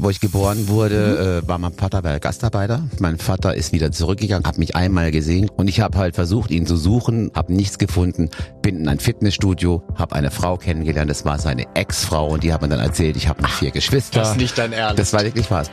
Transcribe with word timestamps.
Wo 0.00 0.08
ich 0.08 0.20
geboren 0.20 0.68
wurde, 0.68 1.42
äh, 1.44 1.46
war 1.46 1.58
mein 1.58 1.74
Vater 1.74 2.00
bei 2.00 2.18
Gastarbeiter. 2.18 2.82
Mein 2.98 3.18
Vater 3.18 3.54
ist 3.54 3.72
wieder 3.72 3.92
zurückgegangen, 3.92 4.46
hat 4.46 4.56
mich 4.56 4.74
einmal 4.74 5.10
gesehen 5.10 5.50
und 5.50 5.68
ich 5.68 5.80
habe 5.80 5.98
halt 5.98 6.14
versucht, 6.14 6.50
ihn 6.50 6.66
zu 6.66 6.78
suchen, 6.78 7.30
habe 7.36 7.52
nichts 7.52 7.76
gefunden, 7.76 8.30
bin 8.62 8.78
in 8.80 8.88
ein 8.88 9.00
Fitnessstudio, 9.00 9.82
habe 9.94 10.14
eine 10.14 10.30
Frau 10.30 10.56
kennengelernt, 10.56 11.10
das 11.10 11.26
war 11.26 11.38
seine 11.38 11.66
Ex-Frau 11.74 12.28
und 12.28 12.42
die 12.42 12.54
hat 12.54 12.62
mir 12.62 12.70
dann 12.70 12.80
erzählt, 12.80 13.18
ich 13.18 13.28
habe 13.28 13.42
noch 13.42 13.50
vier 13.50 13.70
Geschwister. 13.70 14.20
Das 14.20 14.30
ist 14.30 14.38
nicht 14.38 14.56
dein 14.56 14.72
Ernst. 14.72 14.98
Das 14.98 15.12
war 15.12 15.24
wirklich 15.24 15.50
was. 15.50 15.70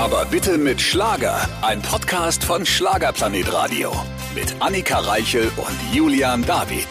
Aber 0.00 0.24
bitte 0.24 0.58
mit 0.58 0.80
Schlager. 0.80 1.38
Ein 1.62 1.80
Podcast 1.80 2.42
von 2.42 2.66
Schlagerplanet 2.66 3.52
Radio. 3.52 3.92
Mit 4.34 4.56
Annika 4.58 4.98
Reichel 4.98 5.48
und 5.56 5.94
Julian 5.94 6.44
David. 6.44 6.88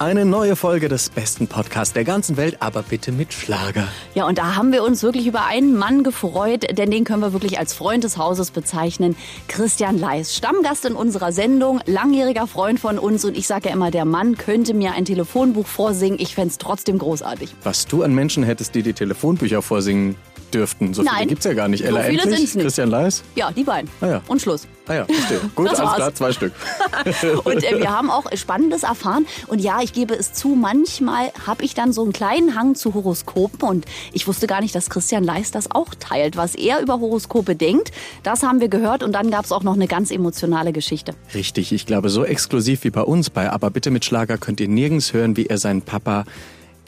Eine 0.00 0.24
neue 0.24 0.56
Folge 0.56 0.88
des 0.88 1.10
besten 1.10 1.46
Podcasts 1.46 1.92
der 1.92 2.04
ganzen 2.04 2.38
Welt, 2.38 2.56
aber 2.60 2.82
bitte 2.82 3.12
mit 3.12 3.34
Schlager. 3.34 3.86
Ja, 4.14 4.26
und 4.26 4.38
da 4.38 4.56
haben 4.56 4.72
wir 4.72 4.82
uns 4.82 5.02
wirklich 5.02 5.26
über 5.26 5.44
einen 5.44 5.76
Mann 5.76 6.04
gefreut, 6.04 6.64
denn 6.78 6.90
den 6.90 7.04
können 7.04 7.20
wir 7.20 7.34
wirklich 7.34 7.58
als 7.58 7.74
Freund 7.74 8.02
des 8.02 8.16
Hauses 8.16 8.50
bezeichnen. 8.50 9.14
Christian 9.46 9.98
Leis, 9.98 10.34
Stammgast 10.34 10.86
in 10.86 10.94
unserer 10.94 11.32
Sendung, 11.32 11.82
langjähriger 11.84 12.46
Freund 12.46 12.80
von 12.80 12.98
uns 12.98 13.26
und 13.26 13.36
ich 13.36 13.46
sage 13.46 13.68
ja 13.68 13.74
immer, 13.74 13.90
der 13.90 14.06
Mann 14.06 14.38
könnte 14.38 14.72
mir 14.72 14.92
ein 14.92 15.04
Telefonbuch 15.04 15.66
vorsingen. 15.66 16.18
Ich 16.18 16.34
fände 16.34 16.48
es 16.48 16.56
trotzdem 16.56 16.96
großartig. 16.96 17.54
Was 17.62 17.86
du 17.86 18.02
an 18.02 18.14
Menschen 18.14 18.42
hättest, 18.42 18.74
die 18.74 18.82
die 18.82 18.94
Telefonbücher 18.94 19.60
vorsingen 19.60 20.16
dürften. 20.54 20.94
So 20.94 21.02
Nein. 21.02 21.14
viele 21.16 21.26
gibt's 21.28 21.44
ja 21.44 21.54
gar 21.54 21.68
nicht. 21.68 21.84
Ella 21.84 22.02
So 22.02 22.08
viele 22.08 22.22
Endlich, 22.22 22.54
nicht. 22.54 22.62
Christian 22.62 22.90
Leis. 22.90 23.22
Ja, 23.34 23.50
die 23.50 23.64
beiden. 23.64 23.90
Ah 24.00 24.06
ja. 24.06 24.22
Und 24.28 24.42
Schluss. 24.42 24.66
Ah 24.86 24.94
ja, 24.94 25.04
verstehe. 25.04 25.40
Gut, 25.54 25.70
Das 25.70 25.78
alles 25.78 25.94
klar, 25.94 26.14
zwei 26.14 26.32
Stück. 26.32 26.52
Und 27.44 27.62
äh, 27.62 27.78
wir 27.78 27.90
haben 27.90 28.10
auch 28.10 28.24
Spannendes 28.34 28.82
erfahren. 28.82 29.26
Und 29.46 29.60
ja, 29.60 29.80
ich 29.82 29.92
gebe 29.92 30.14
es 30.14 30.32
zu, 30.32 30.48
manchmal 30.48 31.30
habe 31.46 31.64
ich 31.64 31.74
dann 31.74 31.92
so 31.92 32.02
einen 32.02 32.12
kleinen 32.12 32.56
Hang 32.56 32.74
zu 32.74 32.94
Horoskopen. 32.94 33.68
Und 33.68 33.84
ich 34.12 34.26
wusste 34.26 34.46
gar 34.46 34.60
nicht, 34.60 34.74
dass 34.74 34.90
Christian 34.90 35.22
Leis 35.22 35.50
das 35.52 35.70
auch 35.70 35.94
teilt. 35.98 36.36
Was 36.36 36.54
er 36.54 36.80
über 36.80 36.98
Horoskope 36.98 37.54
denkt, 37.54 37.92
das 38.22 38.42
haben 38.42 38.60
wir 38.60 38.68
gehört. 38.68 39.02
Und 39.02 39.12
dann 39.12 39.30
gab 39.30 39.44
es 39.44 39.52
auch 39.52 39.62
noch 39.62 39.74
eine 39.74 39.86
ganz 39.86 40.10
emotionale 40.10 40.72
Geschichte. 40.72 41.14
Richtig, 41.34 41.72
ich 41.72 41.86
glaube, 41.86 42.08
so 42.08 42.24
exklusiv 42.24 42.82
wie 42.84 42.90
bei 42.90 43.02
uns 43.02 43.30
bei 43.30 43.50
Aber 43.50 43.70
bitte 43.70 43.90
mit 43.90 44.04
Schlager 44.04 44.38
könnt 44.38 44.60
ihr 44.60 44.68
nirgends 44.68 45.12
hören, 45.12 45.36
wie 45.36 45.46
er 45.46 45.58
seinen 45.58 45.82
Papa 45.82 46.24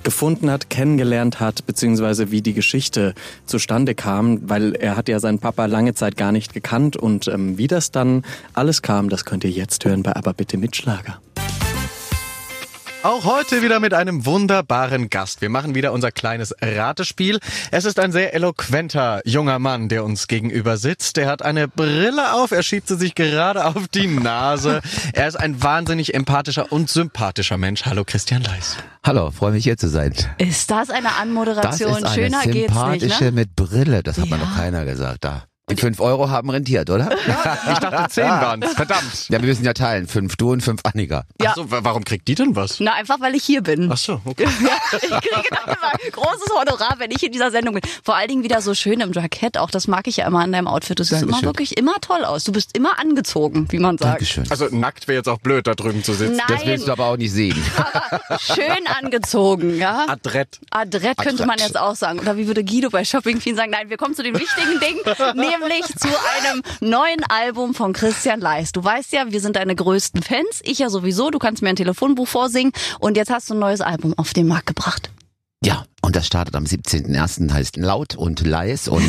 gefunden 0.02 0.50
hat, 0.50 0.70
kennengelernt 0.70 1.40
hat, 1.40 1.66
beziehungsweise 1.66 2.30
wie 2.30 2.42
die 2.42 2.54
Geschichte 2.54 3.14
zustande 3.46 3.94
kam, 3.94 4.48
weil 4.48 4.74
er 4.74 4.96
hat 4.96 5.08
ja 5.08 5.20
seinen 5.20 5.38
Papa 5.38 5.66
lange 5.66 5.94
Zeit 5.94 6.16
gar 6.16 6.32
nicht 6.32 6.54
gekannt 6.54 6.96
und 6.96 7.28
ähm, 7.28 7.58
wie 7.58 7.66
das 7.66 7.90
dann 7.90 8.24
alles 8.54 8.82
kam, 8.82 9.08
das 9.08 9.24
könnt 9.24 9.44
ihr 9.44 9.50
jetzt 9.50 9.84
hören 9.84 10.02
bei 10.02 10.14
Aber 10.14 10.32
bitte 10.32 10.56
mit 10.56 10.76
Schlager. 10.76 11.20
Auch 13.04 13.24
heute 13.24 13.62
wieder 13.62 13.80
mit 13.80 13.94
einem 13.94 14.26
wunderbaren 14.26 15.10
Gast. 15.10 15.40
Wir 15.40 15.48
machen 15.48 15.74
wieder 15.74 15.92
unser 15.92 16.12
kleines 16.12 16.54
Ratespiel. 16.62 17.40
Es 17.72 17.84
ist 17.84 17.98
ein 17.98 18.12
sehr 18.12 18.32
eloquenter 18.32 19.20
junger 19.24 19.58
Mann, 19.58 19.88
der 19.88 20.04
uns 20.04 20.28
gegenüber 20.28 20.76
sitzt. 20.76 21.18
Er 21.18 21.26
hat 21.28 21.42
eine 21.42 21.66
Brille 21.66 22.32
auf, 22.34 22.52
er 22.52 22.62
schiebt 22.62 22.86
sie 22.86 22.96
sich 22.96 23.16
gerade 23.16 23.64
auf 23.64 23.88
die 23.88 24.06
Nase. 24.06 24.82
Er 25.14 25.26
ist 25.26 25.34
ein 25.34 25.60
wahnsinnig 25.60 26.14
empathischer 26.14 26.70
und 26.70 26.90
sympathischer 26.90 27.58
Mensch. 27.58 27.84
Hallo 27.86 28.04
Christian 28.04 28.42
Leis. 28.42 28.76
Hallo, 29.04 29.32
freue 29.32 29.50
mich 29.50 29.64
hier 29.64 29.76
zu 29.76 29.88
sein. 29.88 30.14
Ist 30.38 30.70
das 30.70 30.88
eine 30.90 31.08
Das 31.08 31.18
Anmoderation? 31.20 31.96
ist 31.96 32.04
eine 32.04 32.14
Schöner 32.14 32.42
geht's 32.44 32.72
sympathische 32.72 33.06
nicht, 33.06 33.20
ne? 33.20 33.32
mit 33.32 33.56
Brille, 33.56 34.02
das 34.04 34.18
hat 34.18 34.30
mir 34.30 34.36
Ja. 34.38 34.44
noch 34.44 34.54
keiner 34.56 34.84
gesagt. 34.84 35.24
Da. 35.24 35.42
Die 35.74 35.80
fünf 35.80 36.00
Euro 36.00 36.28
haben 36.30 36.50
rentiert, 36.50 36.90
oder? 36.90 37.10
Ich 37.72 37.78
dachte, 37.78 38.10
zehn 38.10 38.28
waren's. 38.28 38.72
Verdammt. 38.74 39.28
Ja, 39.28 39.40
wir 39.40 39.48
müssen 39.48 39.64
ja 39.64 39.72
teilen. 39.72 40.06
Fünf 40.06 40.36
du 40.36 40.52
und 40.52 40.62
fünf 40.62 40.80
Annika. 40.84 41.24
Ja. 41.40 41.50
Ach 41.50 41.56
so, 41.56 41.66
warum 41.68 42.04
kriegt 42.04 42.28
die 42.28 42.34
denn 42.34 42.54
was? 42.56 42.80
Na, 42.80 42.94
einfach 42.94 43.20
weil 43.20 43.34
ich 43.34 43.44
hier 43.44 43.62
bin. 43.62 43.90
Ach 43.90 43.96
so, 43.96 44.20
okay. 44.24 44.46
Ja, 44.62 44.76
ich 44.92 45.00
kriege 45.08 45.48
dann 45.50 45.74
immer 45.74 46.12
großes 46.12 46.48
Honorar, 46.54 46.94
wenn 46.98 47.10
ich 47.10 47.22
in 47.24 47.32
dieser 47.32 47.50
Sendung 47.50 47.74
bin. 47.74 47.82
Vor 48.04 48.14
allen 48.16 48.28
Dingen 48.28 48.42
wieder 48.44 48.60
so 48.60 48.74
schön 48.74 49.00
im 49.00 49.12
Jackett. 49.12 49.58
Auch 49.58 49.70
das 49.70 49.88
mag 49.88 50.06
ich 50.06 50.18
ja 50.18 50.26
immer 50.26 50.40
an 50.40 50.52
deinem 50.52 50.68
Outfit. 50.68 50.98
Du 50.98 51.04
siehst 51.04 51.22
immer 51.22 51.42
wirklich 51.42 51.76
immer 51.76 51.94
toll 52.00 52.24
aus. 52.24 52.44
Du 52.44 52.52
bist 52.52 52.76
immer 52.76 52.98
angezogen, 52.98 53.66
wie 53.70 53.78
man 53.78 53.98
sagt. 53.98 54.12
Dankeschön. 54.12 54.44
Also 54.50 54.66
nackt 54.70 55.08
wäre 55.08 55.18
jetzt 55.18 55.28
auch 55.28 55.38
blöd, 55.38 55.66
da 55.66 55.74
drüben 55.74 56.04
zu 56.04 56.12
sitzen. 56.12 56.40
Das 56.48 56.64
willst 56.64 56.66
Nein, 56.66 56.86
du 56.86 56.92
aber 56.92 57.06
auch 57.06 57.16
nicht 57.16 57.32
sehen. 57.32 57.56
schön 58.40 58.86
angezogen, 59.00 59.78
ja. 59.78 60.06
Adrett. 60.08 60.60
Adrett 60.70 61.18
könnte 61.18 61.46
man 61.46 61.56
Adrett. 61.56 61.68
jetzt 61.68 61.78
auch 61.78 61.96
sagen. 61.96 62.20
Oder 62.20 62.36
wie 62.36 62.46
würde 62.46 62.64
Guido 62.64 62.90
bei 62.90 63.04
Shopping 63.04 63.40
Queen 63.40 63.56
sagen? 63.56 63.70
Nein, 63.70 63.90
wir 63.90 63.96
kommen 63.96 64.14
zu 64.14 64.22
den 64.22 64.38
wichtigen 64.38 64.78
Dingen, 64.80 65.00
nämlich 65.62 65.86
zu 65.86 66.08
einem 66.08 66.62
neuen 66.80 67.22
Album 67.28 67.74
von 67.74 67.92
Christian 67.92 68.40
Leis. 68.40 68.72
Du 68.72 68.82
weißt 68.82 69.12
ja, 69.12 69.30
wir 69.30 69.40
sind 69.40 69.56
deine 69.56 69.74
größten 69.74 70.22
Fans. 70.22 70.60
Ich 70.62 70.78
ja 70.78 70.90
sowieso. 70.90 71.30
Du 71.30 71.38
kannst 71.38 71.62
mir 71.62 71.68
ein 71.68 71.76
Telefonbuch 71.76 72.28
vorsingen. 72.28 72.72
Und 73.00 73.16
jetzt 73.16 73.30
hast 73.30 73.50
du 73.50 73.54
ein 73.54 73.60
neues 73.60 73.80
Album 73.80 74.14
auf 74.16 74.32
den 74.32 74.46
Markt 74.46 74.66
gebracht. 74.66 75.10
Ja, 75.64 75.84
und 76.00 76.16
das 76.16 76.26
startet 76.26 76.56
am 76.56 76.64
17.01. 76.64 77.52
heißt 77.52 77.76
Laut 77.76 78.16
und 78.16 78.44
Leis 78.44 78.88
und 78.88 79.08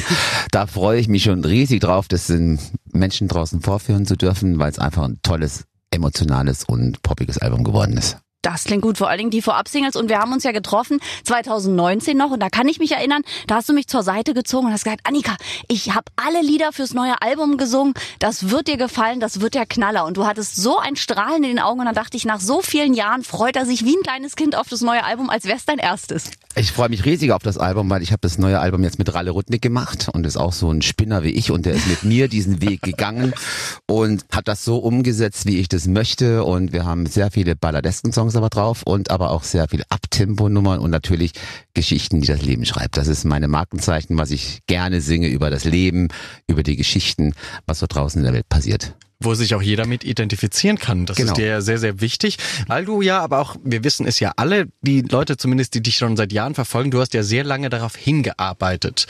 da 0.52 0.68
freue 0.68 1.00
ich 1.00 1.08
mich 1.08 1.24
schon 1.24 1.44
riesig 1.44 1.81
drauf, 1.81 2.08
das 2.08 2.28
den 2.28 2.59
Menschen 2.92 3.28
draußen 3.28 3.62
vorführen 3.62 4.06
zu 4.06 4.16
dürfen, 4.16 4.59
weil 4.59 4.69
es 4.69 4.78
einfach 4.78 5.03
ein 5.03 5.19
tolles, 5.24 5.63
emotionales 5.90 6.63
und 6.63 7.02
poppiges 7.02 7.40
Album 7.40 7.63
geworden 7.63 7.97
ist. 7.97 8.18
Das 8.44 8.66
klingt 8.66 8.81
gut, 8.81 8.98
vor 8.98 9.09
allen 9.09 9.18
Dingen 9.18 9.31
die 9.31 9.42
Vorab-Singles. 9.42 9.96
Und 9.96 10.09
wir 10.09 10.20
haben 10.20 10.34
uns 10.34 10.44
ja 10.44 10.52
getroffen 10.52 11.00
2019 11.24 12.16
noch. 12.16 12.30
Und 12.30 12.42
da 12.42 12.50
kann 12.50 12.68
ich 12.68 12.78
mich 12.78 12.92
erinnern, 12.92 13.24
da 13.48 13.56
hast 13.56 13.70
du 13.70 13.74
mich 13.74 13.88
zur 13.88 14.04
Seite 14.04 14.34
gezogen 14.34 14.68
und 14.68 14.74
hast 14.74 14.84
gesagt, 14.84 15.08
Annika, 15.08 15.38
ich 15.70 15.96
habe 15.96 16.12
alle 16.18 16.42
Lieder 16.42 16.74
fürs 16.74 16.94
neue 16.94 17.22
Album 17.22 17.58
gesungen. 17.58 17.94
Das 18.20 18.50
wird 18.50 18.68
dir 18.68 18.78
gefallen, 18.78 19.22
das 19.22 19.40
wird 19.40 19.56
der 19.56 19.66
Knaller. 19.66 20.06
Und 20.06 20.18
du 20.18 20.28
hattest 20.28 20.58
so 20.58 20.78
ein 20.78 20.98
Strahlen 20.98 21.44
in 21.44 21.56
den 21.56 21.59
Augen. 21.59 21.80
Und 21.80 21.86
dann 21.86 21.96
dachte 21.96 22.18
ich, 22.18 22.26
nach 22.26 22.42
so 22.42 22.62
vielen 22.62 22.94
Jahren 22.94 23.24
freut 23.24 23.56
er 23.56 23.66
sich 23.66 23.86
wie 23.86 23.96
ein 23.96 24.04
kleines 24.04 24.36
Kind 24.36 24.58
auf 24.58 24.68
das 24.68 24.81
neue 24.81 25.06
Album, 25.06 25.30
als 25.30 25.46
wär's 25.46 25.64
dein 25.66 25.80
erstes. 25.80 26.31
Ich 26.56 26.72
freue 26.72 26.90
mich 26.90 27.03
riesig 27.03 27.31
auf 27.31 27.41
das 27.41 27.58
Album, 27.58 27.90
weil 27.90 28.03
ich 28.03 28.12
habe 28.12 28.19
das 28.22 28.38
neue 28.38 28.59
Album 28.59 28.84
jetzt 28.84 29.00
mit 29.00 29.12
Ralle 29.12 29.31
Rudnick 29.31 29.64
gemacht 29.64 30.09
und 30.14 30.24
ist 30.28 30.38
auch 30.38 30.53
so 30.53 30.69
ein 30.69 30.84
Spinner 30.84 31.24
wie 31.24 31.31
ich 31.31 31.50
und 31.50 31.66
der 31.66 31.74
ist 31.74 31.88
mit 31.88 32.03
mir 32.03 32.28
diesen 32.28 32.62
Weg 32.62 32.84
gegangen 32.84 33.34
und 33.88 34.24
hat 34.31 34.47
das 34.47 34.63
so 34.63 34.78
umgesetzt, 34.78 35.47
wie 35.47 35.58
ich 35.58 35.68
das 35.68 35.88
möchte 35.88 36.44
und 36.44 36.72
wir 36.72 36.86
haben 36.86 37.08
sehr 37.08 37.31
viele 37.31 37.56
Balladesken-Songs 37.56 38.36
aber 38.36 38.50
drauf 38.50 38.84
und 38.84 39.09
aber 39.09 39.31
auch 39.31 39.44
sehr 39.44 39.68
viele 39.68 39.86
Abtempo-Nummern 39.90 40.80
und 40.80 40.92
natürlich 40.92 41.31
Geschichten, 41.74 42.22
die 42.22 42.28
das 42.28 42.44
Leben 42.44 42.66
schreibt. 42.66 42.97
Das 42.97 43.08
ist 43.08 43.24
meine 43.24 43.47
Markenzeichen, 43.47 44.16
was 44.19 44.30
ich 44.30 44.59
gerne 44.68 45.02
singe 45.02 45.30
über 45.30 45.50
das 45.50 45.63
Leben, 45.63 46.09
über 46.46 46.62
die 46.62 46.75
Geschichten, 46.75 47.34
was 47.66 47.80
so 47.80 47.88
draußen 47.90 48.19
in 48.19 48.25
der 48.25 48.34
Welt 48.34 48.47
passiert. 48.47 48.94
Wo 49.24 49.34
sich 49.34 49.56
auch 49.56 49.62
jeder 49.62 49.86
mit 49.88 50.04
identifizieren 50.04 50.78
kann. 50.78 51.06
Das 51.06 51.18
Genau. 51.18 51.32
ist 51.32 51.38
dir 51.38 51.46
ja 51.48 51.62
sehr, 51.62 51.78
sehr 51.78 52.02
wichtig. 52.02 52.38
Weil 52.68 52.86
du 52.86 53.02
ja, 53.02 53.20
aber 53.20 53.40
auch, 53.40 53.56
wir 53.64 53.84
wissen 53.84 54.06
es 54.06 54.20
ja 54.20 54.34
alle, 54.36 54.68
die 54.82 55.02
Leute 55.02 55.38
zumindest, 55.38 55.74
die 55.76 55.82
dich 55.82 55.96
schon 55.98 56.18
seit 56.18 56.32
Jahren 56.34 56.54
verfolgen, 56.56 56.92
du 56.92 57.00
hast 57.00 57.14
ja 57.14 57.24
sehr 57.24 57.44
lange 57.44 57.70
darauf 57.70 57.96
hingearbeitet, 57.96 59.08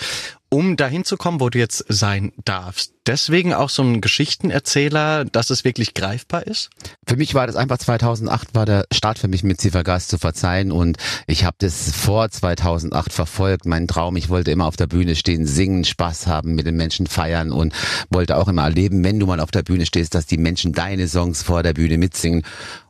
um 0.53 0.75
dahin 0.77 1.03
zu 1.03 1.17
kommen, 1.17 1.39
wo 1.39 1.49
du 1.49 1.57
jetzt 1.57 1.83
sein 1.89 2.31
darfst. 2.45 2.93
Deswegen 3.07 3.55
auch 3.55 3.69
so 3.69 3.81
ein 3.81 4.01
Geschichtenerzähler, 4.01 5.25
dass 5.25 5.49
es 5.49 5.63
wirklich 5.63 5.95
greifbar 5.95 6.45
ist? 6.45 6.69
Für 7.07 7.17
mich 7.17 7.33
war 7.33 7.47
das 7.47 7.55
einfach 7.55 7.79
2008 7.79 8.53
war 8.53 8.67
der 8.67 8.85
Start 8.93 9.17
für 9.17 9.27
mich 9.27 9.43
mit 9.43 9.59
Ziffergas 9.59 10.07
zu 10.07 10.19
verzeihen 10.19 10.71
und 10.71 10.97
ich 11.25 11.43
habe 11.43 11.55
das 11.57 11.91
vor 11.91 12.29
2008 12.29 13.11
verfolgt, 13.11 13.65
mein 13.65 13.87
Traum. 13.87 14.15
Ich 14.15 14.29
wollte 14.29 14.51
immer 14.51 14.67
auf 14.67 14.77
der 14.77 14.85
Bühne 14.85 15.15
stehen, 15.15 15.47
singen, 15.47 15.85
Spaß 15.85 16.27
haben, 16.27 16.53
mit 16.53 16.67
den 16.67 16.75
Menschen 16.75 17.07
feiern 17.07 17.51
und 17.51 17.73
wollte 18.11 18.37
auch 18.37 18.47
immer 18.47 18.63
erleben, 18.63 19.03
wenn 19.03 19.19
du 19.19 19.25
mal 19.25 19.39
auf 19.39 19.51
der 19.51 19.63
Bühne 19.63 19.87
stehst, 19.87 20.13
dass 20.13 20.27
die 20.27 20.37
Menschen 20.37 20.71
deine 20.71 21.07
Songs 21.07 21.41
vor 21.41 21.63
der 21.63 21.73
Bühne 21.73 21.97
mitsingen. 21.97 22.43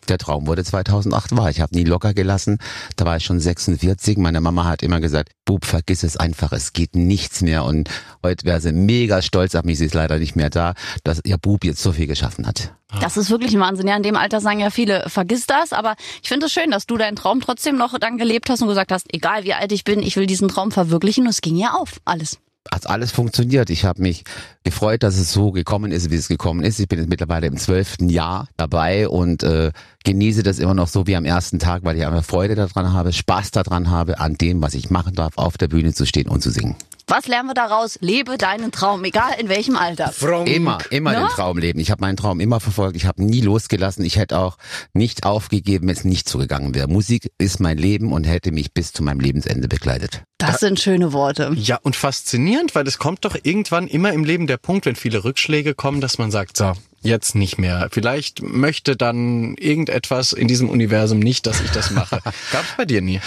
Der 0.09 0.18
Traum 0.18 0.47
wurde 0.47 0.64
2008 0.64 1.38
wahr. 1.38 1.50
Ich 1.50 1.62
habe 1.62 1.75
nie 1.75 1.84
locker 1.84 2.14
gelassen. 2.14 2.58
Da 2.96 3.06
war 3.06 3.18
ich 3.18 3.25
schon 3.25 3.40
46. 3.40 4.18
Meine 4.18 4.41
Mama 4.41 4.66
hat 4.66 4.84
immer 4.84 5.00
gesagt, 5.00 5.31
Bub, 5.46 5.66
vergiss 5.66 6.03
es 6.03 6.18
einfach. 6.18 6.52
Es 6.52 6.74
geht 6.74 6.96
nichts 6.96 7.41
mehr. 7.41 7.64
Und 7.64 7.90
heute 8.24 8.46
wäre 8.46 8.62
sie 8.62 8.72
mega 8.72 9.22
stolz 9.22 9.56
auf 9.56 9.63
mich. 9.63 9.78
Sie 9.78 9.86
ist 9.86 9.94
leider 9.94 10.19
nicht 10.19 10.36
mehr 10.36 10.50
da, 10.50 10.74
dass 11.03 11.22
ihr 11.24 11.38
Bub 11.38 11.63
jetzt 11.63 11.81
so 11.81 11.92
viel 11.92 12.08
geschaffen 12.08 12.46
hat. 12.47 12.74
Das 13.02 13.18
ist 13.18 13.30
wirklich 13.30 13.53
ein 13.53 13.59
Wahnsinn. 13.59 13.88
Ja, 13.88 13.96
in 13.96 14.03
dem 14.03 14.16
Alter 14.16 14.40
sagen 14.40 14.59
ja 14.59 14.69
viele, 14.69 15.06
vergiss 15.08 15.46
das. 15.47 15.74
Aber 15.74 15.96
ich 16.22 16.30
finde 16.30 16.46
es 16.46 16.52
schön, 16.52 16.69
dass 16.72 16.86
du 16.86 16.97
deinen 16.97 17.16
Traum 17.16 17.42
trotzdem 17.42 17.78
noch 17.78 17.97
dann 17.97 18.18
gelebt 18.18 18.50
hast 18.50 18.62
und 18.62 18.68
gesagt 18.68 18.92
hast, 18.92 19.13
egal 19.13 19.44
wie 19.44 19.53
alt 19.53 19.72
ich 19.72 19.84
bin, 19.84 20.00
ich 20.02 20.16
will 20.16 20.28
diesen 20.28 20.47
Traum 20.47 20.72
verwirklichen. 20.72 21.24
Und 21.24 21.30
es 21.30 21.42
ging 21.42 21.56
ja 21.56 21.72
auf, 21.74 22.00
alles. 22.06 22.38
hat 22.72 22.88
alles 22.88 23.12
funktioniert. 23.12 23.69
Ich 23.69 23.83
habe 23.86 24.01
mich 24.01 24.24
gefreut, 24.63 25.04
dass 25.04 25.18
es 25.18 25.31
so 25.33 25.51
gekommen 25.51 25.92
ist, 25.92 26.12
wie 26.12 26.16
es 26.16 26.28
gekommen 26.28 26.63
ist. 26.63 26.80
Ich 26.80 26.88
bin 26.88 27.00
jetzt 27.00 27.10
mittlerweile 27.10 27.48
im 27.48 27.57
zwölften 27.57 28.10
Jahr 28.10 28.48
dabei 28.57 29.10
und 29.10 29.44
äh, 29.44 29.72
genieße 30.04 30.44
das 30.44 30.60
immer 30.60 30.74
noch 30.74 30.88
so 30.88 31.08
wie 31.08 31.16
am 31.16 31.26
ersten 31.26 31.60
Tag, 31.60 31.84
weil 31.84 31.98
ich 31.98 32.06
einfach 32.06 32.24
Freude 32.26 32.56
daran 32.56 32.94
habe, 32.94 33.14
Spaß 33.14 33.52
daran 33.52 33.90
habe, 33.90 34.20
an 34.20 34.36
dem, 34.36 34.62
was 34.62 34.74
ich 34.74 34.90
machen 34.90 35.14
darf, 35.16 35.34
auf 35.38 35.58
der 35.58 35.68
Bühne 35.68 35.94
zu 35.94 36.06
stehen 36.06 36.28
und 36.30 36.42
zu 36.42 36.50
singen. 36.52 36.76
Was 37.08 37.28
lernen 37.28 37.50
wir 37.50 37.54
daraus? 37.54 37.98
Lebe 38.00 38.38
deinen 38.38 38.72
Traum, 38.72 39.04
egal 39.04 39.32
in 39.38 39.50
welchem 39.50 39.76
Alter. 39.76 40.14
Immer, 40.46 40.78
immer 40.90 41.12
Ja? 41.12 41.20
den 41.20 41.28
Traum 41.30 41.58
leben. 41.58 41.80
Ich 41.80 41.92
habe 41.92 42.00
meinen 42.00 42.16
Traum 42.16 42.40
immer 42.40 42.62
verfolgt. 42.62 42.96
Ich 42.96 43.06
habe 43.06 43.22
nie 43.22 43.42
losgelassen. 43.42 44.06
Ich 44.06 44.16
hätte 44.18 44.40
auch 44.40 44.58
nicht 44.94 45.26
aufgegeben, 45.26 45.88
wenn 45.88 45.96
es 45.96 46.06
nicht 46.06 46.30
so 46.30 46.38
gegangen 46.40 46.74
wäre. 46.74 46.88
Musik 46.88 47.30
ist 47.38 47.60
mein 47.60 47.78
Leben 47.78 48.14
und 48.14 48.24
hätte 48.24 48.54
mich 48.54 48.74
bis 48.74 48.94
zu 48.94 49.04
meinem 49.04 49.20
Lebensende 49.20 49.68
begleitet. 49.68 50.24
Das 50.38 50.62
sind 50.62 50.80
schöne 50.80 51.12
Worte. 51.12 51.52
Ja, 51.56 51.78
und 51.84 51.98
faszinierend, 51.98 52.74
weil 52.74 52.88
es 52.88 52.98
kommt 53.00 53.26
doch 53.26 53.36
irgendwann 53.44 53.88
immer 53.88 54.14
im 54.14 54.24
Leben 54.24 54.48
der 54.48 54.58
Punkt, 54.58 54.86
wenn 54.86 54.96
viele 54.96 55.26
Rückschläge 55.26 55.74
kommen, 55.76 56.00
dass 56.00 56.18
man 56.18 56.32
sagt, 56.32 56.56
so, 56.56 56.72
jetzt 57.04 57.36
nicht 57.36 57.58
mehr. 57.58 57.88
Vielleicht 57.92 58.42
möchte 58.42 58.96
dann 58.96 59.56
irgendetwas 59.56 60.34
in 60.34 60.48
diesem 60.48 60.70
Universum 60.70 61.20
nicht, 61.20 61.46
dass 61.46 61.62
ich 61.62 61.72
das 61.72 61.92
mache. 61.92 62.20
Gab's 62.52 62.74
bei 62.78 62.86
dir 62.86 63.02
nie? 63.02 63.20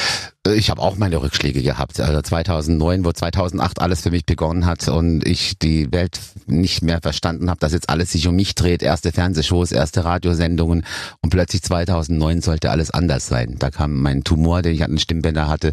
Ich 0.55 0.70
habe 0.70 0.81
auch 0.81 0.96
meine 0.96 1.20
Rückschläge 1.20 1.62
gehabt. 1.62 2.00
Also 2.00 2.20
2009, 2.23 3.05
wo 3.05 3.12
2008 3.12 3.81
alles 3.81 4.02
für 4.02 4.11
mich 4.11 4.25
begonnen 4.25 4.67
hat 4.67 4.88
und 4.88 5.26
ich 5.26 5.58
die 5.58 5.93
Welt 5.93 6.19
nicht 6.46 6.82
mehr 6.82 7.00
verstanden 7.00 7.50
habe, 7.50 7.61
dass 7.61 7.73
jetzt 7.73 7.88
alles 7.88 8.12
sich 8.12 8.26
um 8.28 8.37
mich 8.37 8.55
dreht. 8.55 8.82
Erste 8.82 9.12
Fernsehshows, 9.12 9.73
erste 9.73 10.05
Radiosendungen 10.05 10.84
und 11.20 11.31
plötzlich 11.31 11.62
2009 11.62 12.43
sollte 12.43 12.70
alles 12.70 12.90
anders 12.90 13.26
sein. 13.26 13.56
Da 13.58 13.70
kam 13.70 14.00
mein 14.00 14.25
Tumor, 14.25 14.62
den 14.62 14.75
ich 14.75 14.84
an 14.84 14.93
den 14.93 14.99
Stimmbänder 14.99 15.49
hatte 15.49 15.73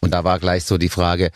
und 0.00 0.12
da 0.12 0.24
war 0.24 0.38
gleich 0.38 0.64
so 0.64 0.78
die 0.78 0.88
Frage, 0.88 1.30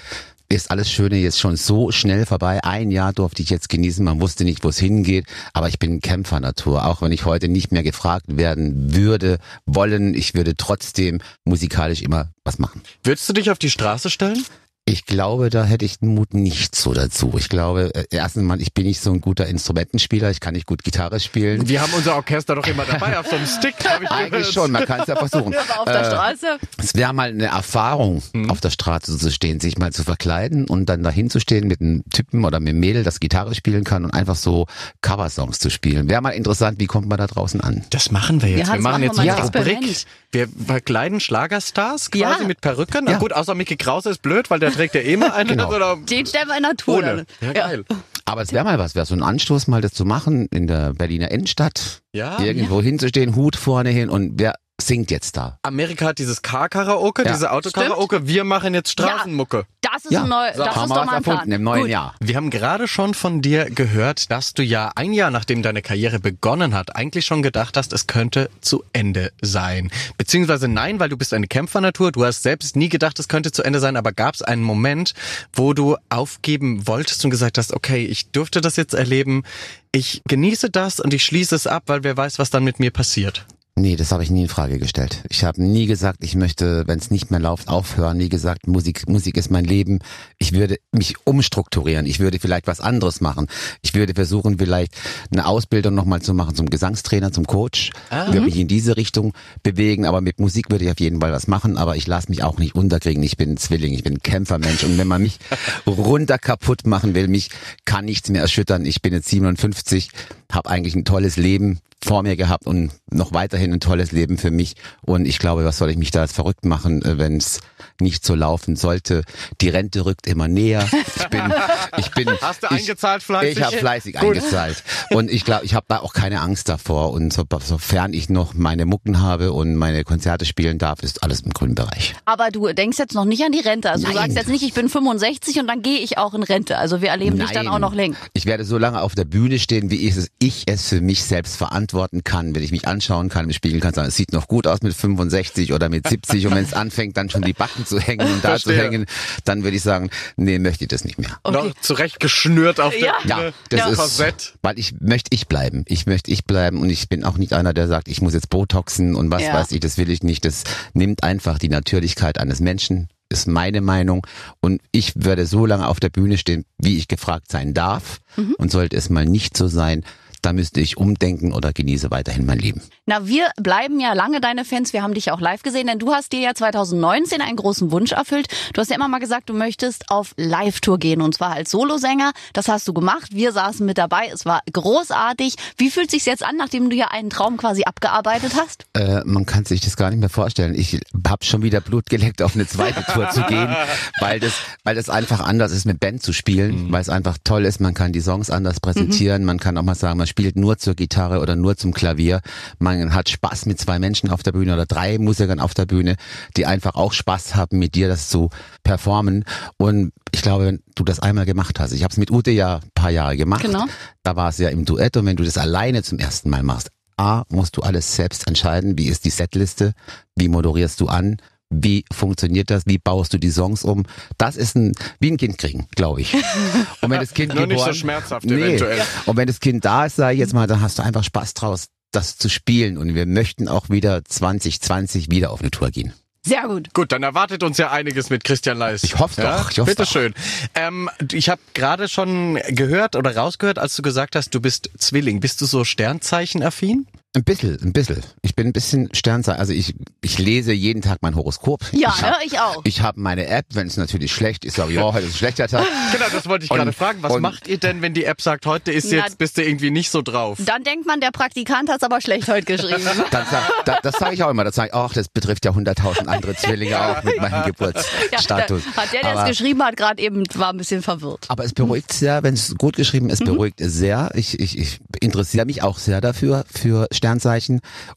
ist 0.50 0.70
alles 0.70 0.90
Schöne 0.90 1.16
jetzt 1.16 1.38
schon 1.38 1.56
so 1.56 1.90
schnell 1.92 2.24
vorbei. 2.24 2.64
Ein 2.64 2.90
Jahr 2.90 3.12
durfte 3.12 3.42
ich 3.42 3.50
jetzt 3.50 3.68
genießen, 3.68 4.02
man 4.04 4.20
wusste 4.20 4.44
nicht, 4.44 4.64
wo 4.64 4.68
es 4.70 4.78
hingeht, 4.78 5.26
aber 5.52 5.68
ich 5.68 5.78
bin 5.78 6.00
Kämpfernatur. 6.00 6.86
Auch 6.86 7.02
wenn 7.02 7.12
ich 7.12 7.26
heute 7.26 7.48
nicht 7.48 7.70
mehr 7.70 7.82
gefragt 7.82 8.24
werden 8.28 8.94
würde, 8.94 9.38
wollen, 9.66 10.14
ich 10.14 10.34
würde 10.34 10.56
trotzdem 10.56 11.20
musikalisch 11.44 12.00
immer 12.00 12.30
was 12.44 12.58
machen. 12.58 12.82
Würdest 13.02 13.28
du 13.28 13.34
dich 13.34 13.50
auf 13.50 13.58
die 13.58 13.70
Straße 13.70 14.08
stellen? 14.08 14.42
Ich 14.88 15.04
glaube, 15.04 15.50
da 15.50 15.64
hätte 15.64 15.84
ich 15.84 15.98
den 15.98 16.14
Mut 16.14 16.32
nicht 16.32 16.74
so 16.74 16.94
dazu. 16.94 17.34
Ich 17.36 17.50
glaube, 17.50 17.94
äh, 17.94 18.04
erstens 18.10 18.42
mal, 18.44 18.58
ich 18.62 18.72
bin 18.72 18.86
nicht 18.86 19.00
so 19.02 19.12
ein 19.12 19.20
guter 19.20 19.46
Instrumentenspieler, 19.46 20.30
ich 20.30 20.40
kann 20.40 20.54
nicht 20.54 20.64
gut 20.66 20.82
Gitarre 20.82 21.20
spielen. 21.20 21.68
Wir 21.68 21.82
haben 21.82 21.92
unser 21.92 22.16
Orchester 22.16 22.54
doch 22.54 22.66
immer 22.66 22.84
dabei 22.86 23.18
auf 23.18 23.26
so 23.26 23.36
einem 23.36 23.44
Stick. 23.46 23.74
ich 23.80 24.10
Eigentlich 24.10 24.30
gehört. 24.30 24.46
schon, 24.54 24.70
man 24.72 24.86
kann 24.86 25.00
es 25.00 25.06
ja 25.08 25.16
versuchen. 25.16 25.54
Aber 25.74 25.80
auf 25.80 25.84
der 25.84 26.04
Straße. 26.04 26.46
Es 26.78 26.94
wäre 26.94 27.12
mal 27.12 27.28
eine 27.28 27.48
Erfahrung, 27.48 28.22
auf 28.48 28.62
der 28.62 28.70
Straße 28.70 29.18
zu 29.18 29.30
stehen, 29.30 29.60
sich 29.60 29.76
mal 29.76 29.92
zu 29.92 30.04
verkleiden 30.04 30.66
und 30.66 30.86
dann 30.86 31.02
dahin 31.02 31.28
zu 31.28 31.38
stehen 31.38 31.66
mit 31.68 31.82
einem 31.82 32.02
Typen 32.08 32.46
oder 32.46 32.58
mit 32.58 32.70
einem 32.70 32.80
Mädel, 32.80 33.04
das 33.04 33.20
Gitarre 33.20 33.54
spielen 33.54 33.84
kann 33.84 34.06
und 34.06 34.12
einfach 34.12 34.36
so 34.36 34.64
Coversongs 35.02 35.58
zu 35.58 35.68
spielen. 35.68 36.08
Wäre 36.08 36.22
mal 36.22 36.30
interessant, 36.30 36.80
wie 36.80 36.86
kommt 36.86 37.08
man 37.08 37.18
da 37.18 37.26
draußen 37.26 37.60
an? 37.60 37.84
Das 37.90 38.10
machen 38.10 38.40
wir 38.40 38.48
jetzt. 38.48 38.68
Ja, 38.68 38.72
wir 38.72 38.80
machen 38.80 38.92
machen 38.92 39.02
jetzt 39.02 39.18
eine 39.18 39.36
ein 39.36 39.42
Rubrik. 39.42 40.06
Wir 40.32 40.48
verkleiden 40.66 41.20
Schlagerstars 41.20 42.10
quasi 42.10 42.42
Ja. 42.42 42.46
mit 42.46 42.62
Perücken. 42.62 43.04
Na 43.04 43.12
Ja. 43.12 43.18
gut, 43.18 43.34
außer 43.34 43.54
Mickey 43.54 43.76
Krause 43.76 44.10
ist 44.10 44.22
blöd, 44.22 44.48
weil 44.50 44.60
der 44.60 44.77
trägt 44.78 44.94
ja 44.94 45.00
eh 45.00 45.16
mal 45.16 45.32
eine. 45.32 45.50
Genau. 45.50 45.74
Oder 45.74 45.96
Den 45.96 46.24
stellen 46.26 46.48
wir 46.48 46.56
in 46.56 46.62
Natur. 46.62 46.98
ohne. 46.98 47.26
Ja, 47.40 47.52
geil. 47.52 47.84
Aber 48.24 48.42
es 48.42 48.52
wäre 48.52 48.64
mal 48.64 48.78
was, 48.78 48.94
wäre 48.94 49.06
so 49.06 49.14
ein 49.14 49.22
Anstoß, 49.22 49.68
mal 49.68 49.80
das 49.80 49.92
zu 49.92 50.04
machen 50.04 50.48
in 50.52 50.66
der 50.66 50.92
Berliner 50.94 51.30
Innenstadt. 51.30 52.02
Ja. 52.12 52.38
Irgendwo 52.40 52.80
hinzustehen, 52.80 53.34
Hut 53.36 53.56
vorne 53.56 53.90
hin 53.90 54.08
und 54.08 54.38
wer 54.38 54.54
singt 54.88 55.10
jetzt 55.10 55.36
da? 55.36 55.58
Amerika 55.62 56.06
hat 56.06 56.18
dieses 56.18 56.42
Car-Karaoke, 56.42 57.24
Ja. 57.24 57.32
diese 57.32 57.52
Autokaraoke. 57.52 58.26
Wir 58.26 58.42
machen 58.44 58.74
jetzt 58.74 58.90
Straßenmucke. 58.90 59.64
Das 59.82 60.04
ist 60.04 60.10
Ja. 60.12 60.22
ein 60.24 60.28
neu, 60.28 60.52
So, 60.56 60.64
das 60.64 60.74
haben 60.76 60.90
ist 60.90 60.96
doch 60.96 61.04
mal 61.06 61.16
ein 61.16 61.22
Plan. 61.22 61.52
im 61.52 61.62
neuen 61.62 61.82
Gut. 61.82 61.90
Jahr. 61.90 62.14
Wir 62.20 62.36
haben 62.36 62.50
gerade 62.50 62.88
schon 62.88 63.14
von 63.14 63.40
dir 63.42 63.66
gehört, 63.70 64.30
dass 64.30 64.54
du 64.54 64.62
ja 64.62 64.90
ein 64.96 65.12
Jahr 65.12 65.30
nachdem 65.30 65.62
deine 65.62 65.82
Karriere 65.82 66.18
begonnen 66.18 66.74
hat, 66.74 66.96
eigentlich 66.96 67.26
schon 67.26 67.42
gedacht 67.42 67.76
hast, 67.76 67.92
es 67.92 68.06
könnte 68.06 68.50
zu 68.60 68.82
Ende 68.92 69.32
sein. 69.42 69.90
Beziehungsweise 70.16 70.68
nein, 70.68 70.98
weil 71.00 71.08
du 71.08 71.16
bist 71.16 71.32
eine 71.34 71.46
Kämpfernatur. 71.46 72.10
Du 72.12 72.24
hast 72.24 72.42
selbst 72.42 72.74
nie 72.76 72.88
gedacht, 72.88 73.18
es 73.18 73.28
könnte 73.28 73.52
zu 73.52 73.62
Ende 73.62 73.80
sein, 73.80 73.96
aber 73.96 74.12
gab 74.12 74.34
es 74.34 74.42
einen 74.42 74.62
Moment, 74.62 75.14
wo 75.52 75.74
du 75.74 75.96
aufgeben 76.08 76.86
wolltest 76.86 77.24
und 77.24 77.30
gesagt 77.30 77.58
hast, 77.58 77.72
okay, 77.74 78.04
ich 78.04 78.30
durfte 78.30 78.60
das 78.60 78.76
jetzt 78.76 78.94
erleben, 78.94 79.44
ich 79.92 80.22
genieße 80.28 80.70
das 80.70 80.98
und 81.00 81.12
ich 81.14 81.24
schließe 81.24 81.54
es 81.54 81.66
ab, 81.66 81.84
weil 81.86 82.04
wer 82.04 82.16
weiß, 82.16 82.38
was 82.38 82.50
dann 82.50 82.64
mit 82.64 82.80
mir 82.80 82.90
passiert. 82.90 83.44
Nee, 83.78 83.94
das 83.94 84.10
habe 84.10 84.24
ich 84.24 84.30
nie 84.30 84.42
in 84.42 84.48
Frage 84.48 84.78
gestellt. 84.78 85.22
Ich 85.28 85.44
habe 85.44 85.62
nie 85.62 85.86
gesagt, 85.86 86.24
ich 86.24 86.34
möchte, 86.34 86.82
wenn 86.88 86.98
es 86.98 87.12
nicht 87.12 87.30
mehr 87.30 87.38
läuft, 87.38 87.68
aufhören. 87.68 88.16
Nie 88.16 88.28
gesagt, 88.28 88.66
Musik, 88.66 89.08
Musik 89.08 89.36
ist 89.36 89.52
mein 89.52 89.64
Leben. 89.64 90.00
Ich 90.36 90.52
würde 90.52 90.78
mich 90.90 91.14
umstrukturieren. 91.24 92.04
Ich 92.04 92.18
würde 92.18 92.40
vielleicht 92.40 92.66
was 92.66 92.80
anderes 92.80 93.20
machen. 93.20 93.46
Ich 93.80 93.94
würde 93.94 94.14
versuchen, 94.14 94.58
vielleicht 94.58 94.94
eine 95.30 95.46
Ausbildung 95.46 95.94
nochmal 95.94 96.20
zu 96.20 96.34
machen 96.34 96.56
zum 96.56 96.68
Gesangstrainer, 96.70 97.30
zum 97.30 97.46
Coach. 97.46 97.92
Würde 98.10 98.40
mich 98.40 98.56
in 98.56 98.66
diese 98.66 98.96
Richtung 98.96 99.32
bewegen. 99.62 100.06
Aber 100.06 100.22
mit 100.22 100.40
Musik 100.40 100.70
würde 100.70 100.84
ich 100.84 100.90
auf 100.90 101.00
jeden 101.00 101.20
Fall 101.20 101.32
was 101.32 101.46
machen. 101.46 101.76
Aber 101.76 101.94
ich 101.94 102.08
lasse 102.08 102.30
mich 102.30 102.42
auch 102.42 102.58
nicht 102.58 102.74
unterkriegen. 102.74 103.22
Ich 103.22 103.36
bin 103.36 103.52
ein 103.52 103.56
Zwilling, 103.58 103.92
ich 103.92 104.02
bin 104.02 104.14
ein 104.14 104.22
Kämpfermensch. 104.22 104.82
Und 104.82 104.98
wenn 104.98 105.06
man 105.08 105.22
mich 105.22 105.38
runter 105.86 106.38
kaputt 106.38 106.84
machen 106.84 107.14
will, 107.14 107.28
mich 107.28 107.50
kann 107.84 108.06
nichts 108.06 108.28
mehr 108.28 108.42
erschüttern. 108.42 108.84
Ich 108.84 109.02
bin 109.02 109.12
jetzt 109.12 109.28
57, 109.28 110.10
habe 110.52 110.70
eigentlich 110.70 110.94
ein 110.94 111.04
tolles 111.04 111.36
Leben 111.36 111.80
vor 112.02 112.22
mir 112.22 112.36
gehabt 112.36 112.66
und 112.66 112.92
noch 113.10 113.32
weiterhin 113.32 113.72
ein 113.72 113.80
tolles 113.80 114.12
Leben 114.12 114.38
für 114.38 114.50
mich. 114.50 114.74
Und 115.02 115.26
ich 115.26 115.38
glaube, 115.38 115.64
was 115.64 115.78
soll 115.78 115.90
ich 115.90 115.96
mich 115.96 116.10
da 116.10 116.20
als 116.20 116.32
verrückt 116.32 116.64
machen, 116.64 117.02
wenn 117.04 117.36
es 117.36 117.60
nicht 118.00 118.24
so 118.24 118.34
laufen 118.34 118.76
sollte? 118.76 119.22
Die 119.60 119.68
Rente 119.68 120.04
rückt 120.04 120.26
immer 120.26 120.46
näher. 120.46 120.88
Ich 121.16 121.28
bin, 121.28 121.52
ich 121.96 122.10
bin. 122.12 122.28
Hast 122.40 122.62
du 122.62 122.68
ich, 122.70 122.82
eingezahlt 122.82 123.22
fleißig? 123.22 123.58
Ich 123.58 123.64
habe 123.64 123.76
fleißig 123.76 124.18
eingezahlt. 124.18 124.82
Und 125.10 125.30
ich 125.30 125.44
glaube, 125.44 125.64
ich 125.64 125.74
habe 125.74 125.86
da 125.88 125.98
auch 125.98 126.12
keine 126.12 126.40
Angst 126.40 126.68
davor. 126.68 127.12
Und 127.12 127.32
so, 127.32 127.44
sofern 127.60 128.12
ich 128.12 128.28
noch 128.28 128.54
meine 128.54 128.86
Mucken 128.86 129.20
habe 129.20 129.52
und 129.52 129.74
meine 129.74 130.04
Konzerte 130.04 130.44
spielen 130.44 130.78
darf, 130.78 131.02
ist 131.02 131.24
alles 131.24 131.40
im 131.40 131.52
grünen 131.52 131.74
Bereich. 131.74 132.14
Aber 132.26 132.50
du 132.50 132.72
denkst 132.72 132.98
jetzt 132.98 133.14
noch 133.14 133.24
nicht 133.24 133.42
an 133.42 133.52
die 133.52 133.60
Rente. 133.60 133.90
Also 133.90 134.06
du 134.06 134.12
Nein. 134.12 134.30
sagst 134.30 134.36
jetzt 134.36 134.48
nicht, 134.48 134.62
ich 134.62 134.74
bin 134.74 134.88
65 134.88 135.58
und 135.58 135.66
dann 135.66 135.82
gehe 135.82 135.98
ich 135.98 136.16
auch 136.16 136.34
in 136.34 136.44
Rente. 136.44 136.78
Also 136.78 137.02
wir 137.02 137.08
erleben 137.08 137.38
dich 137.38 137.50
dann 137.50 137.66
auch 137.66 137.80
noch 137.80 137.94
länger. 137.94 138.16
Ich 138.34 138.46
werde 138.46 138.64
so 138.64 138.78
lange 138.78 139.02
auf 139.02 139.16
der 139.16 139.24
Bühne 139.24 139.58
stehen, 139.58 139.90
wie 139.90 140.06
ich 140.06 140.16
es, 140.16 140.28
ich 140.40 140.64
es 140.66 140.88
für 140.88 141.00
mich 141.00 141.24
selbst 141.24 141.56
verantworten 141.56 142.22
kann. 142.22 142.54
Wenn 142.54 142.62
ich 142.62 142.70
mich 142.70 142.86
anschauen 142.86 143.28
kann, 143.28 143.46
im 143.46 143.52
Spiegel 143.52 143.80
kann 143.80 143.92
sagen, 143.92 144.08
es 144.08 144.14
sieht 144.16 144.32
noch 144.32 144.46
gut 144.46 144.66
aus 144.68 144.82
mit 144.82 144.94
65 144.94 145.72
oder 145.72 145.88
mit 145.88 146.06
70 146.08 146.46
und 146.46 146.54
wenn 146.54 146.62
es 146.64 146.74
anfängt, 146.74 147.16
dann 147.16 147.28
schon 147.28 147.42
die 147.42 147.52
Backen 147.52 147.84
zu 147.86 147.98
hängen 147.98 148.20
und 148.32 148.44
da 148.44 148.56
zu 148.56 148.68
Verstehe. 148.70 148.82
hängen, 148.82 149.06
dann 149.44 149.64
würde 149.64 149.76
ich 149.76 149.82
sagen, 149.82 150.10
nee, 150.36 150.58
möchte 150.60 150.84
ich 150.84 150.88
das 150.88 151.04
nicht 151.04 151.18
mehr. 151.18 151.30
Okay. 151.42 151.56
Noch 151.68 151.74
zurecht 151.80 152.20
geschnürt 152.20 152.78
auf 152.78 152.94
Ja. 152.96 153.14
der 153.24 153.28
Ja, 153.28 153.52
das 153.70 153.80
Ja. 153.80 153.88
ist, 153.88 153.96
Korsett. 153.98 154.54
weil 154.62 154.78
ich 154.78 154.94
möchte 155.00 155.34
ich 155.34 155.48
bleiben. 155.48 155.84
Ich 155.88 156.06
möchte 156.06 156.30
ich 156.30 156.44
bleiben 156.44 156.80
und 156.80 156.90
ich 156.90 157.08
bin 157.08 157.24
auch 157.24 157.36
nicht 157.36 157.52
einer, 157.52 157.72
der 157.74 157.88
sagt, 157.88 158.06
ich 158.06 158.20
muss 158.22 158.34
jetzt 158.34 158.48
Botoxen 158.50 159.16
und 159.16 159.30
was 159.32 159.42
Ja. 159.42 159.54
weiß 159.54 159.72
ich, 159.72 159.80
das 159.80 159.98
will 159.98 160.08
ich 160.10 160.22
nicht. 160.22 160.44
Das 160.44 160.62
nimmt 160.94 161.24
einfach 161.24 161.58
die 161.58 161.68
Natürlichkeit 161.68 162.38
eines 162.38 162.60
Menschen, 162.60 163.08
ist 163.28 163.48
meine 163.48 163.80
Meinung. 163.80 164.24
Und 164.60 164.80
ich 164.92 165.12
werde 165.16 165.46
so 165.46 165.66
lange 165.66 165.88
auf 165.88 165.98
der 165.98 166.10
Bühne 166.10 166.38
stehen, 166.38 166.64
wie 166.78 166.96
ich 166.96 167.08
gefragt 167.08 167.50
sein 167.50 167.74
darf. 167.74 168.18
Mhm. 168.36 168.54
Und 168.56 168.70
sollte 168.70 168.96
es 168.96 169.10
mal 169.10 169.24
nicht 169.26 169.56
so 169.56 169.66
sein, 169.66 170.04
da 170.48 170.54
müsste 170.54 170.80
ich 170.80 170.96
umdenken 170.96 171.52
oder 171.52 171.74
genieße 171.74 172.10
weiterhin 172.10 172.46
mein 172.46 172.58
Leben. 172.58 172.80
Na, 173.04 173.26
wir 173.26 173.50
bleiben 173.60 174.00
ja 174.00 174.14
lange 174.14 174.40
deine 174.40 174.64
Fans. 174.64 174.94
Wir 174.94 175.02
haben 175.02 175.12
dich 175.12 175.30
auch 175.30 175.40
live 175.40 175.62
gesehen, 175.62 175.88
denn 175.88 175.98
du 175.98 176.14
hast 176.14 176.32
dir 176.32 176.40
ja 176.40 176.54
2019 176.54 177.42
einen 177.42 177.56
großen 177.56 177.90
Wunsch 177.90 178.12
erfüllt. 178.12 178.48
Du 178.72 178.80
hast 178.80 178.88
ja 178.88 178.96
immer 178.96 179.08
mal 179.08 179.18
gesagt, 179.18 179.50
du 179.50 179.52
möchtest 179.52 180.10
auf 180.10 180.32
Live-Tour 180.38 180.98
gehen 180.98 181.20
und 181.20 181.34
zwar 181.34 181.50
als 181.50 181.70
Solosänger. 181.70 182.32
Das 182.54 182.68
hast 182.68 182.88
du 182.88 182.94
gemacht. 182.94 183.34
Wir 183.34 183.52
saßen 183.52 183.84
mit 183.84 183.98
dabei. 183.98 184.30
Es 184.32 184.46
war 184.46 184.62
großartig. 184.72 185.56
Wie 185.76 185.90
fühlt 185.90 186.10
sich's 186.10 186.24
jetzt 186.24 186.42
an, 186.42 186.56
nachdem 186.56 186.88
du 186.88 186.96
ja 186.96 187.08
einen 187.08 187.28
Traum 187.28 187.58
quasi 187.58 187.82
abgearbeitet 187.84 188.54
hast? 188.56 188.86
Äh, 188.94 189.20
man 189.26 189.44
kann 189.44 189.66
sich 189.66 189.82
das 189.82 189.98
gar 189.98 190.08
nicht 190.08 190.20
mehr 190.20 190.30
vorstellen. 190.30 190.74
Ich 190.74 190.98
habe 191.26 191.44
schon 191.44 191.60
wieder 191.60 191.82
Blut 191.82 192.06
geleckt, 192.06 192.40
auf 192.40 192.54
eine 192.54 192.66
zweite 192.66 193.04
Tour 193.12 193.28
zu 193.28 193.42
gehen, 193.42 193.68
weil 194.20 194.40
das, 194.40 194.54
weil 194.84 194.94
das 194.94 195.10
einfach 195.10 195.40
anders 195.40 195.72
ist, 195.72 195.84
mit 195.84 196.00
Band 196.00 196.22
zu 196.22 196.32
spielen, 196.32 196.90
weil 196.90 197.02
es 197.02 197.10
einfach 197.10 197.36
toll 197.44 197.66
ist. 197.66 197.82
Man 197.82 197.92
kann 197.92 198.12
die 198.12 198.22
Songs 198.22 198.48
anders 198.48 198.80
präsentieren. 198.80 199.44
Man 199.44 199.58
kann 199.58 199.76
auch 199.76 199.82
mal 199.82 199.94
sagen, 199.94 200.16
man 200.16 200.26
spielt 200.26 200.37
nur 200.56 200.78
zur 200.78 200.94
Gitarre 200.94 201.40
oder 201.40 201.56
nur 201.56 201.76
zum 201.76 201.92
Klavier. 201.92 202.40
Man 202.78 203.14
hat 203.14 203.28
Spaß 203.28 203.66
mit 203.66 203.80
zwei 203.80 203.98
Menschen 203.98 204.30
auf 204.30 204.42
der 204.42 204.52
Bühne 204.52 204.74
oder 204.74 204.86
drei 204.86 205.18
Musikern 205.18 205.60
auf 205.60 205.74
der 205.74 205.86
Bühne, 205.86 206.16
die 206.56 206.66
einfach 206.66 206.94
auch 206.94 207.12
Spaß 207.12 207.54
haben, 207.54 207.78
mit 207.78 207.94
dir 207.94 208.08
das 208.08 208.28
zu 208.28 208.50
performen. 208.82 209.44
Und 209.76 210.12
ich 210.32 210.42
glaube, 210.42 210.66
wenn 210.66 210.82
du 210.94 211.04
das 211.04 211.20
einmal 211.20 211.46
gemacht 211.46 211.80
hast, 211.80 211.92
ich 211.92 212.02
habe 212.02 212.12
es 212.12 212.18
mit 212.18 212.30
Ute 212.30 212.50
ja 212.50 212.76
ein 212.76 212.90
paar 212.94 213.10
Jahre 213.10 213.36
gemacht. 213.36 213.62
Genau. 213.62 213.84
Da 214.22 214.36
war 214.36 214.48
es 214.50 214.58
ja 214.58 214.68
im 214.68 214.84
Duett 214.84 215.16
und 215.16 215.26
wenn 215.26 215.36
du 215.36 215.44
das 215.44 215.58
alleine 215.58 216.02
zum 216.02 216.18
ersten 216.18 216.50
Mal 216.50 216.62
machst, 216.62 216.90
A, 217.16 217.42
musst 217.48 217.76
du 217.76 217.82
alles 217.82 218.14
selbst 218.14 218.46
entscheiden. 218.46 218.96
Wie 218.96 219.08
ist 219.08 219.24
die 219.24 219.30
Setliste? 219.30 219.92
Wie 220.36 220.48
moderierst 220.48 221.00
du 221.00 221.08
an? 221.08 221.38
Wie 221.70 222.04
funktioniert 222.12 222.70
das? 222.70 222.84
Wie 222.86 222.98
baust 222.98 223.34
du 223.34 223.38
die 223.38 223.50
Songs 223.50 223.84
um? 223.84 224.04
Das 224.38 224.56
ist 224.56 224.74
ein, 224.74 224.92
wie 225.20 225.30
ein 225.30 225.36
Kind 225.36 225.58
kriegen, 225.58 225.86
glaube 225.94 226.22
ich. 226.22 226.34
Und 227.02 227.10
wenn 227.10 227.20
das 227.20 227.34
Kind 227.34 227.54
Nur 227.54 227.66
nicht 227.66 227.76
geboren, 227.76 227.92
so 227.92 227.98
schmerzhaft 227.98 228.46
nee. 228.46 228.54
eventuell. 228.54 229.02
Und 229.26 229.36
wenn 229.36 229.46
das 229.46 229.60
Kind 229.60 229.84
da 229.84 230.06
ist, 230.06 230.16
sage 230.16 230.34
ich 230.34 230.40
jetzt 230.40 230.54
mal, 230.54 230.66
dann 230.66 230.80
hast 230.80 230.98
du 230.98 231.02
einfach 231.02 231.24
Spaß 231.24 231.54
draus, 231.54 231.88
das 232.10 232.38
zu 232.38 232.48
spielen. 232.48 232.96
Und 232.96 233.14
wir 233.14 233.26
möchten 233.26 233.68
auch 233.68 233.90
wieder 233.90 234.24
2020 234.24 235.30
wieder 235.30 235.50
auf 235.50 235.60
eine 235.60 235.70
Tour 235.70 235.90
gehen. 235.90 236.14
Sehr 236.48 236.66
gut. 236.66 236.94
Gut, 236.94 237.12
dann 237.12 237.22
erwartet 237.22 237.62
uns 237.62 237.76
ja 237.76 237.90
einiges 237.90 238.30
mit 238.30 238.44
Christian 238.44 238.78
Leis. 238.78 239.04
Ich 239.04 239.18
hoff's 239.18 239.36
doch, 239.36 239.70
ich 239.70 239.78
hoff's 239.78 239.90
Bitte 239.90 240.04
doch. 240.04 240.10
schön. 240.10 240.34
Ähm, 240.74 241.10
ich 241.32 241.50
habe 241.50 241.60
gerade 241.74 242.08
schon 242.08 242.58
gehört 242.68 243.16
oder 243.16 243.36
rausgehört, 243.36 243.78
als 243.78 243.94
du 243.96 244.02
gesagt 244.02 244.34
hast, 244.34 244.54
du 244.54 244.60
bist 244.60 244.88
Zwilling. 244.96 245.40
Bist 245.40 245.60
du 245.60 245.66
so 245.66 245.84
Sternzeichen-affin? 245.84 247.06
Ein 247.38 247.44
bisschen, 247.44 247.78
ein 247.82 247.92
bisschen. 247.92 248.20
Ich 248.42 248.56
bin 248.56 248.66
ein 248.66 248.72
bisschen 248.72 249.08
Sternzeichen. 249.14 249.60
Also 249.60 249.72
ich, 249.72 249.94
ich 250.22 250.38
lese 250.38 250.72
jeden 250.72 251.02
Tag 251.02 251.18
mein 251.20 251.36
Horoskop. 251.36 251.82
Ja, 251.92 252.12
ich 252.16 252.22
ne, 252.22 252.32
ich 252.44 252.58
auch. 252.58 252.80
Ich 252.84 253.00
habe 253.02 253.20
meine 253.20 253.46
App, 253.46 253.66
wenn 253.74 253.86
es 253.86 253.96
natürlich 253.96 254.32
schlecht 254.32 254.64
ist, 254.64 254.74
sage 254.74 254.92
ich, 254.92 254.98
oh, 254.98 255.12
heute 255.12 255.26
ist 255.26 255.34
ein 255.34 255.38
schlechter 255.38 255.68
Tag. 255.68 255.86
Genau, 256.12 256.24
das 256.32 256.48
wollte 256.48 256.64
ich 256.64 256.70
gerade 256.70 256.92
fragen. 256.92 257.18
Was 257.22 257.32
und- 257.34 257.42
macht 257.42 257.68
ihr 257.68 257.78
denn, 257.78 258.02
wenn 258.02 258.12
die 258.14 258.24
App 258.24 258.40
sagt, 258.40 258.66
heute 258.66 258.90
ist 258.90 259.04
Na- 259.12 259.18
jetzt, 259.18 259.38
bist 259.38 259.56
du 259.56 259.62
irgendwie 259.62 259.90
nicht 259.92 260.10
so 260.10 260.20
drauf? 260.22 260.58
Dann 260.64 260.82
denkt 260.82 261.06
man, 261.06 261.20
der 261.20 261.30
Praktikant 261.30 261.88
hat's 261.90 262.02
aber 262.02 262.20
schlecht 262.20 262.48
heute 262.48 262.64
geschrieben. 262.64 263.04
Dann 263.30 263.46
sag, 263.48 263.84
da, 263.84 263.98
das 264.02 264.16
sage 264.16 264.34
ich 264.34 264.42
auch 264.42 264.50
immer. 264.50 264.64
Das 264.64 264.74
sage 264.74 264.88
ich, 264.88 264.94
ach, 264.94 265.12
das 265.12 265.28
betrifft 265.28 265.64
ja 265.64 265.74
hunderttausend 265.74 266.26
andere 266.28 266.56
Zwillinge 266.56 266.98
auch 267.18 267.22
mit 267.22 267.36
meinem 267.40 267.52
Ja, 267.52 267.62
Geburtsstatus. 267.66 268.82
da 268.96 269.02
hat 269.02 269.12
der, 269.12 269.20
der 269.20 269.34
es 269.44 269.48
geschrieben 269.50 269.82
hat, 269.84 269.96
gerade 269.96 270.20
eben 270.20 270.42
war 270.54 270.70
ein 270.70 270.76
bisschen 270.78 271.02
verwirrt. 271.02 271.44
Aber 271.48 271.64
es 271.64 271.72
beruhigt 271.72 272.12
sehr, 272.12 272.42
wenn 272.42 272.54
es 272.54 272.74
gut 272.76 272.96
geschrieben 272.96 273.30
ist, 273.30 273.44
beruhigt 273.44 273.80
es 273.80 273.92
sehr. 273.94 274.30
Ich, 274.34 274.58
ich, 274.58 274.76
ich 274.78 274.98
interessiere 275.20 275.66
mich 275.66 275.82
auch 275.82 275.98
sehr 275.98 276.20
dafür, 276.20 276.64
für 276.72 277.06
Sternzeichen. 277.12 277.27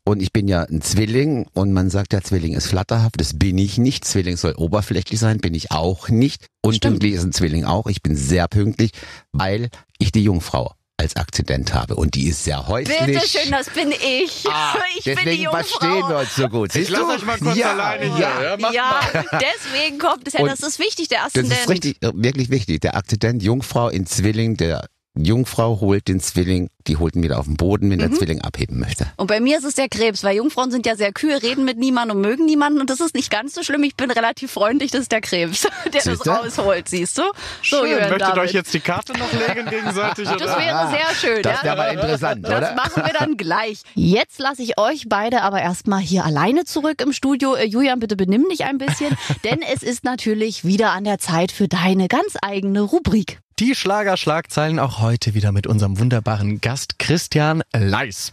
Und 0.03 0.21
ich 0.21 0.31
bin 0.31 0.47
ja 0.47 0.63
ein 0.63 0.81
Zwilling 0.81 1.47
und 1.53 1.73
man 1.73 1.89
sagt, 1.89 2.13
der 2.13 2.23
Zwilling 2.23 2.53
ist 2.53 2.67
flatterhaft. 2.67 3.19
Das 3.19 3.37
bin 3.37 3.57
ich 3.57 3.77
nicht. 3.77 4.05
Zwilling 4.05 4.37
soll 4.37 4.53
oberflächlich 4.55 5.19
sein, 5.19 5.39
bin 5.39 5.53
ich 5.53 5.71
auch 5.71 6.09
nicht. 6.09 6.45
Und 6.61 6.79
pünktlich 6.81 7.13
ist 7.13 7.23
ein 7.23 7.33
Zwilling 7.33 7.65
auch. 7.65 7.87
Ich 7.87 8.01
bin 8.01 8.15
sehr 8.15 8.47
pünktlich, 8.47 8.91
weil 9.31 9.69
ich 9.97 10.11
die 10.11 10.23
Jungfrau 10.23 10.73
als 10.97 11.15
Akzident 11.15 11.73
habe. 11.73 11.95
Und 11.95 12.13
die 12.15 12.27
ist 12.27 12.43
sehr 12.43 12.67
häuslich. 12.67 12.97
Bitte 13.05 13.27
schön, 13.27 13.51
das 13.51 13.69
bin 13.71 13.91
ich. 13.91 14.45
Ah, 14.47 14.75
ich 14.97 15.03
bin 15.03 15.15
die 15.15 15.23
deswegen 15.23 15.43
Jungfrau. 15.43 15.63
verstehen 15.63 16.09
wir 16.09 16.17
uns 16.19 16.35
so 16.35 16.47
gut. 16.47 16.71
Siehst 16.71 16.89
lass 16.91 17.01
du? 17.01 17.07
euch 17.09 17.25
mal 17.25 17.37
kurz 17.39 17.57
ja, 17.57 17.71
alleine 17.71 18.15
hier. 18.15 18.19
Ja, 18.21 18.57
Ja, 18.59 18.71
Ja, 18.71 18.99
deswegen 19.33 19.97
kommt 19.97 20.27
es 20.27 20.33
ja, 20.33 20.45
das 20.45 20.59
ist 20.61 20.79
wichtig, 20.79 21.07
der 21.07 21.19
Das 21.19 21.27
Aszendent. 21.27 21.59
ist 21.59 21.69
richtig, 21.69 21.97
wirklich 22.01 22.49
wichtig. 22.49 22.81
Der 22.81 22.95
Akzident 22.95 23.41
Jungfrau 23.41 23.89
in 23.89 24.05
Zwilling, 24.05 24.57
der 24.57 24.87
Jungfrau 25.25 25.79
holt 25.81 26.07
den 26.07 26.19
Zwilling, 26.19 26.69
die 26.87 26.97
holt 26.97 27.15
ihn 27.15 27.23
wieder 27.23 27.39
auf 27.39 27.45
den 27.45 27.57
Boden, 27.57 27.89
wenn 27.89 27.97
Mhm. 27.97 28.09
der 28.09 28.11
Zwilling 28.13 28.41
abheben 28.41 28.79
möchte. 28.79 29.07
Und 29.17 29.27
bei 29.27 29.39
mir 29.39 29.57
ist 29.57 29.63
es 29.65 29.75
der 29.75 29.87
Krebs, 29.89 30.23
weil 30.23 30.35
Jungfrauen 30.35 30.71
sind 30.71 30.85
ja 30.85 30.95
sehr 30.95 31.11
kühl, 31.11 31.33
reden 31.33 31.63
mit 31.65 31.77
niemandem 31.77 32.17
und 32.17 32.21
mögen 32.23 32.45
niemanden 32.45 32.79
und 32.81 32.89
das 32.89 32.99
ist 32.99 33.13
nicht 33.15 33.29
ganz 33.29 33.53
so 33.53 33.63
schlimm. 33.63 33.83
Ich 33.83 33.95
bin 33.95 34.09
relativ 34.11 34.51
freundlich, 34.51 34.91
das 34.91 35.01
ist 35.01 35.11
der 35.11 35.21
Krebs, 35.21 35.61
der 35.85 35.91
das 35.91 36.03
Siehste? 36.05 36.29
rausholt, 36.29 36.89
siehst 36.89 37.17
du? 37.17 37.21
So, 37.23 37.31
Schön. 37.61 37.79
Julian 37.91 37.99
Möchtet 38.09 38.21
David. 38.21 38.37
euch 38.43 38.53
jetzt 38.53 38.73
die 38.73 38.79
Karte 38.79 39.13
noch 39.13 39.31
legen 39.31 39.69
gegenseitig? 39.69 40.27
Das 40.27 40.35
oder? 40.41 40.57
wäre 40.59 40.89
sehr 40.89 41.15
schön, 41.15 41.41
Das 41.43 41.57
ja? 41.59 41.63
wäre 41.63 41.77
mal 41.77 41.93
interessant, 41.93 42.45
Das 42.45 42.57
oder? 42.57 42.75
machen 42.75 43.03
wir 43.05 43.13
dann 43.13 43.37
gleich. 43.37 43.81
Jetzt 43.95 44.39
lasse 44.39 44.63
ich 44.63 44.79
euch 44.79 45.05
beide 45.07 45.41
aber 45.43 45.61
erstmal 45.61 45.99
hier 46.01 46.25
alleine 46.25 46.65
zurück 46.65 47.01
im 47.01 47.13
Studio. 47.13 47.55
Äh, 47.55 47.65
Julian, 47.65 47.99
bitte 47.99 48.15
benimm 48.15 48.47
dich 48.49 48.63
ein 48.65 48.77
bisschen, 48.77 49.15
denn 49.43 49.59
es 49.61 49.83
ist 49.83 50.03
natürlich 50.03 50.65
wieder 50.65 50.91
an 50.91 51.03
der 51.03 51.17
Zeit 51.19 51.51
für 51.51 51.67
deine 51.67 52.07
ganz 52.07 52.35
eigene 52.41 52.81
Rubrik. 52.81 53.39
Die 53.61 53.75
Schlager-Schlagzeilen 53.75 54.79
auch 54.79 55.01
heute 55.01 55.35
wieder 55.35 55.51
mit 55.51 55.67
unserem 55.67 55.99
wunderbaren 55.99 56.61
Gast 56.61 56.97
Christian 56.97 57.61
Leis. 57.71 58.31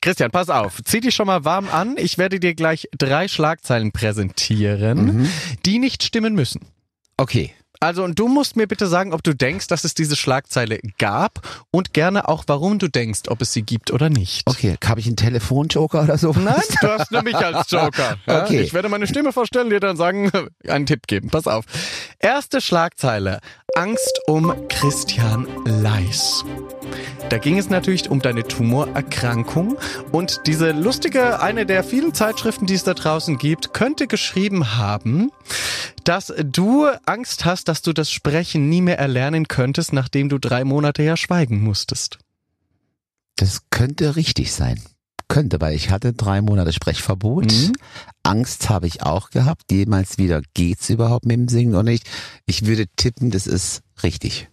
Christian, 0.00 0.30
pass 0.30 0.50
auf, 0.50 0.80
zieh 0.84 1.00
dich 1.00 1.16
schon 1.16 1.26
mal 1.26 1.44
warm 1.44 1.68
an. 1.68 1.96
Ich 1.98 2.16
werde 2.16 2.38
dir 2.38 2.54
gleich 2.54 2.88
drei 2.96 3.26
Schlagzeilen 3.26 3.90
präsentieren, 3.90 5.28
die 5.66 5.80
nicht 5.80 6.04
stimmen 6.04 6.36
müssen. 6.36 6.60
Okay. 7.16 7.52
Also, 7.80 8.02
und 8.02 8.18
du 8.18 8.26
musst 8.26 8.56
mir 8.56 8.66
bitte 8.66 8.88
sagen, 8.88 9.12
ob 9.12 9.22
du 9.22 9.34
denkst, 9.34 9.68
dass 9.68 9.84
es 9.84 9.94
diese 9.94 10.16
Schlagzeile 10.16 10.80
gab 10.98 11.40
und 11.70 11.94
gerne 11.94 12.28
auch, 12.28 12.44
warum 12.48 12.78
du 12.78 12.88
denkst, 12.88 13.22
ob 13.28 13.40
es 13.40 13.52
sie 13.52 13.62
gibt 13.62 13.92
oder 13.92 14.10
nicht. 14.10 14.48
Okay, 14.48 14.76
habe 14.84 14.98
ich 14.98 15.06
einen 15.06 15.16
Telefonjoker 15.16 16.02
oder 16.02 16.18
so? 16.18 16.32
Nein, 16.32 16.60
du 16.80 16.88
hast 16.88 17.12
nur 17.12 17.22
mich 17.22 17.36
als 17.36 17.70
Joker. 17.70 18.16
Okay. 18.28 18.60
Ich 18.60 18.72
werde 18.72 18.88
meine 18.88 19.06
Stimme 19.06 19.32
vorstellen, 19.32 19.70
dir 19.70 19.80
dann 19.80 19.96
sagen, 19.96 20.30
einen 20.68 20.86
Tipp 20.86 21.06
geben. 21.06 21.30
Pass 21.30 21.46
auf. 21.46 21.64
Erste 22.18 22.60
Schlagzeile. 22.60 23.40
Angst 23.78 24.20
um 24.26 24.52
Christian 24.68 25.46
Leis. 25.64 26.44
Da 27.28 27.38
ging 27.38 27.58
es 27.58 27.70
natürlich 27.70 28.10
um 28.10 28.20
deine 28.20 28.42
Tumorerkrankung 28.42 29.78
und 30.10 30.40
diese 30.46 30.72
lustige, 30.72 31.40
eine 31.40 31.64
der 31.64 31.84
vielen 31.84 32.12
Zeitschriften, 32.12 32.66
die 32.66 32.74
es 32.74 32.82
da 32.82 32.94
draußen 32.94 33.38
gibt, 33.38 33.74
könnte 33.74 34.08
geschrieben 34.08 34.76
haben, 34.76 35.30
dass 36.02 36.34
du 36.42 36.88
Angst 37.06 37.44
hast, 37.44 37.68
dass 37.68 37.80
du 37.80 37.92
das 37.92 38.10
Sprechen 38.10 38.68
nie 38.68 38.82
mehr 38.82 38.98
erlernen 38.98 39.46
könntest, 39.46 39.92
nachdem 39.92 40.28
du 40.28 40.38
drei 40.38 40.64
Monate 40.64 41.04
ja 41.04 41.16
schweigen 41.16 41.62
musstest. 41.62 42.18
Das 43.36 43.60
könnte 43.70 44.16
richtig 44.16 44.52
sein. 44.52 44.82
Könnte, 45.28 45.60
weil 45.60 45.76
ich 45.76 45.90
hatte 45.90 46.14
drei 46.14 46.42
Monate 46.42 46.72
Sprechverbot. 46.72 47.44
Mhm. 47.44 47.74
Angst 48.28 48.68
habe 48.68 48.86
ich 48.86 49.02
auch 49.02 49.30
gehabt. 49.30 49.72
Jemals 49.72 50.18
wieder 50.18 50.42
geht's 50.52 50.90
überhaupt 50.90 51.24
mit 51.24 51.36
dem 51.36 51.48
Singen 51.48 51.74
oder 51.74 51.82
nicht. 51.82 52.06
Ich 52.44 52.66
würde 52.66 52.86
tippen, 52.96 53.30
das 53.30 53.46
ist 53.46 53.82
richtig. 54.02 54.48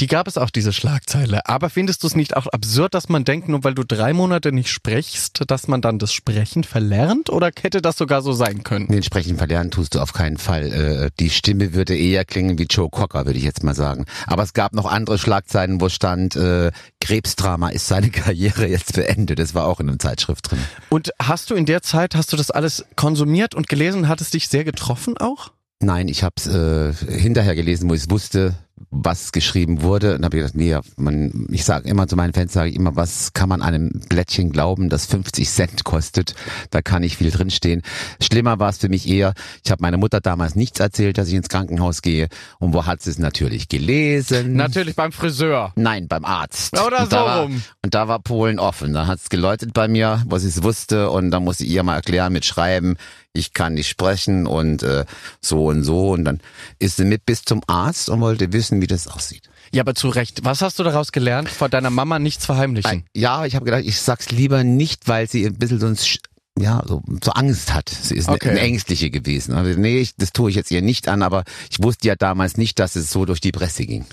Die 0.00 0.06
gab 0.06 0.28
es 0.28 0.38
auch, 0.38 0.50
diese 0.50 0.72
Schlagzeile. 0.72 1.46
Aber 1.46 1.70
findest 1.70 2.02
du 2.02 2.06
es 2.06 2.16
nicht 2.16 2.36
auch 2.36 2.46
absurd, 2.46 2.94
dass 2.94 3.08
man 3.08 3.24
denkt, 3.24 3.48
nur 3.48 3.64
weil 3.64 3.74
du 3.74 3.84
drei 3.84 4.12
Monate 4.12 4.52
nicht 4.52 4.70
sprichst, 4.70 5.42
dass 5.46 5.68
man 5.68 5.80
dann 5.80 5.98
das 5.98 6.12
Sprechen 6.12 6.64
verlernt? 6.64 7.30
Oder 7.30 7.50
hätte 7.60 7.82
das 7.82 7.96
sogar 7.96 8.22
so 8.22 8.32
sein 8.32 8.62
können? 8.62 8.88
Den 8.88 9.02
Sprechen 9.02 9.36
verlernen 9.36 9.70
tust 9.70 9.94
du 9.94 10.00
auf 10.00 10.12
keinen 10.12 10.38
Fall. 10.38 10.72
Äh, 10.72 11.10
Die 11.18 11.30
Stimme 11.30 11.74
würde 11.74 11.96
eher 11.96 12.24
klingen 12.24 12.58
wie 12.58 12.66
Joe 12.68 12.88
Cocker, 12.90 13.26
würde 13.26 13.38
ich 13.38 13.44
jetzt 13.44 13.62
mal 13.64 13.74
sagen. 13.74 14.06
Aber 14.26 14.42
es 14.42 14.52
gab 14.52 14.72
noch 14.72 14.86
andere 14.86 15.18
Schlagzeilen, 15.18 15.80
wo 15.80 15.88
stand, 15.88 16.36
äh, 16.36 16.70
Krebsdrama 17.00 17.70
ist 17.70 17.86
seine 17.88 18.10
Karriere 18.10 18.66
jetzt 18.66 18.94
beendet. 18.94 19.38
Das 19.38 19.54
war 19.54 19.66
auch 19.66 19.80
in 19.80 19.88
einer 19.88 19.98
Zeitschrift 19.98 20.50
drin. 20.50 20.58
Und 20.88 21.10
hast 21.20 21.50
du 21.50 21.54
in 21.54 21.66
der 21.66 21.82
Zeit, 21.82 22.14
hast 22.14 22.32
du 22.32 22.36
das 22.36 22.50
alles 22.50 22.84
konsumiert 22.96 23.54
und 23.54 23.68
gelesen? 23.68 24.08
Hat 24.08 24.20
es 24.20 24.30
dich 24.30 24.48
sehr 24.48 24.64
getroffen 24.64 25.16
auch? 25.18 25.52
Nein, 25.80 26.08
ich 26.08 26.24
habe 26.24 26.34
es 26.36 26.46
äh, 26.48 26.92
hinterher 26.92 27.54
gelesen, 27.54 27.88
wo 27.88 27.94
ich 27.94 28.10
wusste, 28.10 28.54
was 28.90 29.32
geschrieben 29.32 29.82
wurde. 29.82 30.16
Und 30.16 30.24
habe 30.24 30.38
gedacht, 30.38 30.54
nee, 30.54 30.76
man, 30.96 31.46
ich 31.50 31.64
sage 31.64 31.88
immer 31.88 32.08
zu 32.08 32.16
meinen 32.16 32.32
Fans, 32.32 32.52
sage 32.52 32.70
ich 32.70 32.76
immer, 32.76 32.96
was 32.96 33.32
kann 33.32 33.48
man 33.48 33.62
einem 33.62 33.90
Blättchen 34.08 34.50
glauben, 34.50 34.88
das 34.88 35.06
50 35.06 35.48
Cent 35.48 35.84
kostet? 35.84 36.34
Da 36.70 36.82
kann 36.82 37.02
nicht 37.02 37.16
viel 37.16 37.30
drinstehen. 37.30 37.82
Schlimmer 38.22 38.58
war 38.58 38.70
es 38.70 38.78
für 38.78 38.88
mich 38.88 39.08
eher, 39.08 39.34
ich 39.64 39.70
habe 39.70 39.82
meiner 39.82 39.98
Mutter 39.98 40.20
damals 40.20 40.54
nichts 40.54 40.80
erzählt, 40.80 41.18
dass 41.18 41.28
ich 41.28 41.34
ins 41.34 41.48
Krankenhaus 41.48 42.02
gehe. 42.02 42.28
Und 42.58 42.72
wo 42.72 42.86
hat 42.86 43.02
sie 43.02 43.10
es 43.10 43.18
natürlich 43.18 43.68
gelesen? 43.68 44.54
Natürlich 44.54 44.96
beim 44.96 45.12
Friseur. 45.12 45.72
Nein, 45.76 46.08
beim 46.08 46.24
Arzt. 46.24 46.78
Oder 46.80 47.02
und 47.02 47.10
so 47.10 47.16
war, 47.16 47.42
rum. 47.42 47.62
Und 47.84 47.94
da 47.94 48.08
war 48.08 48.18
Polen 48.20 48.58
offen. 48.58 48.92
Da 48.92 49.06
hat's 49.06 49.28
geläutet 49.28 49.72
bei 49.74 49.88
mir, 49.88 50.22
was 50.26 50.44
ich 50.44 50.62
wusste. 50.62 51.10
Und 51.10 51.30
da 51.30 51.40
musste 51.40 51.64
ich 51.64 51.70
ihr 51.70 51.82
mal 51.82 51.96
erklären 51.96 52.32
mit 52.32 52.44
Schreiben, 52.44 52.96
ich 53.32 53.52
kann 53.52 53.74
nicht 53.74 53.88
sprechen 53.88 54.46
und 54.46 54.82
äh, 54.82 55.04
so 55.40 55.66
und 55.66 55.84
so. 55.84 56.10
Und 56.10 56.24
dann 56.24 56.40
ist 56.78 56.96
sie 56.96 57.04
mit 57.04 57.26
bis 57.26 57.42
zum 57.42 57.62
Arzt 57.66 58.08
und 58.08 58.20
wollte 58.20 58.52
wissen, 58.52 58.80
wie 58.80 58.86
das 58.86 59.06
aussieht. 59.06 59.48
Ja, 59.72 59.82
aber 59.82 59.94
zu 59.94 60.08
Recht. 60.08 60.44
Was 60.44 60.62
hast 60.62 60.78
du 60.78 60.82
daraus 60.82 61.12
gelernt? 61.12 61.48
Vor 61.48 61.68
deiner 61.68 61.90
Mama 61.90 62.18
nichts 62.18 62.46
verheimlichen. 62.46 63.04
Ja, 63.14 63.44
ich 63.44 63.54
habe 63.54 63.64
gedacht, 63.64 63.84
ich 63.84 64.00
sag's 64.00 64.30
lieber 64.30 64.64
nicht, 64.64 65.08
weil 65.08 65.28
sie 65.28 65.46
ein 65.46 65.58
bisschen 65.58 65.78
sonst 65.80 66.20
ja, 66.58 66.82
so, 66.86 67.02
so 67.22 67.30
Angst 67.32 67.72
hat. 67.72 67.88
Sie 67.88 68.16
ist 68.16 68.28
Okay. 68.28 68.48
eine, 68.48 68.58
eine 68.58 68.68
Ängstliche 68.68 69.10
gewesen. 69.10 69.54
Also, 69.54 69.78
nee, 69.78 69.98
ich, 70.00 70.16
das 70.16 70.32
tue 70.32 70.50
ich 70.50 70.56
jetzt 70.56 70.72
ihr 70.72 70.82
nicht 70.82 71.06
an, 71.06 71.22
aber 71.22 71.44
ich 71.70 71.80
wusste 71.82 72.08
ja 72.08 72.16
damals 72.16 72.56
nicht, 72.56 72.80
dass 72.80 72.96
es 72.96 73.12
so 73.12 73.24
durch 73.26 73.40
die 73.40 73.52
Presse 73.52 73.86
ging. 73.86 74.04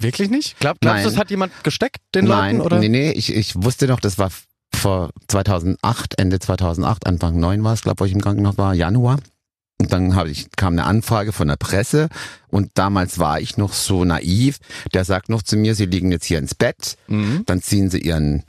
Wirklich 0.00 0.30
nicht? 0.30 0.58
Glaub, 0.58 0.80
glaubst 0.80 1.04
du, 1.04 1.08
es 1.08 1.16
hat 1.16 1.30
jemand 1.30 1.52
gesteckt, 1.64 1.98
den 2.14 2.24
Nein, 2.24 2.56
Leuten? 2.58 2.66
Oder? 2.66 2.78
nee, 2.80 2.88
nee, 2.88 3.10
ich, 3.12 3.32
ich 3.32 3.54
wusste 3.56 3.86
noch, 3.86 4.00
das 4.00 4.18
war 4.18 4.30
vor 4.74 5.10
2008, 5.28 6.18
Ende 6.18 6.38
2008, 6.38 7.06
Anfang 7.06 7.38
9 7.38 7.62
war 7.64 7.72
es, 7.74 7.82
glaube 7.82 8.00
wo 8.00 8.04
ich 8.04 8.12
im 8.12 8.20
Krankenhaus 8.20 8.58
war, 8.58 8.74
Januar. 8.74 9.18
Und 9.80 9.92
dann 9.92 10.16
habe 10.16 10.30
ich, 10.30 10.48
kam 10.56 10.72
eine 10.72 10.84
Anfrage 10.84 11.32
von 11.32 11.46
der 11.48 11.56
Presse 11.56 12.08
und 12.48 12.70
damals 12.74 13.18
war 13.20 13.40
ich 13.40 13.56
noch 13.58 13.72
so 13.72 14.04
naiv. 14.04 14.58
Der 14.92 15.04
sagt 15.04 15.28
noch 15.28 15.42
zu 15.42 15.56
mir, 15.56 15.74
Sie 15.76 15.86
liegen 15.86 16.10
jetzt 16.10 16.24
hier 16.26 16.38
ins 16.38 16.54
Bett, 16.56 16.96
Mhm. 17.06 17.44
dann 17.46 17.62
ziehen 17.62 17.88
Sie 17.88 18.00
Ihren 18.00 18.42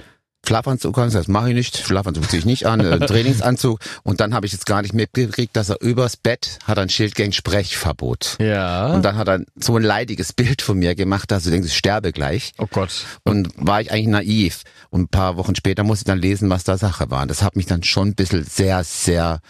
Schlafanzug 0.45 0.97
an, 0.97 1.11
das 1.11 1.27
mache 1.27 1.49
ich 1.49 1.55
nicht, 1.55 1.77
Schlafanzug 1.77 2.29
ziehe 2.29 2.39
ich 2.39 2.45
nicht 2.45 2.65
an, 2.65 2.79
äh, 2.79 2.99
Trainingsanzug 3.05 3.79
und 4.03 4.19
dann 4.19 4.33
habe 4.33 4.45
ich 4.45 4.51
jetzt 4.51 4.65
gar 4.65 4.81
nicht 4.81 4.93
mitgekriegt, 4.93 5.55
dass 5.55 5.69
er 5.69 5.81
übers 5.81 6.17
Bett 6.17 6.59
hat 6.65 6.79
ein 6.79 6.89
Schild 6.89 7.15
gegen 7.15 7.33
Sprechverbot. 7.33 8.37
Ja. 8.39 8.93
Und 8.93 9.03
dann 9.03 9.15
hat 9.15 9.27
er 9.27 9.41
so 9.55 9.75
ein 9.75 9.83
leidiges 9.83 10.33
Bild 10.33 10.61
von 10.61 10.79
mir 10.79 10.95
gemacht, 10.95 11.29
dass 11.29 11.43
du 11.43 11.51
denkst, 11.51 11.67
ich 11.67 11.77
sterbe 11.77 12.11
gleich. 12.11 12.53
oh 12.57 12.67
Gott. 12.71 13.05
Und 13.23 13.49
war 13.57 13.81
ich 13.81 13.91
eigentlich 13.91 14.07
naiv. 14.07 14.63
Und 14.89 15.01
ein 15.01 15.07
paar 15.09 15.37
Wochen 15.37 15.55
später 15.55 15.83
musste 15.83 16.03
ich 16.03 16.07
dann 16.07 16.19
lesen, 16.19 16.49
was 16.49 16.63
da 16.63 16.77
Sache 16.77 17.11
war. 17.11 17.21
Und 17.21 17.29
das 17.29 17.43
hat 17.43 17.55
mich 17.55 17.65
dann 17.67 17.83
schon 17.83 18.09
ein 18.09 18.15
bisschen 18.15 18.43
sehr, 18.43 18.83
sehr 18.83 19.41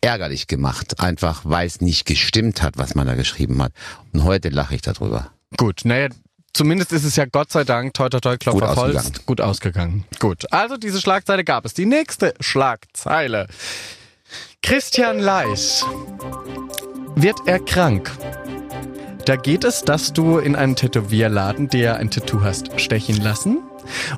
ärgerlich 0.00 0.46
gemacht. 0.46 1.00
Einfach, 1.00 1.42
weil 1.44 1.66
es 1.66 1.80
nicht 1.80 2.04
gestimmt 2.06 2.62
hat, 2.62 2.76
was 2.76 2.94
man 2.94 3.06
da 3.06 3.14
geschrieben 3.14 3.62
hat. 3.62 3.72
Und 4.12 4.24
heute 4.24 4.48
lache 4.50 4.74
ich 4.74 4.82
darüber. 4.82 5.30
Gut, 5.56 5.82
naja, 5.84 6.08
zumindest 6.58 6.92
ist 6.92 7.04
es 7.04 7.14
ja 7.14 7.24
Gott 7.24 7.52
sei 7.52 7.62
Dank, 7.62 7.94
toi 7.94 8.08
toi 8.08 8.18
toi, 8.18 8.36
Klopfer 8.36 8.66
Gut 8.66 8.76
Holz, 8.76 8.96
ausgegangen. 8.96 9.26
gut 9.26 9.40
ausgegangen. 9.40 10.04
Gut, 10.18 10.52
also 10.52 10.76
diese 10.76 11.00
Schlagzeile 11.00 11.44
gab 11.44 11.64
es. 11.64 11.72
Die 11.72 11.86
nächste 11.86 12.34
Schlagzeile. 12.40 13.46
Christian 14.60 15.20
Leis 15.20 15.84
wird 17.14 17.36
er 17.46 17.60
krank. 17.60 18.10
Da 19.24 19.36
geht 19.36 19.62
es, 19.62 19.82
dass 19.82 20.12
du 20.12 20.38
in 20.38 20.56
einem 20.56 20.74
Tätowierladen 20.74 21.68
dir 21.68 21.96
ein 21.96 22.10
Tattoo 22.10 22.40
hast 22.42 22.80
stechen 22.80 23.22
lassen 23.22 23.58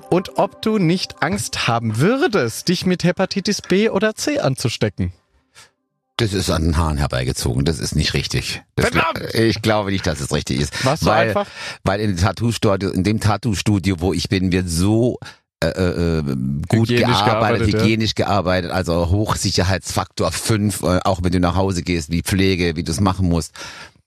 und 0.08 0.38
ob 0.38 0.62
du 0.62 0.78
nicht 0.78 1.22
Angst 1.22 1.68
haben 1.68 1.98
würdest, 1.98 2.68
dich 2.68 2.86
mit 2.86 3.04
Hepatitis 3.04 3.60
B 3.60 3.90
oder 3.90 4.14
C 4.14 4.38
anzustecken. 4.38 5.12
Das 6.20 6.34
ist 6.34 6.50
an 6.50 6.62
den 6.62 6.76
Haaren 6.76 6.98
herbeigezogen. 6.98 7.64
Das 7.64 7.78
ist 7.78 7.96
nicht 7.96 8.12
richtig. 8.12 8.62
Das 8.76 8.90
ich 9.32 9.62
glaube 9.62 9.90
nicht, 9.90 10.06
dass 10.06 10.20
es 10.20 10.32
richtig 10.32 10.60
ist. 10.60 10.84
Was 10.84 11.00
so 11.00 11.06
weil, 11.06 11.28
einfach? 11.28 11.46
Weil 11.82 12.00
in 12.00 12.10
dem 12.10 12.18
Tattoo-Studio, 12.18 12.90
in 12.90 13.04
dem 13.04 13.20
Tattoo-Studio, 13.20 13.96
wo 14.00 14.12
ich 14.12 14.28
bin, 14.28 14.52
wird 14.52 14.68
so 14.68 15.18
äh, 15.64 15.68
äh, 15.68 16.22
gut 16.68 16.90
Hygienisch 16.90 17.06
gearbeitet, 17.06 17.24
gearbeitet, 17.24 17.68
ja. 17.68 17.80
hygienisch 17.80 18.14
gearbeitet, 18.14 18.70
also 18.70 19.08
Hochsicherheitsfaktor 19.08 20.30
5, 20.30 20.82
äh, 20.82 21.00
auch 21.04 21.20
wenn 21.22 21.32
du 21.32 21.40
nach 21.40 21.54
Hause 21.54 21.82
gehst, 21.82 22.10
wie 22.10 22.20
Pflege, 22.20 22.76
wie 22.76 22.82
du 22.82 22.92
es 22.92 23.00
machen 23.00 23.26
musst. 23.26 23.54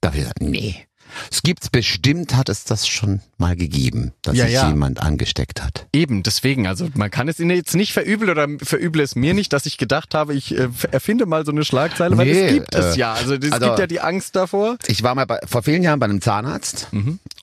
Da 0.00 0.08
hab 0.08 0.14
ich 0.14 0.20
gesagt, 0.20 0.40
nee. 0.40 0.86
Es 1.30 1.42
gibt's 1.42 1.70
bestimmt, 1.70 2.34
hat 2.36 2.48
es 2.48 2.64
das 2.64 2.86
schon 2.86 3.20
mal 3.38 3.56
gegeben, 3.56 4.12
dass 4.22 4.36
Ja, 4.36 4.44
sich 4.44 4.54
ja. 4.54 4.68
jemand 4.68 5.00
angesteckt 5.00 5.62
hat. 5.62 5.86
Eben, 5.92 6.22
deswegen, 6.22 6.66
also 6.66 6.88
man 6.94 7.10
kann 7.10 7.28
es 7.28 7.40
Ihnen 7.40 7.50
jetzt 7.56 7.74
nicht 7.74 7.92
verübeln 7.92 8.30
oder 8.30 8.46
verüble 8.62 9.02
es 9.02 9.14
mir 9.16 9.34
nicht, 9.34 9.52
dass 9.52 9.66
ich 9.66 9.78
gedacht 9.78 10.14
habe, 10.14 10.34
ich 10.34 10.56
äh, 10.58 10.68
erfinde 10.90 11.26
mal 11.26 11.44
so 11.44 11.52
eine 11.52 11.64
Schlagzeile, 11.64 12.16
weil 12.16 12.26
Nee, 12.26 12.40
es 12.46 12.52
gibt 12.54 12.74
es 12.74 12.96
äh, 12.96 12.98
ja. 13.00 13.12
Also 13.14 13.34
es 13.34 13.52
also- 13.52 13.66
gibt 13.66 13.78
ja 13.78 13.86
die 13.86 14.00
Angst 14.00 14.36
davor. 14.36 14.76
Ich 14.86 15.02
war 15.02 15.14
mal 15.14 15.26
bei, 15.26 15.38
vor 15.46 15.62
vielen 15.62 15.82
Jahren 15.82 15.98
bei 16.00 16.06
einem 16.06 16.20
Zahnarzt 16.20 16.88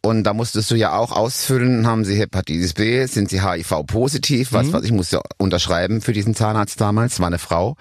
und 0.01 0.23
da 0.23 0.33
musstest 0.33 0.71
du 0.71 0.75
ja 0.75 0.93
auch 0.93 1.11
ausfüllen, 1.11 1.85
haben 1.87 2.05
sie 2.05 2.15
Hepatitis 2.15 2.73
B, 2.73 3.05
sind 3.05 3.29
sie 3.29 3.41
HIV-positiv, 3.41 4.51
was, 4.53 4.71
was 4.73 4.83
ich 4.83 4.91
musste 4.91 5.21
unterschreiben 5.37 6.01
für 6.01 6.13
diesen 6.13 6.35
Zahnarzt 6.35 6.79
damals, 6.81 7.19
war 7.19 7.27
eine 7.27 7.39
Frau 7.39 7.75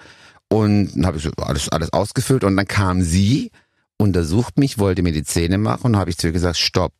und 0.48 0.92
dann 0.94 1.06
habe 1.06 1.18
ich 1.18 1.22
so 1.22 1.30
alles, 1.38 1.68
alles 1.68 1.92
ausgefüllt 1.92 2.44
und 2.44 2.56
dann 2.56 2.66
kam 2.66 3.02
sie, 3.02 3.50
untersucht 4.00 4.58
mich, 4.58 4.78
wollte 4.78 5.02
mir 5.02 5.12
die 5.12 5.24
Zähne 5.24 5.58
machen 5.58 5.86
und 5.86 5.96
habe 5.96 6.10
ich 6.10 6.18
zu 6.18 6.26
ihr 6.28 6.32
gesagt, 6.32 6.56
stopp. 6.58 6.94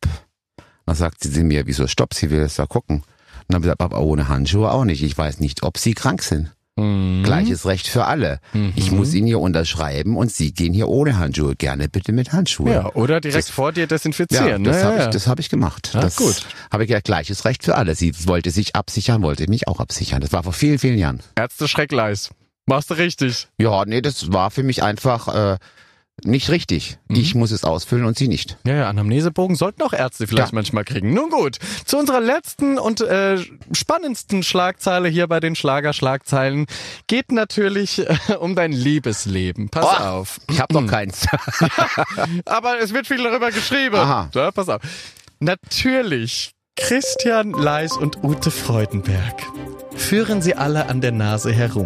Dann 0.85 0.95
sagt 0.95 1.23
sie 1.23 1.43
mir, 1.43 1.67
wieso 1.67 1.87
stopp, 1.87 2.13
sie 2.13 2.29
will 2.31 2.39
es 2.41 2.55
da 2.55 2.65
gucken. 2.65 2.97
Und 2.97 3.05
dann 3.47 3.55
habe 3.55 3.63
ich 3.65 3.71
gesagt, 3.77 3.81
aber 3.81 4.01
ohne 4.01 4.27
Handschuhe 4.27 4.71
auch 4.71 4.85
nicht. 4.85 5.03
Ich 5.03 5.17
weiß 5.17 5.39
nicht, 5.39 5.63
ob 5.63 5.77
sie 5.77 5.93
krank 5.93 6.21
sind. 6.23 6.51
Gleiches 6.77 7.65
Recht 7.67 7.87
für 7.87 8.05
alle. 8.05 8.39
Ich 8.75 8.91
muss 8.91 9.13
ihn 9.13 9.27
hier 9.27 9.39
unterschreiben 9.39 10.15
und 10.17 10.31
Sie 10.31 10.51
gehen 10.53 10.73
hier 10.73 10.87
ohne 10.87 11.19
Handschuhe. 11.19 11.55
Gerne 11.55 11.89
bitte 11.89 12.11
mit 12.11 12.31
Handschuhen. 12.33 12.71
Ja, 12.71 12.93
oder 12.95 13.21
direkt 13.21 13.49
Das- 13.49 13.53
vor 13.53 13.71
dir 13.71 13.81
Ja, 13.81 13.87
desinfizieren. 13.87 14.63
das 14.63 14.77
ne? 14.77 14.83
habe 14.83 14.93
ja, 14.95 14.99
ich, 15.01 15.05
ja. 15.05 15.11
das 15.11 15.27
hab 15.27 15.39
ich 15.39 15.49
gemacht. 15.49 15.91
Ja, 15.93 16.01
das 16.01 16.15
gut. 16.15 16.43
habe 16.71 16.85
ich 16.85 16.89
ja 16.89 16.99
gleiches 17.01 17.45
Recht 17.45 17.63
für 17.63 17.75
alle. 17.75 17.93
Sie 17.93 18.13
wollte 18.25 18.49
sich 18.49 18.75
absichern, 18.75 19.21
wollte 19.21 19.47
mich 19.49 19.67
auch 19.67 19.79
absichern. 19.79 20.21
Das 20.21 20.31
war 20.33 20.41
vor 20.43 20.53
vielen, 20.53 20.79
vielen 20.79 20.97
Jahren. 20.97 21.19
Ärzte 21.35 21.67
Schreckleis. 21.67 22.31
Machst 22.65 22.89
du 22.89 22.95
richtig. 22.95 23.47
Ja, 23.59 23.83
nee, 23.85 24.01
das 24.01 24.31
war 24.31 24.49
für 24.49 24.63
mich 24.63 24.81
einfach 24.81 25.27
äh, 25.53 25.57
nicht 26.23 26.49
richtig. 26.49 26.99
Mhm. 27.07 27.15
Ich 27.15 27.33
muss 27.35 27.49
es 27.51 27.63
ausfüllen 27.63 28.05
und 28.05 28.15
sie 28.17 28.27
nicht. 28.27 28.57
Ja, 28.65 28.75
ja, 28.75 28.89
Anamnesebogen 28.89 29.55
sollten 29.55 29.81
auch 29.81 29.93
Ärzte 29.93 30.27
vielleicht 30.27 30.51
Ja. 30.51 30.55
manchmal 30.55 30.83
kriegen. 30.85 31.13
Nun 31.13 31.31
gut, 31.31 31.57
zu 31.85 31.97
unserer 31.97 32.19
letzten 32.19 32.77
und 32.77 33.01
äh, 33.01 33.37
spannendsten 33.71 34.43
Schlagzeile 34.43 35.09
hier 35.09 35.27
bei 35.27 35.39
den 35.39 35.55
Schlager-Schlagzeilen 35.55 36.67
geht 37.07 37.31
natürlich 37.31 37.99
äh, 38.07 38.35
um 38.39 38.55
dein 38.55 38.71
Liebesleben. 38.71 39.69
Pass 39.69 39.85
Oh, 39.85 40.03
auf. 40.03 40.39
Ich 40.49 40.59
habe 40.61 40.73
noch 40.75 40.85
keins. 40.87 41.25
Aber 42.45 42.79
es 42.79 42.93
wird 42.93 43.07
viel 43.07 43.23
darüber 43.23 43.49
geschrieben. 43.51 43.95
Aha. 43.95 44.29
Ja, 44.35 44.51
pass 44.51 44.69
auf. 44.69 44.81
Natürlich, 45.39 46.51
Christian 46.77 47.51
Leis 47.51 47.97
und 47.97 48.23
Ute 48.23 48.51
Freudenberg 48.51 49.41
führen 49.95 50.41
sie 50.41 50.55
alle 50.55 50.87
an 50.87 51.01
der 51.01 51.11
Nase 51.11 51.51
herum. 51.51 51.85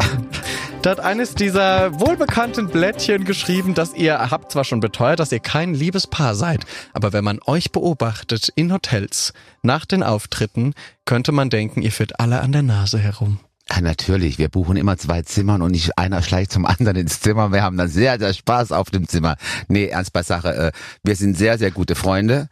Da 0.86 0.92
hat 0.92 1.00
eines 1.00 1.34
dieser 1.34 2.00
wohlbekannten 2.00 2.68
Blättchen 2.68 3.26
geschrieben, 3.26 3.74
dass 3.74 3.96
ihr 3.96 4.20
habt 4.30 4.52
zwar 4.52 4.64
schon 4.64 4.82
beteuert, 4.82 5.20
dass 5.20 5.32
ihr 5.32 5.40
kein 5.40 5.74
Liebespaar 5.74 6.36
seid, 6.36 6.64
aber 6.94 7.12
wenn 7.12 7.24
man 7.24 7.40
euch 7.48 7.72
beobachtet 7.72 8.50
in 8.54 8.72
Hotels 8.72 9.34
nach 9.64 9.86
den 9.86 10.04
Auftritten, 10.04 10.76
könnte 11.06 11.32
man 11.32 11.50
denken, 11.50 11.82
ihr 11.82 11.92
führt 11.92 12.20
alle 12.20 12.40
an 12.42 12.52
der 12.52 12.62
Nase 12.62 13.00
herum. 13.00 13.40
Ja, 13.68 13.82
natürlich. 13.82 14.38
Wir 14.38 14.48
buchen 14.48 14.78
immer 14.78 14.96
zwei 14.98 15.24
Zimmern 15.24 15.64
und 15.64 15.72
nicht 15.72 15.98
einer 15.98 16.22
schleicht 16.22 16.52
zum 16.52 16.68
anderen 16.68 16.98
ins 16.98 17.20
Zimmer. 17.20 17.52
Wir 17.52 17.64
haben 17.64 17.78
dann 17.78 17.90
sehr, 17.90 18.20
sehr 18.20 18.36
Spaß 18.36 18.72
auf 18.72 18.92
dem 18.92 19.08
Zimmer. 19.08 19.38
Nee, 19.68 19.88
ernst 19.88 20.14
bei 20.14 20.22
Sache. 20.22 20.54
Äh, 20.56 20.72
wir 21.04 21.16
sind 21.16 21.36
sehr, 21.36 21.58
sehr 21.58 21.72
gute 21.72 21.96
Freunde. 21.96 22.48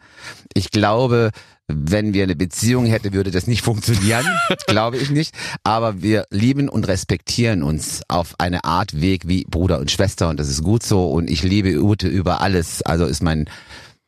Ich 0.54 0.72
glaube, 0.72 1.30
wenn 1.68 2.12
wir 2.12 2.24
eine 2.24 2.36
Beziehung 2.36 2.86
hätte, 2.86 3.12
würde 3.12 3.30
das 3.30 3.46
nicht 3.46 3.62
funktionieren. 3.62 4.26
glaube 4.66 4.98
ich 4.98 5.10
nicht. 5.10 5.34
Aber 5.62 6.02
wir 6.02 6.26
lieben 6.30 6.68
und 6.68 6.86
respektieren 6.86 7.62
uns 7.62 8.02
auf 8.08 8.34
eine 8.38 8.64
Art 8.64 9.00
Weg 9.00 9.26
wie 9.26 9.44
Bruder 9.44 9.78
und 9.78 9.90
Schwester 9.90 10.28
und 10.28 10.38
das 10.38 10.48
ist 10.48 10.62
gut 10.62 10.82
so. 10.82 11.10
Und 11.10 11.30
ich 11.30 11.42
liebe 11.42 11.82
Ute 11.82 12.08
über 12.08 12.40
alles. 12.40 12.82
Also 12.82 13.06
ist 13.06 13.22
mein, 13.22 13.48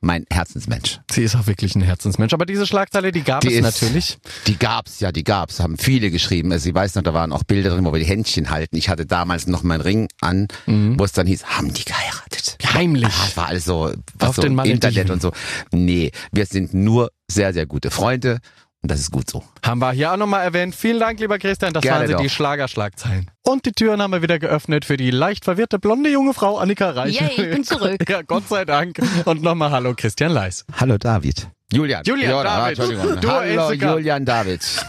mein 0.06 0.24
Herzensmensch. 0.30 1.00
Sie 1.10 1.22
ist 1.24 1.34
auch 1.36 1.46
wirklich 1.46 1.74
ein 1.74 1.82
Herzensmensch. 1.82 2.32
Aber 2.32 2.46
diese 2.46 2.66
Schlagzeile, 2.66 3.12
die 3.12 3.22
gab 3.22 3.40
Die 3.42 3.48
es 3.48 3.54
ist- 3.54 3.62
natürlich. 3.82 4.18
Die 4.46 4.58
gab's, 4.58 5.00
ja, 5.00 5.12
die 5.12 5.24
gab's, 5.24 5.60
haben 5.60 5.76
viele 5.76 6.10
geschrieben. 6.10 6.52
Also 6.52 6.68
ich 6.68 6.74
weiß 6.74 6.94
noch, 6.94 7.02
da 7.02 7.12
waren 7.12 7.32
auch 7.32 7.42
Bilder 7.44 7.70
drin, 7.70 7.84
wo 7.84 7.92
wir 7.92 7.98
die 8.00 8.06
Händchen 8.06 8.48
halten. 8.50 8.76
Ich 8.76 8.88
hatte 8.88 9.04
damals 9.04 9.46
noch 9.46 9.62
meinen 9.62 9.80
Ring 9.82 10.08
an, 10.20 10.48
wo 10.66 11.04
es 11.04 11.12
dann 11.12 11.26
hieß, 11.26 11.44
haben 11.44 11.72
die 11.74 11.84
geheiratet? 11.84 12.56
Heimlich. 12.72 13.06
Ah, 13.06 13.24
das 13.26 13.36
war 13.36 13.46
alles 13.48 13.64
so, 13.64 13.92
was 14.18 14.28
Auf 14.30 14.36
so 14.36 14.42
den. 14.42 14.56
Internet 14.58 15.10
und 15.10 15.20
so. 15.20 15.32
Nee, 15.72 16.10
wir 16.32 16.46
sind 16.46 16.72
nur 16.72 17.10
sehr, 17.30 17.52
sehr 17.52 17.66
gute 17.66 17.90
Freunde 17.90 18.38
und 18.86 18.90
das 18.92 19.00
ist 19.00 19.10
gut 19.10 19.28
so. 19.28 19.42
Haben 19.64 19.80
wir 19.80 19.90
hier 19.90 20.12
auch 20.12 20.16
nochmal 20.16 20.44
erwähnt. 20.44 20.72
Vielen 20.72 21.00
Dank, 21.00 21.18
lieber 21.18 21.40
Christian. 21.40 21.72
Das 21.72 21.82
Gerne 21.82 21.98
waren 21.98 22.06
sie, 22.06 22.12
doch. 22.12 22.20
die 22.20 22.30
Schlagerschlagzeilen. 22.30 23.28
Und 23.42 23.66
die 23.66 23.72
Türen 23.72 24.00
haben 24.00 24.12
wir 24.12 24.22
wieder 24.22 24.38
geöffnet 24.38 24.84
für 24.84 24.96
die 24.96 25.10
leicht 25.10 25.44
verwirrte 25.44 25.80
blonde 25.80 26.08
junge 26.08 26.34
Frau 26.34 26.56
Annika 26.58 26.90
Reich. 26.90 27.20
Yay, 27.20 27.30
ich 27.30 27.50
bin 27.50 27.64
zurück. 27.64 27.96
ja, 28.08 28.22
Gott 28.22 28.48
sei 28.48 28.64
Dank. 28.64 29.00
Und 29.24 29.42
nochmal 29.42 29.72
Hallo, 29.72 29.92
Christian 29.96 30.30
Leis. 30.30 30.64
Hallo 30.78 30.98
David. 30.98 31.48
Julian. 31.72 32.04
Julian 32.04 32.30
Ja, 32.30 32.44
David. 32.44 32.78
Du, 33.24 33.28
Hallo. 33.28 33.72
Julian 33.72 34.24
David. 34.24 34.60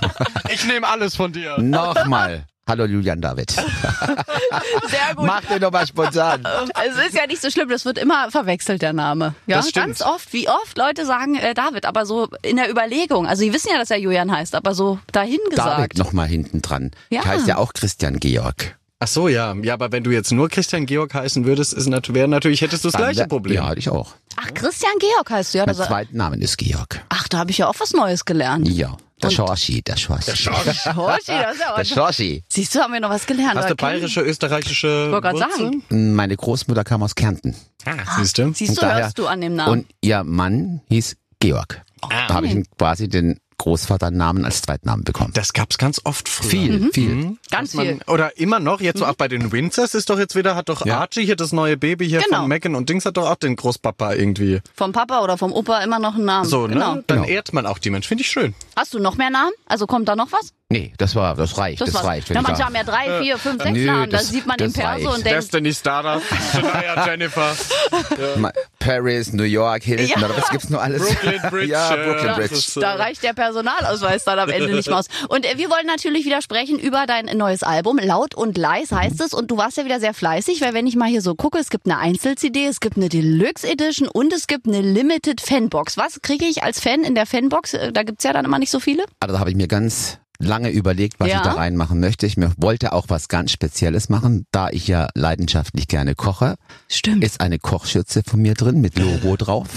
Ich 0.53 0.65
nehme 0.67 0.87
alles 0.87 1.15
von 1.15 1.33
dir. 1.33 1.57
Nochmal. 1.57 2.45
Hallo 2.67 2.85
Julian 2.85 3.21
David. 3.21 3.51
Sehr 3.51 5.15
gut. 5.15 5.25
Mach 5.25 5.41
den 5.45 5.59
doch 5.61 5.71
mal 5.71 5.87
spontan. 5.87 6.43
Es 6.85 6.97
ist 7.07 7.15
ja 7.15 7.25
nicht 7.27 7.41
so 7.41 7.49
schlimm, 7.49 7.69
das 7.69 7.85
wird 7.85 7.97
immer 7.97 8.29
verwechselt, 8.31 8.81
der 8.81 8.93
Name. 8.93 9.35
Ja, 9.45 9.61
ganz 9.73 10.01
oft, 10.01 10.33
wie 10.33 10.49
oft 10.49 10.77
Leute 10.77 11.05
sagen 11.05 11.35
äh, 11.35 11.53
David, 11.53 11.85
aber 11.85 12.05
so 12.05 12.27
in 12.41 12.57
der 12.57 12.69
Überlegung. 12.69 13.25
Also, 13.27 13.43
die 13.43 13.53
wissen 13.53 13.69
ja, 13.71 13.77
dass 13.77 13.89
er 13.91 13.97
Julian 13.97 14.31
heißt, 14.31 14.55
aber 14.55 14.73
so 14.75 14.99
dahin 15.11 15.39
gesagt. 15.49 15.67
David 15.79 15.97
nochmal 15.97 16.27
hinten 16.27 16.61
dran. 16.61 16.91
Ja. 17.09 17.21
Ich 17.21 17.27
heiße 17.27 17.47
ja 17.47 17.57
auch 17.57 17.73
Christian 17.73 18.19
Georg. 18.19 18.75
Ach 18.99 19.07
so, 19.07 19.27
ja. 19.27 19.53
Ja, 19.61 19.75
aber 19.75 19.91
wenn 19.91 20.03
du 20.03 20.09
jetzt 20.11 20.31
nur 20.31 20.49
Christian 20.49 20.85
Georg 20.87 21.13
heißen 21.13 21.45
würdest, 21.45 21.71
ist 21.73 21.87
nat 21.87 22.13
wäre 22.13 22.27
natürlich, 22.27 22.61
hättest 22.61 22.83
du 22.83 22.87
das 22.87 22.93
Dann 22.93 23.03
gleiche 23.03 23.19
wär- 23.19 23.27
Problem. 23.27 23.55
Ja, 23.57 23.67
hatte 23.67 23.79
ich 23.79 23.89
auch. 23.89 24.15
Ach, 24.35 24.53
Christian 24.53 24.93
Georg 24.99 25.29
heißt 25.29 25.53
du, 25.53 25.59
ja. 25.59 25.65
Mein 25.67 25.75
zweiter 25.75 26.09
Name 26.13 26.37
ist 26.37 26.57
Georg. 26.57 27.01
ach, 27.09 27.27
da 27.27 27.37
habe 27.37 27.51
ich 27.51 27.59
ja 27.59 27.67
auch 27.67 27.75
was 27.79 27.93
Neues 27.93 28.25
gelernt. 28.25 28.67
Ja, 28.67 28.97
der 29.21 29.29
Schorschi, 29.31 29.81
der 29.81 29.95
Schorschi. 29.97 30.31
Horschi, 30.31 31.31
das 31.31 31.55
ist 31.55 31.61
ja 31.61 31.75
Der 31.75 31.85
Schorschi. 31.85 32.43
Siehst 32.49 32.75
du, 32.75 32.79
haben 32.79 32.93
wir 32.93 32.99
noch 32.99 33.09
was 33.09 33.25
gelernt. 33.25 33.55
Hast 33.55 33.69
du 33.69 33.75
bayerische, 33.75 34.21
österreichische 34.21 35.11
wollte 35.11 35.37
grad 35.37 35.51
Wurzeln? 35.51 36.13
Meine 36.15 36.35
Großmutter 36.37 36.83
kam 36.83 37.01
aus 37.03 37.15
Kärnten. 37.15 37.55
Ah, 37.85 37.93
siehst 38.17 38.37
du? 38.37 38.53
Siehst 38.53 38.77
du, 38.77 38.81
daher- 38.81 39.03
hörst 39.05 39.17
du 39.17 39.27
an 39.27 39.41
dem 39.41 39.55
Namen. 39.55 39.71
Und 39.71 39.87
ihr 40.01 40.23
Mann 40.23 40.81
hieß 40.89 41.15
Georg. 41.39 41.81
Da 42.01 42.29
habe 42.29 42.45
ich 42.47 42.53
ihn 42.53 42.65
quasi 42.77 43.09
den 43.09 43.39
Großvaternamen 43.59 44.45
als 44.45 44.61
Zweitnamen 44.61 45.03
bekommen. 45.03 45.31
Das 45.33 45.53
gab's 45.53 45.77
ganz 45.77 45.99
oft 46.03 46.29
früher. 46.29 46.49
Viel, 46.49 46.89
viel. 46.93 47.09
Mhm. 47.15 47.37
Ganz 47.51 47.73
man, 47.73 47.85
viel. 47.85 47.99
Oder 48.07 48.37
immer 48.37 48.59
noch, 48.59 48.81
jetzt 48.81 48.99
so 48.99 49.05
auch 49.05 49.15
bei 49.15 49.27
den 49.27 49.51
Windsors 49.51 49.93
ist 49.95 50.09
doch 50.09 50.19
jetzt 50.19 50.35
wieder, 50.35 50.55
hat 50.55 50.69
doch 50.69 50.85
Ja. 50.85 50.99
Archie 50.99 51.25
hier 51.25 51.35
das 51.35 51.51
neue 51.51 51.75
Baby 51.77 52.07
hier 52.07 52.21
Genau. 52.21 52.39
von 52.41 52.47
Megan 52.49 52.75
und 52.75 52.89
Dings 52.89 53.05
hat 53.05 53.17
doch 53.17 53.29
auch 53.29 53.35
den 53.35 53.55
Großpapa 53.55 54.13
irgendwie. 54.13 54.61
Vom 54.75 54.91
Papa 54.91 55.21
oder 55.23 55.37
vom 55.37 55.51
Opa 55.53 55.79
immer 55.83 55.99
noch 55.99 56.15
einen 56.15 56.25
Namen. 56.25 56.47
So, 56.47 56.67
ne? 56.67 56.73
Genau. 56.73 56.95
Dann 57.07 57.21
Genau. 57.21 57.27
ehrt 57.27 57.53
man 57.53 57.65
auch 57.65 57.79
die 57.79 57.89
Menschen. 57.89 58.07
Finde 58.09 58.23
ich 58.23 58.29
schön. 58.29 58.53
Hast 58.75 58.93
du 58.93 58.99
noch 58.99 59.17
mehr 59.17 59.29
Namen? 59.29 59.51
Also 59.65 59.87
kommt 59.87 60.07
da 60.07 60.15
noch 60.15 60.31
was? 60.31 60.53
Nee, 60.69 60.91
das 60.97 61.15
war, 61.15 61.33
das 61.35 61.57
reicht, 61.57 61.79
das, 61.79 61.93
war's. 61.93 62.03
reicht. 62.03 62.27
Ja, 62.27 62.35
wenn 62.35 62.41
ich 62.41 62.47
manche 62.49 62.65
haben 62.65 62.75
ja 62.75 62.83
drei, 62.83 63.21
vier, 63.21 63.37
fünf, 63.37 63.63
sechs 63.63 63.73
Nö, 63.77 63.85
Namen. 63.85 64.09
Das, 64.09 64.23
das- 64.23 64.29
sieht 64.31 64.45
man 64.45 64.57
im 64.59 64.65
das 64.65 64.73
Perso 64.73 64.91
reicht. 65.07 65.17
und 65.17 65.25
denkt, 65.25 65.37
Destiny 65.37 65.73
Stardust, 65.73 66.25
Shania 66.51 67.05
Jennifer, 67.05 67.55
Ma- 68.35 68.51
Paris, 68.77 69.31
New 69.31 69.43
York, 69.43 69.83
Hilton, 69.83 70.21
Ja. 70.21 70.29
was 70.37 70.49
gibt's 70.49 70.69
noch 70.69 70.81
alles? 70.81 71.03
Brooklyn 71.07 71.41
Bridge. 71.49 71.67
ja, 71.71 71.95
äh, 71.95 72.03
Brooklyn 72.05 72.27
das 72.27 72.37
Bridge. 72.37 72.53
ist, 72.55 72.75
äh, 72.75 72.79
Da 72.81 72.95
reicht 72.95 73.23
der 73.23 73.31
Personalausweis 73.33 74.25
dann 74.25 74.39
am 74.39 74.49
Ende 74.49 74.75
nicht 74.75 74.89
mehr 74.89 74.97
aus. 74.99 75.05
Und 75.29 75.45
äh, 75.45 75.57
wir 75.57 75.69
wollen 75.69 75.85
natürlich 75.85 76.25
wieder 76.25 76.41
sprechen 76.41 76.77
über 76.79 77.05
dein 77.05 77.27
neues 77.37 77.63
Album. 77.63 77.97
Laut 78.01 78.35
und 78.35 78.57
leis 78.57 78.91
heißt 78.91 79.21
es. 79.21 79.33
Und 79.33 79.49
du 79.49 79.55
warst 79.55 79.77
ja 79.77 79.85
wieder 79.85 80.01
sehr 80.01 80.13
fleißig, 80.13 80.59
weil 80.59 80.73
wenn 80.73 80.85
ich 80.85 80.97
mal 80.97 81.07
hier 81.07 81.21
so 81.21 81.33
gucke, 81.35 81.59
es 81.59 81.69
gibt 81.69 81.85
eine 81.85 81.97
Einzel-CD, 81.97 82.65
es 82.65 82.81
gibt 82.81 82.97
eine 82.97 83.07
Deluxe 83.07 83.65
Edition 83.69 84.09
und 84.09 84.33
es 84.33 84.47
gibt 84.47 84.67
eine 84.67 84.81
Limited 84.81 85.39
Fanbox. 85.39 85.95
Was 85.95 86.21
kriege 86.21 86.43
ich 86.43 86.63
als 86.63 86.81
Fan 86.81 87.05
in 87.05 87.15
der 87.15 87.25
Fanbox? 87.25 87.73
Äh, 87.73 87.93
Da 87.93 88.03
gibt's 88.03 88.25
ja 88.25 88.33
dann 88.33 88.43
immer 88.43 88.59
nicht 88.59 88.71
so 88.71 88.81
viele. 88.81 89.05
Also 89.21 89.31
da 89.33 89.39
habe 89.39 89.49
ich 89.49 89.55
mir 89.55 89.69
ganz 89.69 90.19
lange 90.39 90.69
überlegt, 90.69 91.19
was 91.19 91.29
Ja. 91.29 91.37
ich 91.37 91.41
da 91.43 91.53
reinmachen 91.53 91.99
möchte. 91.99 92.25
Ich 92.25 92.37
mir 92.37 92.51
wollte 92.57 92.93
auch 92.93 93.05
was 93.09 93.27
ganz 93.27 93.51
Spezielles 93.51 94.09
machen, 94.09 94.45
da 94.51 94.69
ich 94.69 94.87
ja 94.87 95.07
leidenschaftlich 95.15 95.87
gerne 95.87 96.15
koche. 96.15 96.55
Stimmt. 96.89 97.23
Ist 97.23 97.41
eine 97.41 97.59
Kochschürze 97.59 98.21
von 98.25 98.41
mir 98.41 98.53
drin 98.53 98.81
mit 98.81 98.97
Logo 98.99 99.35
drauf. 99.37 99.67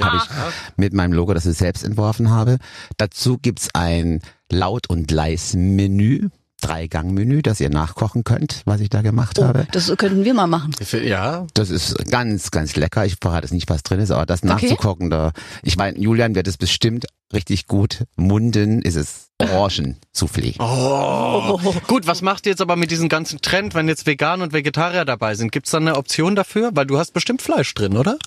Habe 0.00 0.16
ich 0.16 0.22
mit 0.76 0.92
meinem 0.92 1.12
Logo, 1.12 1.34
das 1.34 1.44
ich 1.44 1.58
selbst 1.58 1.82
entworfen 1.82 2.30
habe. 2.30 2.58
Dazu 2.98 3.36
gibt's 3.36 3.68
ein 3.74 4.20
Laut- 4.50 4.88
und 4.88 5.10
Leis-Menü, 5.10 6.28
Drei-Gang-Menü, 6.60 7.42
das 7.42 7.60
ihr 7.60 7.68
nachkochen 7.70 8.22
könnt, 8.24 8.62
was 8.64 8.80
ich 8.80 8.90
da 8.90 9.02
gemacht 9.02 9.40
habe. 9.40 9.66
Das 9.72 9.92
könnten 9.96 10.24
wir 10.24 10.34
mal 10.34 10.46
machen. 10.46 10.72
Ja, 11.04 11.46
Das 11.54 11.70
ist 11.70 11.96
ganz, 12.10 12.50
ganz 12.50 12.76
lecker. 12.76 13.04
Ich 13.06 13.16
verrate 13.20 13.44
jetzt 13.46 13.52
nicht, 13.52 13.68
was 13.68 13.82
drin 13.82 14.00
ist, 14.00 14.10
aber 14.10 14.26
das 14.26 14.42
nachzukochen, 14.44 15.10
da, 15.10 15.32
ich 15.62 15.76
meine, 15.76 15.98
Julian 15.98 16.34
wird 16.34 16.48
es 16.48 16.56
bestimmt 16.56 17.06
richtig 17.32 17.66
gut 17.66 18.04
munden, 18.16 18.82
ist 18.82 18.96
es 18.96 19.27
Orangen-Soufflé. 19.40 20.54
Oh. 20.58 21.58
Gut, 21.86 22.06
was 22.06 22.22
macht 22.22 22.46
ihr 22.46 22.50
jetzt 22.50 22.60
aber 22.60 22.76
mit 22.76 22.90
diesem 22.90 23.08
ganzen 23.08 23.40
Trend, 23.40 23.74
wenn 23.74 23.88
jetzt 23.88 24.06
Vegan 24.06 24.42
und 24.42 24.52
Vegetarier 24.52 25.04
dabei 25.04 25.34
sind? 25.34 25.52
Gibt's 25.52 25.70
da 25.70 25.78
eine 25.78 25.96
Option 25.96 26.34
dafür? 26.34 26.70
Weil 26.74 26.86
du 26.86 26.98
hast 26.98 27.12
bestimmt 27.12 27.42
Fleisch 27.42 27.72
drin, 27.74 27.96
oder? 27.96 28.18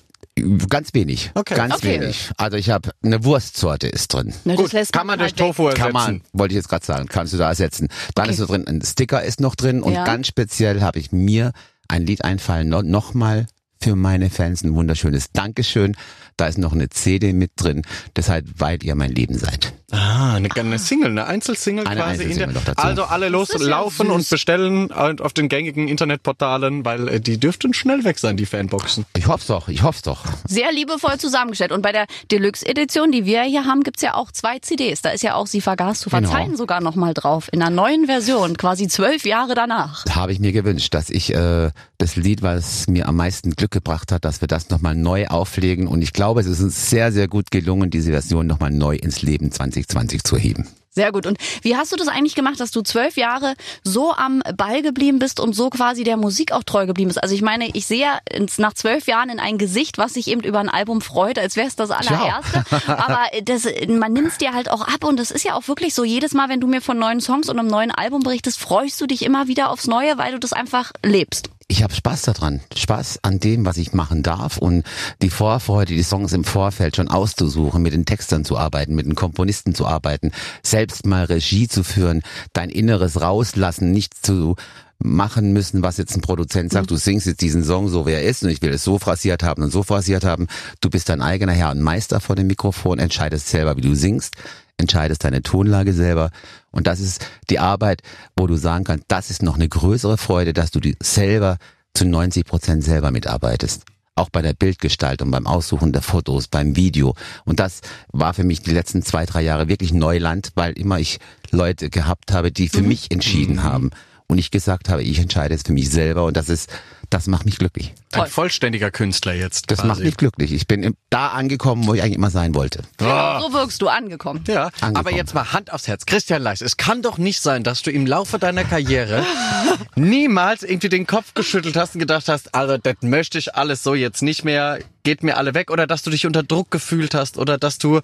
Ganz 0.70 0.94
wenig. 0.94 1.30
Okay. 1.34 1.54
Ganz 1.54 1.74
Okay. 1.74 2.00
wenig. 2.00 2.30
Also 2.38 2.56
ich 2.56 2.70
habe 2.70 2.90
eine 3.04 3.22
Wurstsorte 3.24 3.88
ist 3.88 4.14
drin. 4.14 4.32
Ne, 4.44 4.54
Gut, 4.54 4.70
kann 4.92 5.06
man 5.06 5.18
durch 5.18 5.32
weg. 5.32 5.36
Tofu 5.36 5.64
ersetzen. 5.66 5.82
Kann 5.82 5.92
man, 5.92 6.22
wollte 6.32 6.52
ich 6.54 6.56
jetzt 6.56 6.68
gerade 6.70 6.86
sagen, 6.86 7.06
kannst 7.06 7.34
du 7.34 7.36
da 7.36 7.48
ersetzen. 7.48 7.88
Dann 8.14 8.24
Okay. 8.24 8.32
ist 8.32 8.38
so 8.38 8.46
drin, 8.46 8.66
ein 8.66 8.80
Sticker 8.82 9.22
ist 9.22 9.40
noch 9.40 9.54
drin 9.54 9.82
und 9.82 9.92
Ja. 9.92 10.04
ganz 10.04 10.28
speziell 10.28 10.80
habe 10.80 10.98
ich 10.98 11.12
mir 11.12 11.52
ein 11.88 12.06
Lied 12.06 12.24
einfallen, 12.24 12.68
no, 12.70 12.80
nochmal 12.80 13.46
für 13.82 13.96
meine 13.96 14.30
Fans 14.30 14.62
ein 14.62 14.74
wunderschönes 14.74 15.32
Dankeschön. 15.32 15.96
Da 16.38 16.46
ist 16.46 16.56
noch 16.56 16.72
eine 16.72 16.88
CD 16.88 17.34
mit 17.34 17.50
drin, 17.56 17.82
deshalb, 18.16 18.46
weil 18.56 18.82
ihr 18.84 18.94
mein 18.94 19.10
Leben 19.10 19.36
seid. 19.36 19.74
Ah, 19.94 20.34
eine, 20.36 20.48
eine 20.56 20.78
Single, 20.78 21.10
eine 21.10 21.26
Einzelsingle 21.26 21.86
Eine 21.86 22.00
quasi. 22.00 22.22
Einzelsingle 22.24 22.44
in 22.58 22.64
der. 22.64 22.78
Also 22.84 23.04
alle 23.04 23.26
ja 23.26 23.30
loslaufen 23.32 24.06
süß. 24.06 24.14
und 24.16 24.30
bestellen 24.30 24.86
und 24.90 25.20
auf 25.20 25.34
den 25.34 25.48
gängigen 25.48 25.86
Internetportalen, 25.86 26.84
weil 26.84 27.08
äh, 27.08 27.20
die 27.20 27.38
dürften 27.38 27.74
schnell 27.74 28.02
weg 28.04 28.18
sein, 28.18 28.36
die 28.38 28.46
Fanboxen. 28.46 29.04
Ich 29.16 29.26
hoff's 29.26 29.46
doch, 29.48 29.68
ich 29.68 29.82
hoff's 29.82 30.00
doch. 30.02 30.24
Sehr 30.48 30.72
liebevoll 30.72 31.18
zusammengestellt. 31.18 31.72
Und 31.72 31.82
bei 31.82 31.92
der 31.92 32.06
Deluxe-Edition, 32.30 33.12
die 33.12 33.26
wir 33.26 33.42
hier 33.42 33.64
haben, 33.66 33.82
gibt's 33.82 34.00
ja 34.02 34.14
auch 34.14 34.32
zwei 34.32 34.58
CDs. 34.60 35.02
Da 35.02 35.10
ist 35.10 35.22
ja 35.22 35.34
auch 35.34 35.46
Sie 35.46 35.60
vergaß 35.60 36.00
zu 36.00 36.08
Genau. 36.10 36.28
verzeihen 36.28 36.56
sogar 36.56 36.80
nochmal 36.80 37.12
drauf. 37.14 37.48
In 37.52 37.60
einer 37.62 37.70
neuen 37.70 38.06
Version, 38.06 38.56
quasi 38.56 38.88
zwölf 38.88 39.24
Jahre 39.26 39.54
danach. 39.54 40.04
Habe 40.10 40.32
ich 40.32 40.40
mir 40.40 40.52
gewünscht, 40.52 40.94
dass 40.94 41.10
ich 41.10 41.34
äh, 41.34 41.70
das 41.98 42.16
Lied, 42.16 42.40
was 42.42 42.86
mir 42.88 43.08
am 43.08 43.16
meisten 43.16 43.50
Glück 43.56 43.70
gebracht 43.70 44.10
hat, 44.10 44.24
dass 44.24 44.40
wir 44.40 44.48
das 44.48 44.70
nochmal 44.70 44.94
neu 44.94 45.26
auflegen. 45.26 45.86
Und 45.86 46.00
ich 46.02 46.12
glaube, 46.14 46.40
es 46.40 46.46
ist 46.46 46.60
uns 46.62 46.88
sehr, 46.90 47.12
sehr 47.12 47.28
gut 47.28 47.50
gelungen, 47.50 47.90
diese 47.90 48.10
Version 48.10 48.46
nochmal 48.46 48.70
neu 48.70 48.96
ins 48.96 49.22
Leben 49.22 49.50
2020 49.88 50.24
zu 50.24 50.36
heben. 50.36 50.68
Sehr 50.94 51.10
gut. 51.10 51.26
Und 51.26 51.38
wie 51.62 51.74
hast 51.74 51.90
du 51.90 51.96
das 51.96 52.08
eigentlich 52.08 52.34
gemacht, 52.34 52.60
dass 52.60 52.70
du 52.70 52.82
zwölf 52.82 53.16
Jahre 53.16 53.54
so 53.82 54.12
am 54.12 54.42
Ball 54.58 54.82
geblieben 54.82 55.18
bist 55.18 55.40
und 55.40 55.54
so 55.54 55.70
quasi 55.70 56.04
der 56.04 56.18
Musik 56.18 56.52
auch 56.52 56.64
treu 56.64 56.84
geblieben 56.84 57.08
bist? 57.08 57.22
Also 57.22 57.34
ich 57.34 57.40
meine, 57.40 57.70
ich 57.72 57.86
sehe 57.86 58.00
ja 58.00 58.18
nach 58.58 58.74
zwölf 58.74 59.06
Jahren 59.06 59.30
in 59.30 59.40
ein 59.40 59.56
Gesicht, 59.56 59.96
was 59.96 60.12
sich 60.14 60.28
eben 60.28 60.42
über 60.42 60.60
ein 60.60 60.68
Album 60.68 61.00
freut, 61.00 61.38
als 61.38 61.56
wäre 61.56 61.66
es 61.66 61.76
das 61.76 61.90
allererste. 61.90 62.64
Aber 62.86 63.20
das, 63.42 63.66
man 63.88 64.12
nimmt 64.12 64.28
es 64.28 64.38
dir 64.38 64.52
halt 64.52 64.70
auch 64.70 64.82
ab 64.82 65.04
und 65.04 65.18
das 65.18 65.30
ist 65.30 65.44
ja 65.44 65.54
auch 65.54 65.66
wirklich 65.66 65.94
so. 65.94 66.04
Jedes 66.04 66.34
Mal, 66.34 66.50
wenn 66.50 66.60
du 66.60 66.66
mir 66.66 66.82
von 66.82 66.98
neuen 66.98 67.22
Songs 67.22 67.48
und 67.48 67.58
einem 67.58 67.68
neuen 67.68 67.90
Album 67.90 68.22
berichtest, 68.22 68.60
freust 68.60 69.00
du 69.00 69.06
dich 69.06 69.22
immer 69.22 69.48
wieder 69.48 69.70
aufs 69.70 69.86
Neue, 69.86 70.18
weil 70.18 70.32
du 70.32 70.40
das 70.40 70.52
einfach 70.52 70.92
lebst. 71.02 71.48
Ich 71.72 71.82
habe 71.82 71.94
Spaß 71.94 72.20
daran, 72.20 72.60
Spaß 72.76 73.20
an 73.22 73.40
dem, 73.40 73.64
was 73.64 73.78
ich 73.78 73.94
machen 73.94 74.22
darf 74.22 74.58
und 74.58 74.84
die 75.22 75.30
Vorfreude, 75.30 75.94
die 75.94 76.02
Songs 76.02 76.34
im 76.34 76.44
Vorfeld 76.44 76.96
schon 76.96 77.08
auszusuchen, 77.08 77.80
mit 77.82 77.94
den 77.94 78.04
Textern 78.04 78.44
zu 78.44 78.58
arbeiten, 78.58 78.94
mit 78.94 79.06
den 79.06 79.14
Komponisten 79.14 79.74
zu 79.74 79.86
arbeiten, 79.86 80.32
selbst 80.62 81.06
mal 81.06 81.24
Regie 81.24 81.68
zu 81.68 81.82
führen, 81.82 82.20
dein 82.52 82.68
Inneres 82.68 83.22
rauslassen, 83.22 83.90
nicht 83.90 84.12
zu 84.22 84.56
machen 84.98 85.54
müssen, 85.54 85.82
was 85.82 85.96
jetzt 85.96 86.14
ein 86.14 86.20
Produzent 86.20 86.74
sagt, 86.74 86.90
du 86.90 86.96
singst 86.96 87.26
jetzt 87.26 87.40
diesen 87.40 87.64
Song 87.64 87.88
so, 87.88 88.04
wie 88.06 88.12
er 88.12 88.22
ist 88.22 88.42
und 88.42 88.50
ich 88.50 88.60
will 88.60 88.74
es 88.74 88.84
so 88.84 88.98
phrasiert 88.98 89.42
haben 89.42 89.62
und 89.62 89.70
so 89.70 89.82
phrasiert 89.82 90.24
haben. 90.24 90.48
Du 90.82 90.90
bist 90.90 91.08
dein 91.08 91.22
eigener 91.22 91.52
Herr 91.52 91.70
und 91.70 91.80
Meister 91.80 92.20
vor 92.20 92.36
dem 92.36 92.48
Mikrofon, 92.48 92.98
entscheidest 92.98 93.48
selber, 93.48 93.78
wie 93.78 93.80
du 93.80 93.94
singst, 93.94 94.34
entscheidest 94.82 95.24
deine 95.24 95.42
Tonlage 95.42 95.94
selber 95.94 96.30
und 96.70 96.86
das 96.86 97.00
ist 97.00 97.26
die 97.48 97.58
Arbeit, 97.58 98.02
wo 98.36 98.46
du 98.46 98.56
sagen 98.56 98.84
kannst, 98.84 99.04
das 99.08 99.30
ist 99.30 99.42
noch 99.42 99.54
eine 99.54 99.68
größere 99.68 100.18
Freude, 100.18 100.52
dass 100.52 100.70
du 100.70 100.80
die 100.80 100.96
selber 101.00 101.58
zu 101.94 102.04
90 102.04 102.44
Prozent 102.44 102.84
selber 102.84 103.10
mitarbeitest. 103.10 103.84
Auch 104.14 104.28
bei 104.28 104.42
der 104.42 104.52
Bildgestaltung, 104.52 105.30
beim 105.30 105.46
Aussuchen 105.46 105.92
der 105.92 106.02
Fotos, 106.02 106.48
beim 106.48 106.76
Video. 106.76 107.14
Und 107.44 107.60
das 107.60 107.80
war 108.08 108.34
für 108.34 108.44
mich 108.44 108.60
die 108.60 108.70
letzten 108.70 109.02
zwei, 109.02 109.24
drei 109.24 109.42
Jahre 109.42 109.68
wirklich 109.68 109.94
Neuland, 109.94 110.52
weil 110.54 110.72
immer 110.72 110.98
ich 110.98 111.18
Leute 111.50 111.88
gehabt 111.88 112.30
habe, 112.32 112.52
die 112.52 112.68
für 112.68 112.82
mich 112.82 113.10
entschieden 113.10 113.62
haben. 113.62 113.90
Und 114.26 114.38
ich 114.38 114.50
gesagt 114.50 114.90
habe, 114.90 115.02
ich 115.02 115.18
entscheide 115.18 115.54
es 115.54 115.62
für 115.62 115.72
mich 115.72 115.90
selber 115.90 116.24
und 116.24 116.36
das 116.36 116.48
ist, 116.48 116.70
das 117.12 117.26
macht 117.26 117.44
mich 117.44 117.58
glücklich. 117.58 117.92
Toll. 118.10 118.24
Ein 118.24 118.30
vollständiger 118.30 118.90
Künstler 118.90 119.34
jetzt. 119.34 119.70
Das 119.70 119.78
quasi. 119.78 119.88
macht 119.88 120.00
mich 120.00 120.16
glücklich. 120.16 120.52
Ich 120.52 120.66
bin 120.66 120.96
da 121.10 121.28
angekommen, 121.28 121.86
wo 121.86 121.94
ich 121.94 122.02
eigentlich 122.02 122.16
immer 122.16 122.30
sein 122.30 122.54
wollte. 122.54 122.82
Ah. 123.00 123.38
Genau, 123.38 123.48
so 123.48 123.52
wirkst 123.52 123.82
du 123.82 123.88
angekommen. 123.88 124.42
Ja, 124.48 124.64
Angekommen. 124.66 124.96
aber 124.96 125.12
jetzt 125.12 125.34
mal 125.34 125.52
Hand 125.52 125.72
aufs 125.72 125.88
Herz. 125.88 126.06
Christian 126.06 126.42
Leis, 126.42 126.60
es 126.60 126.76
kann 126.76 127.02
doch 127.02 127.18
nicht 127.18 127.40
sein, 127.40 127.62
dass 127.64 127.82
du 127.82 127.90
im 127.90 128.06
Laufe 128.06 128.38
deiner 128.38 128.64
Karriere 128.64 129.24
niemals 129.94 130.62
irgendwie 130.62 130.88
den 130.88 131.06
Kopf 131.06 131.34
geschüttelt 131.34 131.76
hast 131.76 131.94
und 131.94 132.00
gedacht 132.00 132.28
hast, 132.28 132.54
also 132.54 132.78
das 132.78 132.96
möchte 133.02 133.38
ich 133.38 133.54
alles 133.54 133.82
so 133.82 133.94
jetzt 133.94 134.22
nicht 134.22 134.44
mehr, 134.44 134.78
geht 135.02 135.22
mir 135.22 135.36
alle 135.36 135.54
weg 135.54 135.70
oder 135.70 135.86
dass 135.86 136.02
du 136.02 136.10
dich 136.10 136.26
unter 136.26 136.42
Druck 136.42 136.70
gefühlt 136.70 137.14
hast 137.14 137.38
oder 137.38 137.58
dass 137.58 137.78
du 137.78 138.00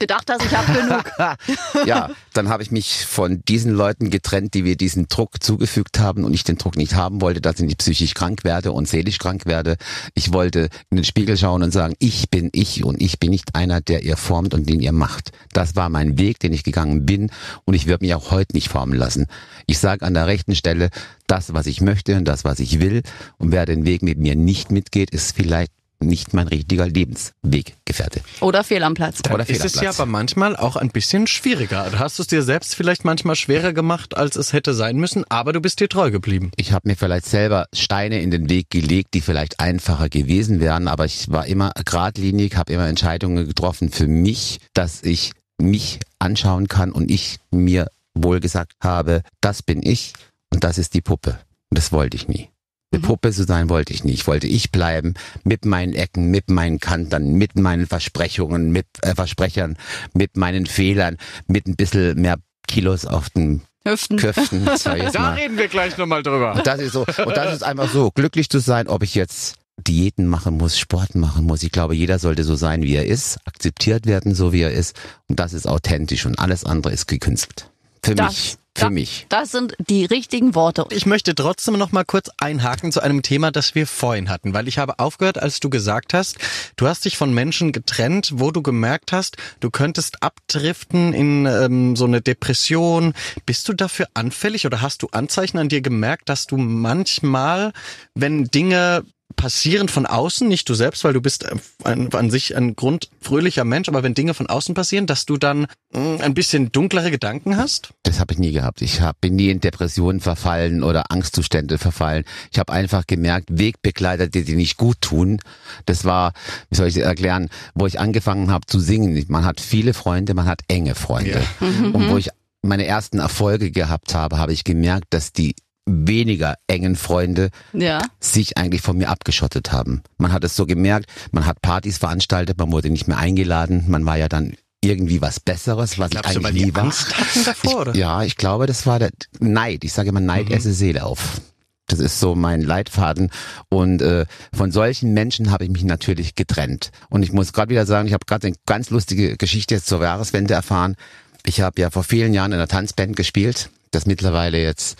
Gedacht 0.00 0.28
hast, 0.28 0.44
ich 0.44 0.52
habe 0.52 0.72
genug. 0.72 1.86
ja, 1.86 2.10
dann 2.32 2.48
habe 2.48 2.64
ich 2.64 2.72
mich 2.72 3.06
von 3.06 3.42
diesen 3.46 3.72
Leuten 3.72 4.10
getrennt, 4.10 4.52
die 4.54 4.62
mir 4.62 4.76
diesen 4.76 5.06
Druck 5.06 5.40
zugefügt 5.40 6.00
haben 6.00 6.24
und 6.24 6.34
ich 6.34 6.42
den 6.42 6.58
Druck 6.58 6.76
nicht 6.76 6.94
haben 6.94 7.20
wollte, 7.20 7.40
dass 7.40 7.60
ich 7.60 7.66
nicht 7.66 7.78
psychisch 7.78 8.14
krank 8.14 8.42
werde 8.42 8.72
und 8.72 8.88
seelisch 8.88 9.18
krank 9.18 9.46
werde. 9.46 9.76
Ich 10.14 10.32
wollte 10.32 10.68
in 10.90 10.96
den 10.96 11.04
Spiegel 11.04 11.36
schauen 11.36 11.62
und 11.62 11.70
sagen, 11.70 11.94
ich 12.00 12.28
bin 12.28 12.50
ich 12.52 12.84
und 12.84 13.00
ich 13.00 13.20
bin 13.20 13.30
nicht 13.30 13.54
einer, 13.54 13.80
der 13.80 14.02
ihr 14.02 14.16
formt 14.16 14.52
und 14.52 14.68
den 14.68 14.80
ihr 14.80 14.92
macht. 14.92 15.30
Das 15.52 15.76
war 15.76 15.88
mein 15.88 16.18
Weg, 16.18 16.40
den 16.40 16.52
ich 16.52 16.64
gegangen 16.64 17.06
bin 17.06 17.30
und 17.64 17.74
ich 17.74 17.86
würde 17.86 18.04
mich 18.04 18.14
auch 18.14 18.32
heute 18.32 18.56
nicht 18.56 18.68
formen 18.68 18.94
lassen. 18.94 19.26
Ich 19.66 19.78
sage 19.78 20.04
an 20.04 20.14
der 20.14 20.26
rechten 20.26 20.56
Stelle 20.56 20.90
das, 21.28 21.54
was 21.54 21.66
ich 21.66 21.80
möchte 21.80 22.16
und 22.16 22.24
das, 22.24 22.44
was 22.44 22.58
ich 22.58 22.80
will 22.80 23.02
und 23.38 23.52
wer 23.52 23.64
den 23.64 23.86
Weg 23.86 24.02
mit 24.02 24.18
mir 24.18 24.34
nicht 24.34 24.72
mitgeht, 24.72 25.10
ist 25.10 25.36
vielleicht 25.36 25.70
nicht 26.06 26.34
mein 26.34 26.48
richtiger 26.48 26.86
Lebensweggefährte. 26.86 28.20
Oder 28.40 28.64
fehl 28.64 28.82
am 28.82 28.94
Platz. 28.94 29.20
Oder 29.32 29.48
ist 29.48 29.64
es 29.64 29.80
ja 29.80 29.90
aber 29.90 30.06
manchmal 30.06 30.56
auch 30.56 30.76
ein 30.76 30.90
bisschen 30.90 31.26
schwieriger. 31.26 31.88
Du 31.90 31.98
hast 31.98 32.18
es 32.18 32.26
dir 32.26 32.42
selbst 32.42 32.74
vielleicht 32.74 33.04
manchmal 33.04 33.36
schwerer 33.36 33.72
gemacht, 33.72 34.16
als 34.16 34.36
es 34.36 34.52
hätte 34.52 34.74
sein 34.74 34.96
müssen, 34.96 35.24
aber 35.28 35.52
du 35.52 35.60
bist 35.60 35.80
dir 35.80 35.88
treu 35.88 36.10
geblieben. 36.10 36.50
Ich 36.56 36.72
habe 36.72 36.88
mir 36.88 36.96
vielleicht 36.96 37.26
selber 37.26 37.66
Steine 37.72 38.20
in 38.20 38.30
den 38.30 38.48
Weg 38.48 38.70
gelegt, 38.70 39.14
die 39.14 39.20
vielleicht 39.20 39.60
einfacher 39.60 40.08
gewesen 40.08 40.60
wären, 40.60 40.88
aber 40.88 41.04
ich 41.04 41.30
war 41.30 41.46
immer 41.46 41.72
geradlinig, 41.84 42.56
habe 42.56 42.72
immer 42.72 42.86
Entscheidungen 42.86 43.46
getroffen 43.46 43.90
für 43.90 44.06
mich, 44.06 44.58
dass 44.74 45.02
ich 45.02 45.32
mich 45.58 46.00
anschauen 46.18 46.68
kann 46.68 46.92
und 46.92 47.10
ich 47.10 47.38
mir 47.50 47.88
wohl 48.14 48.40
gesagt 48.40 48.72
habe, 48.80 49.22
das 49.40 49.62
bin 49.62 49.80
ich 49.82 50.12
und 50.50 50.64
das 50.64 50.78
ist 50.78 50.94
die 50.94 51.00
Puppe. 51.00 51.38
Und 51.70 51.78
das 51.78 51.92
wollte 51.92 52.16
ich 52.16 52.28
nie. 52.28 52.48
Eine 52.94 53.02
Puppe 53.02 53.32
zu 53.32 53.44
sein 53.44 53.68
wollte 53.68 53.92
ich 53.92 54.04
nie. 54.04 54.12
Ich 54.12 54.26
wollte 54.26 54.46
ich 54.46 54.70
bleiben 54.70 55.14
mit 55.42 55.64
meinen 55.64 55.94
Ecken, 55.94 56.30
mit 56.30 56.48
meinen 56.50 56.78
Kantern, 56.78 57.32
mit 57.34 57.56
meinen 57.58 57.86
Versprechungen, 57.86 58.70
mit 58.70 58.86
äh, 59.02 59.14
Versprechern, 59.14 59.76
mit 60.12 60.36
meinen 60.36 60.66
Fehlern, 60.66 61.16
mit 61.46 61.66
ein 61.66 61.76
bisschen 61.76 62.20
mehr 62.20 62.36
Kilos 62.68 63.04
auf 63.06 63.30
den 63.30 63.62
Hüften. 63.86 64.18
Jetzt 64.18 64.86
Da 64.86 65.20
mal. 65.20 65.34
reden 65.34 65.58
wir 65.58 65.68
gleich 65.68 65.98
nochmal 65.98 66.22
drüber. 66.22 66.54
Und 66.54 66.66
das 66.66 66.80
ist 66.80 66.92
so, 66.92 67.00
und 67.24 67.36
das 67.36 67.52
ist 67.54 67.62
einfach 67.62 67.90
so, 67.90 68.10
glücklich 68.10 68.48
zu 68.48 68.58
sein, 68.60 68.86
ob 68.88 69.02
ich 69.02 69.14
jetzt 69.14 69.56
Diäten 69.76 70.26
machen 70.28 70.56
muss, 70.56 70.78
Sport 70.78 71.16
machen 71.16 71.44
muss. 71.46 71.62
Ich 71.64 71.72
glaube, 71.72 71.94
jeder 71.96 72.18
sollte 72.20 72.44
so 72.44 72.54
sein, 72.54 72.82
wie 72.82 72.94
er 72.94 73.06
ist, 73.06 73.38
akzeptiert 73.44 74.06
werden, 74.06 74.34
so 74.34 74.52
wie 74.52 74.60
er 74.62 74.70
ist. 74.72 74.94
Und 75.28 75.40
das 75.40 75.52
ist 75.52 75.66
authentisch 75.66 76.24
und 76.26 76.38
alles 76.38 76.64
andere 76.64 76.92
ist 76.92 77.08
gekünstelt. 77.08 77.70
Für 78.04 78.14
Das- 78.14 78.28
mich. 78.32 78.56
Für 78.76 78.86
da- 78.86 78.90
mich. 78.90 79.26
Das 79.28 79.52
sind 79.52 79.76
die 79.88 80.04
richtigen 80.04 80.54
Worte. 80.56 80.84
Ich 80.90 81.06
möchte 81.06 81.34
trotzdem 81.34 81.78
noch 81.78 81.92
mal 81.92 82.04
kurz 82.04 82.28
einhaken 82.38 82.90
zu 82.90 83.00
einem 83.00 83.22
Thema, 83.22 83.52
das 83.52 83.74
wir 83.76 83.86
vorhin 83.86 84.28
hatten, 84.28 84.52
weil 84.52 84.66
ich 84.66 84.78
habe 84.78 84.98
aufgehört, 84.98 85.40
als 85.40 85.60
du 85.60 85.70
gesagt 85.70 86.12
hast, 86.12 86.38
du 86.76 86.88
hast 86.88 87.04
dich 87.04 87.16
von 87.16 87.32
Menschen 87.32 87.70
getrennt, 87.70 88.32
wo 88.34 88.50
du 88.50 88.62
gemerkt 88.62 89.12
hast, 89.12 89.36
du 89.60 89.70
könntest 89.70 90.22
abdriften 90.24 91.12
in 91.12 91.46
ähm, 91.46 91.94
so 91.94 92.04
eine 92.04 92.20
Depression. 92.20 93.14
Bist 93.46 93.68
du 93.68 93.74
dafür 93.74 94.08
anfällig 94.14 94.66
oder 94.66 94.82
hast 94.82 95.02
du 95.02 95.08
Anzeichen 95.12 95.58
an 95.58 95.68
dir 95.68 95.80
gemerkt, 95.80 96.28
dass 96.28 96.46
du 96.46 96.56
manchmal, 96.56 97.72
wenn 98.14 98.44
Dinge 98.46 99.04
passieren 99.36 99.88
von 99.88 100.06
außen, 100.06 100.46
nicht 100.46 100.68
du 100.68 100.74
selbst, 100.74 101.04
weil 101.04 101.12
du 101.12 101.20
bist 101.20 101.44
äh, 101.44 101.54
an, 101.82 102.08
an 102.12 102.30
sich 102.30 102.56
ein 102.56 102.76
grundfröhlicher 102.76 103.64
Mensch, 103.64 103.88
aber 103.88 104.02
wenn 104.02 104.14
Dinge 104.14 104.34
von 104.34 104.46
außen 104.46 104.74
passieren, 104.74 105.06
dass 105.06 105.26
du 105.26 105.36
dann 105.36 105.66
mh, 105.92 106.22
ein 106.22 106.34
bisschen 106.34 106.70
dunklere 106.72 107.10
Gedanken 107.10 107.56
hast? 107.56 107.90
Das 108.02 108.20
habe 108.20 108.32
ich 108.32 108.38
nie 108.38 108.52
gehabt. 108.52 108.82
Ich 108.82 109.00
hab, 109.00 109.20
bin 109.20 109.36
nie 109.36 109.50
in 109.50 109.60
Depressionen 109.60 110.20
verfallen 110.20 110.82
oder 110.82 111.10
Angstzustände 111.10 111.78
verfallen. 111.78 112.24
Ich 112.52 112.58
habe 112.58 112.72
einfach 112.72 113.06
gemerkt, 113.06 113.48
Wegbegleiter, 113.50 114.28
die 114.28 114.44
dir 114.44 114.56
nicht 114.56 114.76
gut 114.76 115.00
tun. 115.00 115.40
Das 115.86 116.04
war, 116.04 116.32
wie 116.70 116.76
soll 116.76 116.88
ich 116.88 116.94
das 116.94 117.02
erklären, 117.02 117.48
wo 117.74 117.86
ich 117.86 117.98
angefangen 117.98 118.50
habe 118.50 118.66
zu 118.66 118.78
singen. 118.78 119.24
Man 119.28 119.44
hat 119.44 119.60
viele 119.60 119.94
Freunde, 119.94 120.34
man 120.34 120.46
hat 120.46 120.60
enge 120.68 120.94
Freunde. 120.94 121.42
Und 121.60 122.10
wo 122.10 122.16
ich 122.16 122.30
meine 122.62 122.86
ersten 122.86 123.18
Erfolge 123.18 123.70
gehabt 123.70 124.14
habe, 124.14 124.38
habe 124.38 124.52
ich 124.52 124.64
gemerkt, 124.64 125.06
dass 125.10 125.32
die 125.32 125.54
weniger 125.86 126.54
engen 126.66 126.96
Freunde 126.96 127.50
Ja. 127.72 128.00
sich 128.20 128.56
eigentlich 128.56 128.80
von 128.82 128.96
mir 128.96 129.08
abgeschottet 129.10 129.72
haben. 129.72 130.02
Man 130.18 130.32
hat 130.32 130.44
es 130.44 130.56
so 130.56 130.66
gemerkt, 130.66 131.10
man 131.32 131.46
hat 131.46 131.60
Partys 131.62 131.98
veranstaltet, 131.98 132.58
man 132.58 132.72
wurde 132.72 132.90
nicht 132.90 133.06
mehr 133.08 133.18
eingeladen, 133.18 133.84
man 133.88 134.06
war 134.06 134.16
ja 134.16 134.28
dann 134.28 134.54
irgendwie 134.82 135.20
was 135.22 135.40
Besseres, 135.40 135.98
was 135.98 136.10
Glaubst 136.10 136.30
ich 136.32 136.38
du, 136.40 136.46
eigentlich 136.46 136.62
die 136.62 136.70
nie 136.70 136.74
war. 136.74 136.84
Angst 136.84 137.16
hatten 137.18 137.44
davor, 137.44 137.80
oder? 137.82 137.92
Ich, 137.94 137.98
ja, 138.00 138.22
ich 138.22 138.36
glaube, 138.36 138.66
das 138.66 138.86
war 138.86 138.98
der 138.98 139.10
Neid. 139.40 139.84
Ich 139.84 139.92
sage 139.92 140.10
immer, 140.10 140.20
Neid 140.20 140.48
Mhm. 140.48 140.54
esse 140.54 140.72
Seele 140.74 141.04
auf. 141.04 141.40
Das 141.86 141.98
ist 142.00 142.18
so 142.18 142.34
mein 142.34 142.62
Leitfaden. 142.62 143.30
Und 143.68 144.00
äh, 144.00 144.24
von 144.54 144.72
solchen 144.72 145.12
Menschen 145.12 145.50
habe 145.50 145.64
ich 145.64 145.70
mich 145.70 145.84
natürlich 145.84 146.34
getrennt. 146.34 146.90
Und 147.10 147.22
ich 147.22 147.32
muss 147.32 147.52
gerade 147.52 147.70
wieder 147.70 147.84
sagen, 147.86 148.08
ich 148.08 148.14
habe 148.14 148.24
gerade 148.26 148.46
eine 148.46 148.56
ganz 148.66 148.88
lustige 148.90 149.36
Geschichte 149.36 149.74
jetzt 149.74 149.86
zur 149.86 150.02
Jahreswende 150.02 150.54
erfahren. 150.54 150.96
Ich 151.44 151.60
habe 151.60 151.80
ja 151.80 151.90
vor 151.90 152.04
vielen 152.04 152.32
Jahren 152.32 152.52
in 152.52 152.58
einer 152.58 152.68
Tanzband 152.68 153.16
gespielt, 153.16 153.68
das 153.90 154.06
mittlerweile 154.06 154.62
jetzt 154.62 154.96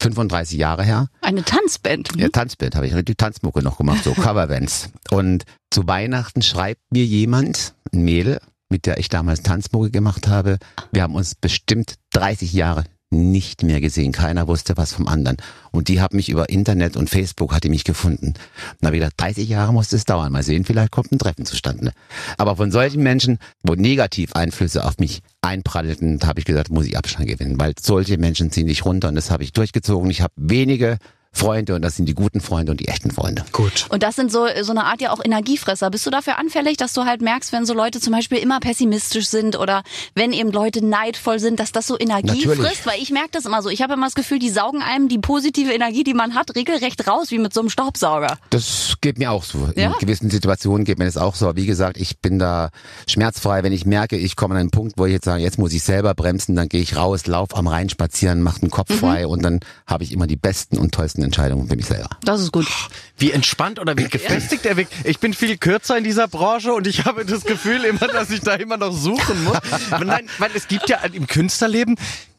35 0.00 0.58
Jahre 0.58 0.84
her. 0.84 1.08
Eine 1.20 1.42
Tanzband. 1.42 2.10
Ja, 2.16 2.28
Tanzband 2.28 2.76
habe 2.76 2.86
ich 2.86 2.94
richtig 2.94 3.18
Tanzmucke 3.18 3.62
noch 3.62 3.78
gemacht, 3.78 4.04
so 4.04 4.12
Coverbands. 4.14 4.90
Und 5.10 5.44
zu 5.70 5.86
Weihnachten 5.86 6.42
schreibt 6.42 6.80
mir 6.90 7.04
jemand, 7.04 7.74
ein 7.92 8.02
Mädel, 8.02 8.40
mit 8.68 8.86
der 8.86 8.98
ich 8.98 9.08
damals 9.08 9.42
Tanzmucke 9.42 9.90
gemacht 9.90 10.28
habe. 10.28 10.58
Wir 10.92 11.02
haben 11.02 11.14
uns 11.14 11.34
bestimmt 11.34 11.94
30 12.12 12.52
Jahre 12.52 12.84
nicht 13.10 13.62
mehr 13.62 13.80
gesehen. 13.80 14.12
Keiner 14.12 14.48
wusste 14.48 14.76
was 14.76 14.92
vom 14.92 15.06
anderen. 15.06 15.36
Und 15.70 15.88
die 15.88 16.00
hat 16.00 16.12
mich 16.12 16.28
über 16.28 16.48
Internet 16.48 16.96
und 16.96 17.08
Facebook 17.08 17.54
hat 17.54 17.64
die 17.64 17.68
mich 17.68 17.84
gefunden. 17.84 18.34
Na 18.80 18.92
wieder 18.92 19.10
30 19.16 19.48
Jahre 19.48 19.72
musste 19.72 19.96
es 19.96 20.04
dauern. 20.04 20.32
Mal 20.32 20.42
sehen, 20.42 20.64
vielleicht 20.64 20.90
kommt 20.90 21.12
ein 21.12 21.18
Treffen 21.18 21.46
zustande. 21.46 21.92
Aber 22.36 22.56
von 22.56 22.70
solchen 22.70 23.02
Menschen, 23.02 23.38
wo 23.62 23.74
negativ 23.74 24.32
Einflüsse 24.32 24.84
auf 24.84 24.98
mich 24.98 25.20
einprallten, 25.40 26.20
habe 26.24 26.40
ich 26.40 26.46
gesagt, 26.46 26.70
muss 26.70 26.86
ich 26.86 26.96
Abstand 26.96 27.28
gewinnen, 27.28 27.60
weil 27.60 27.74
solche 27.80 28.18
Menschen 28.18 28.50
ziehen 28.50 28.66
dich 28.66 28.84
runter 28.84 29.08
und 29.08 29.14
das 29.14 29.30
habe 29.30 29.44
ich 29.44 29.52
durchgezogen. 29.52 30.10
Ich 30.10 30.22
habe 30.22 30.32
wenige 30.36 30.98
Freunde 31.36 31.74
und 31.74 31.82
das 31.82 31.96
sind 31.96 32.06
die 32.06 32.14
guten 32.14 32.40
Freunde 32.40 32.72
und 32.72 32.80
die 32.80 32.88
echten 32.88 33.10
Freunde. 33.10 33.44
Gut. 33.52 33.86
Und 33.90 34.02
das 34.02 34.16
sind 34.16 34.32
so, 34.32 34.46
so 34.62 34.72
eine 34.72 34.84
Art 34.84 35.00
ja 35.00 35.12
auch 35.12 35.24
Energiefresser. 35.24 35.90
Bist 35.90 36.06
du 36.06 36.10
dafür 36.10 36.38
anfällig, 36.38 36.76
dass 36.76 36.92
du 36.92 37.04
halt 37.04 37.22
merkst, 37.22 37.52
wenn 37.52 37.66
so 37.66 37.74
Leute 37.74 38.00
zum 38.00 38.12
Beispiel 38.12 38.38
immer 38.38 38.60
pessimistisch 38.60 39.28
sind 39.28 39.56
oder 39.56 39.82
wenn 40.14 40.32
eben 40.32 40.50
Leute 40.50 40.84
neidvoll 40.84 41.38
sind, 41.38 41.60
dass 41.60 41.72
das 41.72 41.86
so 41.86 41.98
Energie 41.98 42.46
Natürlich. 42.46 42.58
frisst? 42.58 42.86
Weil 42.86 43.00
ich 43.00 43.10
merke 43.10 43.30
das 43.32 43.44
immer 43.44 43.62
so. 43.62 43.68
Ich 43.68 43.82
habe 43.82 43.94
immer 43.94 44.06
das 44.06 44.14
Gefühl, 44.14 44.38
die 44.38 44.50
saugen 44.50 44.82
einem 44.82 45.08
die 45.08 45.18
positive 45.18 45.72
Energie, 45.72 46.04
die 46.04 46.14
man 46.14 46.34
hat, 46.34 46.54
regelrecht 46.56 47.06
raus, 47.06 47.30
wie 47.30 47.38
mit 47.38 47.52
so 47.52 47.60
einem 47.60 47.70
Staubsauger. 47.70 48.38
Das 48.50 48.94
geht 49.00 49.18
mir 49.18 49.30
auch 49.30 49.44
so. 49.44 49.68
Ja? 49.76 49.92
In 49.92 49.98
gewissen 49.98 50.30
Situationen 50.30 50.84
geht 50.84 50.98
mir 50.98 51.04
das 51.04 51.16
auch 51.16 51.34
so. 51.34 51.48
Aber 51.48 51.56
wie 51.56 51.66
gesagt, 51.66 51.98
ich 51.98 52.18
bin 52.18 52.38
da 52.38 52.70
schmerzfrei. 53.06 53.62
Wenn 53.62 53.72
ich 53.72 53.84
merke, 53.84 54.16
ich 54.16 54.36
komme 54.36 54.54
an 54.54 54.60
einen 54.60 54.70
Punkt, 54.70 54.94
wo 54.96 55.06
ich 55.06 55.12
jetzt 55.12 55.26
sage, 55.26 55.42
jetzt 55.42 55.58
muss 55.58 55.72
ich 55.72 55.82
selber 55.82 56.14
bremsen, 56.14 56.56
dann 56.56 56.68
gehe 56.68 56.80
ich 56.80 56.96
raus, 56.96 57.26
lauf 57.26 57.56
am 57.56 57.66
Rhein 57.66 57.88
spazieren, 57.88 58.42
mach 58.42 58.58
den 58.58 58.70
Kopf 58.70 58.94
frei 58.94 59.26
und 59.26 59.42
dann 59.42 59.60
habe 59.86 60.04
ich 60.04 60.12
immer 60.12 60.26
die 60.26 60.36
besten 60.36 60.78
und 60.78 60.92
tollsten 60.94 61.25
Entscheidungen 61.26 61.68
für 61.68 61.76
mich 61.76 61.86
selber. 61.86 62.08
Das 62.24 62.40
ist 62.40 62.52
gut. 62.52 62.66
Wie 63.18 63.30
entspannt 63.30 63.78
oder 63.78 63.96
wie 63.96 64.08
gefestigt 64.08 64.66
er 64.66 64.76
wirkt. 64.76 64.92
Ich 65.04 65.18
bin 65.18 65.34
viel 65.34 65.56
kürzer 65.58 65.96
in 65.98 66.04
dieser 66.04 66.28
Branche 66.28 66.72
und 66.72 66.86
ich 66.86 67.04
habe 67.04 67.24
das 67.24 67.44
Gefühl 67.44 67.84
immer, 67.84 68.08
dass 68.08 68.30
ich 68.30 68.40
da 68.40 68.54
immer 68.54 68.76
noch 68.76 68.92
suchen 68.92 69.44
muss. 69.44 69.58
Nein, 69.90 70.28
weil 70.38 70.50
es 70.54 70.68
gibt 70.68 70.88
ja 70.88 70.98
im 70.98 71.26
Künstlerleben, 71.26 71.96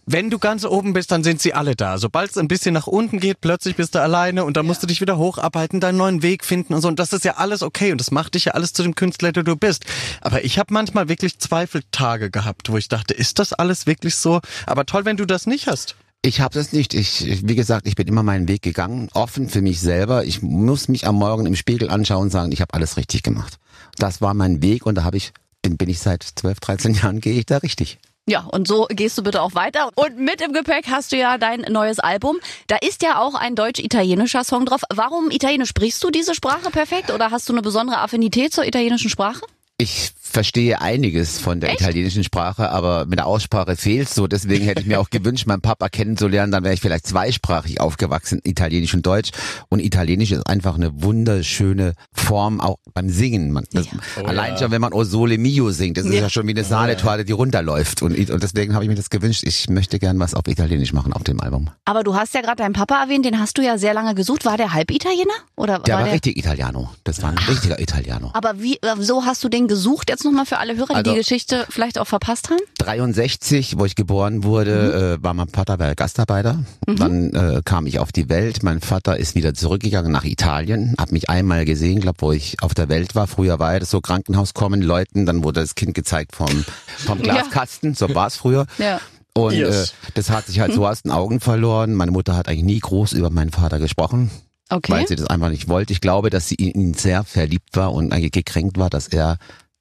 wenn 0.10 0.30
du 0.30 0.39
ganz 0.39 0.63
oben 0.63 0.93
bist, 0.93 1.12
dann 1.12 1.21
sind 1.21 1.41
sie 1.41 1.54
alle 1.54 1.76
da. 1.76 1.97
Sobald 1.97 2.32
es 2.32 2.38
ein 2.38 2.47
bisschen 2.47 2.73
nach 2.73 2.88
unten 2.88 3.19
geht, 3.19 3.41
plötzlich 3.41 3.76
bist 3.76 3.93
du 3.93 4.02
alleine 4.02 4.45
und 4.45 4.56
dann 4.56 4.65
musst 4.65 4.82
du 4.82 4.88
dich 4.88 5.02
wieder 5.02 5.17
hocharbeiten, 5.17 5.82
deinen 5.82 5.97
neuen 5.97 6.23
Weg 6.23 6.45
finden 6.45 6.73
und 6.73 6.82
so. 6.82 6.88
Und 6.88 6.97
das 6.97 7.12
ist 7.12 7.26
ja 7.26 7.36
alles 7.36 7.62
okay 7.62 7.91
und 7.91 8.00
das 8.00 8.10
macht 8.10 8.36
dich 8.36 8.45
ja 8.45 8.54
alles 8.54 8.71
zu 8.71 8.84
dem 8.84 8.95
Künstler, 8.95 9.34
der 9.34 9.43
du 9.43 9.58
bist. 9.58 9.86
Aber 10.21 10.45
ich 10.45 10.60
habe 10.60 10.73
manchmal 10.73 11.10
wirklich 11.10 11.39
Zweifeltage 11.39 12.32
gehabt, 12.32 12.71
wo 12.71 12.78
ich 12.78 12.88
dachte, 12.88 13.13
ist 13.13 13.38
das 13.39 13.52
alles 13.52 13.86
wirklich 13.86 14.15
so? 14.15 14.39
Aber 14.65 14.86
toll, 14.86 15.04
wenn 15.04 15.17
du 15.17 15.26
das 15.26 15.45
nicht 15.45 15.67
hast. 15.67 15.97
Ich 16.27 16.41
habe 16.41 16.53
das 16.53 16.73
nicht. 16.73 16.93
Ich, 16.93 17.47
wie 17.47 17.55
gesagt, 17.55 17.87
ich 17.87 17.95
bin 17.95 18.05
immer 18.05 18.21
meinen 18.21 18.49
Weg 18.49 18.61
gegangen, 18.61 19.07
offen 19.13 19.47
für 19.47 19.61
mich 19.61 19.79
selber. 19.79 20.25
Ich 20.25 20.41
muss 20.41 20.89
mich 20.89 21.07
am 21.07 21.15
Morgen 21.15 21.45
im 21.45 21.55
Spiegel 21.55 21.89
anschauen 21.89 22.23
und 22.23 22.31
sagen, 22.31 22.51
ich 22.51 22.59
habe 22.59 22.73
alles 22.73 22.97
richtig 22.97 23.23
gemacht. 23.23 23.57
Das 23.97 24.19
war 24.19 24.33
mein 24.33 24.61
Weg 24.61 24.85
und 24.85 24.95
da 24.95 25.05
habe 25.05 25.15
ich 25.15 25.31
bin, 25.61 25.77
bin 25.77 25.87
ich 25.87 25.99
seit 25.99 26.23
12, 26.23 26.59
13 26.59 26.93
Jahren 26.95 27.21
gehe 27.21 27.39
ich 27.39 27.45
da 27.45 27.59
richtig. 27.59 27.97
Ja, 28.27 28.41
und 28.41 28.67
so 28.67 28.87
gehst 28.89 29.17
du 29.17 29.23
bitte 29.23 29.41
auch 29.41 29.55
weiter. 29.55 29.89
Und 29.95 30.19
mit 30.19 30.41
im 30.41 30.51
Gepäck 30.51 30.87
hast 30.89 31.13
du 31.13 31.15
ja 31.15 31.37
dein 31.37 31.61
neues 31.61 31.99
Album. 31.99 32.39
Da 32.67 32.75
ist 32.75 33.03
ja 33.03 33.21
auch 33.21 33.33
ein 33.33 33.55
deutsch-italienischer 33.55 34.43
Song 34.43 34.65
drauf. 34.65 34.81
Warum 34.93 35.31
Italienisch? 35.31 35.69
Sprichst 35.69 36.03
du 36.03 36.09
diese 36.11 36.35
Sprache 36.35 36.71
perfekt 36.71 37.09
oder 37.09 37.31
hast 37.31 37.47
du 37.47 37.53
eine 37.53 37.61
besondere 37.61 37.99
Affinität 37.99 38.51
zur 38.51 38.65
italienischen 38.65 39.09
Sprache? 39.09 39.45
Ich 39.77 40.11
verstehe 40.29 40.81
einiges 40.81 41.39
von 41.39 41.59
der 41.59 41.73
italienischen 41.73 42.23
Sprache, 42.23 42.69
aber 42.69 43.05
mit 43.05 43.19
der 43.19 43.25
Aussprache 43.25 43.75
fehlt 43.75 44.09
so. 44.09 44.27
Deswegen 44.27 44.65
hätte 44.65 44.81
ich 44.81 44.87
mir 44.87 44.99
auch 44.99 45.09
gewünscht, 45.11 45.47
meinen 45.47 45.61
Papa 45.61 45.89
kennenzulernen. 45.89 46.51
Dann 46.51 46.63
wäre 46.63 46.73
ich 46.73 46.81
vielleicht 46.81 47.07
zweisprachig 47.07 47.79
aufgewachsen, 47.81 48.39
Italienisch 48.43 48.93
und 48.93 49.05
Deutsch. 49.05 49.31
Und 49.69 49.79
Italienisch 49.79 50.31
ist 50.31 50.45
einfach 50.47 50.75
eine 50.75 51.01
wunderschöne 51.01 51.93
Form, 52.13 52.61
auch 52.61 52.77
beim 52.93 53.09
Singen. 53.09 53.51
Man, 53.51 53.65
das, 53.71 53.87
allein 54.23 54.57
schon, 54.57 54.71
wenn 54.71 54.81
man 54.81 54.93
O 54.93 55.03
Sole 55.03 55.37
Mio 55.37 55.71
singt, 55.71 55.97
das 55.97 56.05
ist 56.05 56.13
ja, 56.13 56.29
schon 56.29 56.45
wie 56.47 56.51
eine 56.51 56.63
Sahnetorte, 56.63 57.25
die 57.25 57.33
runterläuft. 57.33 58.01
Und, 58.01 58.17
und 58.29 58.43
deswegen 58.43 58.73
habe 58.73 58.83
ich 58.83 58.89
mir 58.89 58.95
das 58.95 59.09
gewünscht. 59.09 59.43
Ich 59.45 59.69
möchte 59.69 59.99
gern 59.99 60.19
was 60.19 60.33
auf 60.33 60.47
Italienisch 60.47 60.93
machen 60.93 61.13
auf 61.13 61.23
dem 61.23 61.41
Album. 61.41 61.69
Aber 61.85 62.03
du 62.03 62.15
hast 62.15 62.33
ja 62.33 62.41
gerade 62.41 62.57
deinen 62.57 62.73
Papa 62.73 63.01
erwähnt, 63.01 63.25
den 63.25 63.39
hast 63.39 63.57
du 63.57 63.61
ja 63.61 63.77
sehr 63.77 63.93
lange 63.93 64.15
gesucht. 64.15 64.45
War 64.45 64.57
der 64.57 64.73
Halbitaliener? 64.73 65.33
Oder 65.55 65.79
Der 65.79 65.95
war, 65.95 66.03
der 66.03 66.13
richtig 66.13 66.37
Italiano. 66.37 66.89
Das 67.03 67.21
war 67.21 67.29
ein 67.29 67.37
richtiger 67.37 67.79
Italiano. 67.79 68.31
Aber 68.33 68.61
wie, 68.61 68.75
äh, 68.75 68.95
so 68.99 69.25
hast 69.25 69.43
du 69.43 69.49
den 69.49 69.67
gesucht? 69.67 70.09
Jetzt 70.17 70.25
nochmal 70.25 70.47
für 70.47 70.58
alle 70.58 70.75
Hörer, 70.75 70.88
die 70.88 70.95
Also- 70.95 71.12
die 71.12 71.17
Geschichte 71.17 71.67
vielleicht 71.69 71.99
auch 71.99 72.08
verpasst 72.08 72.49
haben? 72.49 72.58
63, 72.80 73.77
wo 73.77 73.86
ich 73.86 73.95
geboren 73.95 74.43
wurde, 74.43 75.17
äh, 75.19 75.23
war 75.23 75.36
mein 75.36 75.47
Vater 75.47 75.77
war 75.77 75.93
Gastarbeiter. 75.93 76.63
Dann 76.88 77.32
äh, 77.36 77.62
kam 77.63 77.86
ich 77.86 77.99
auf 77.99 78.12
die 78.12 78.27
Welt. 78.27 78.63
Mein 78.63 78.82
Vater 78.82 79.17
ist 79.17 79.36
wieder 79.36 79.53
zurückgegangen 79.53 80.12
nach 80.12 80.23
Italien, 80.23 80.95
hat 80.97 81.12
mich 81.12 81.30
einmal 81.30 81.65
gesehen, 81.65 81.99
glaub, 82.01 82.15
wo 82.23 82.32
ich 82.32 82.58
auf 82.63 82.73
der 82.73 82.89
Welt 82.89 83.13
war. 83.13 83.27
Früher 83.27 83.60
war 83.60 83.73
ja 83.73 83.80
das 83.80 83.91
so 83.91 84.01
Krankenhaus 84.01 84.56
kommen, 84.56 84.82
Leuten, 84.82 85.27
dann 85.27 85.43
wurde 85.43 85.62
das 85.62 85.75
Kind 85.75 85.93
gezeigt 85.93 86.36
vom, 86.36 86.65
vom 86.97 87.19
Glaskasten, 87.21 87.93
so 87.93 88.15
war 88.15 88.25
es 88.25 88.38
früher. 88.38 88.65
Ja. 88.80 88.99
Und 89.34 89.53
Yes. 89.53 89.89
äh, 89.91 90.12
das 90.15 90.32
hat 90.32 90.47
sich 90.47 90.60
halt 90.60 90.73
so 90.73 90.88
aus 90.88 91.03
den 91.03 91.12
Augen 91.12 91.39
verloren. 91.41 91.93
Meine 91.93 92.10
Mutter 92.10 92.36
hat 92.36 92.47
eigentlich 92.47 92.63
nie 92.63 92.80
groß 92.80 93.13
über 93.13 93.30
meinen 93.30 93.51
Vater 93.51 93.77
gesprochen 93.77 94.32
Okay. 94.69 94.91
weil 94.91 95.08
sie 95.08 95.15
das 95.15 95.27
einfach 95.27 95.49
nicht 95.49 95.69
wollte. 95.69 95.93
Ich 95.93 96.01
glaube, 96.01 96.30
dass 96.32 96.49
sie 96.49 96.56
in 96.56 96.71
ihn 96.71 96.93
sehr 96.95 97.23
verliebt 97.23 97.69
war 97.77 97.93
und 97.93 98.12
eigentlich 98.12 98.32
gekränkt 98.32 98.77
war, 98.80 98.89
dass 98.89 99.08
er 99.08 99.38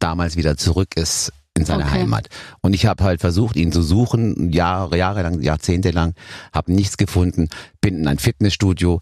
damals 0.07 0.37
wieder 0.37 0.57
zurück 0.57 0.91
ist 0.97 1.33
in 1.59 1.65
seine 1.65 1.83
Okay. 1.85 1.93
Heimat. 2.01 2.29
Und 2.61 2.75
ich 2.75 2.87
habe 2.87 3.03
halt 3.03 3.21
versucht, 3.21 3.57
ihn 3.57 3.73
zu 3.73 3.83
suchen, 3.83 4.53
Jahre, 4.53 4.97
jahrelang, 4.97 5.43
jahrzehntelang, 5.43 6.15
habe 6.53 6.73
nichts 6.73 6.97
gefunden, 6.97 7.49
bin 7.81 7.99
in 7.99 8.07
ein 8.07 8.19
Fitnessstudio, 8.21 9.01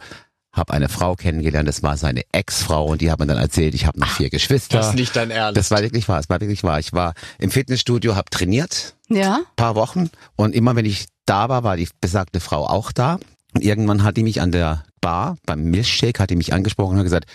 habe 0.52 0.72
eine 0.72 0.88
Frau 0.88 1.14
kennengelernt, 1.14 1.68
das 1.68 1.82
war 1.82 1.96
seine 1.98 2.22
Ex-Frau 2.32 2.86
und 2.92 3.00
die 3.02 3.10
hat 3.10 3.18
mir 3.18 3.26
dann 3.26 3.36
erzählt, 3.38 3.74
ich 3.74 3.84
habe 3.86 3.98
noch 4.00 4.08
vier 4.08 4.30
Geschwister. 4.30 4.78
Das 4.78 4.88
ist 4.90 4.94
nicht 4.94 5.14
dein 5.14 5.30
Ernst. 5.30 5.58
Das 5.58 5.70
war 5.72 5.82
wirklich 5.82 6.08
wahr, 6.08 6.20
es 6.20 6.28
war 6.30 6.40
wirklich 6.40 6.62
wahr. 6.64 6.78
Ich 6.78 6.92
war 6.94 7.12
im 7.38 7.50
Fitnessstudio, 7.50 8.14
habe 8.16 8.30
trainiert, 8.30 8.94
Ja. 9.10 9.40
paar 9.56 9.74
Wochen 9.74 10.08
und 10.36 10.54
immer 10.54 10.74
wenn 10.76 10.86
ich 10.86 11.06
da 11.26 11.48
war, 11.50 11.64
war 11.64 11.76
die 11.76 11.88
besagte 12.00 12.40
Frau 12.40 12.66
auch 12.66 12.92
da. 12.92 13.18
Und 13.54 13.62
irgendwann 13.62 14.04
hat 14.04 14.16
die 14.16 14.22
mich 14.22 14.40
an 14.40 14.52
der 14.52 14.84
Bar 15.02 15.36
beim 15.44 15.64
Milchshake 15.64 16.18
hat 16.20 16.30
die 16.30 16.36
mich 16.36 16.52
angesprochen 16.54 16.92
und 16.92 16.98
hat 16.98 17.04
gesagt, 17.04 17.26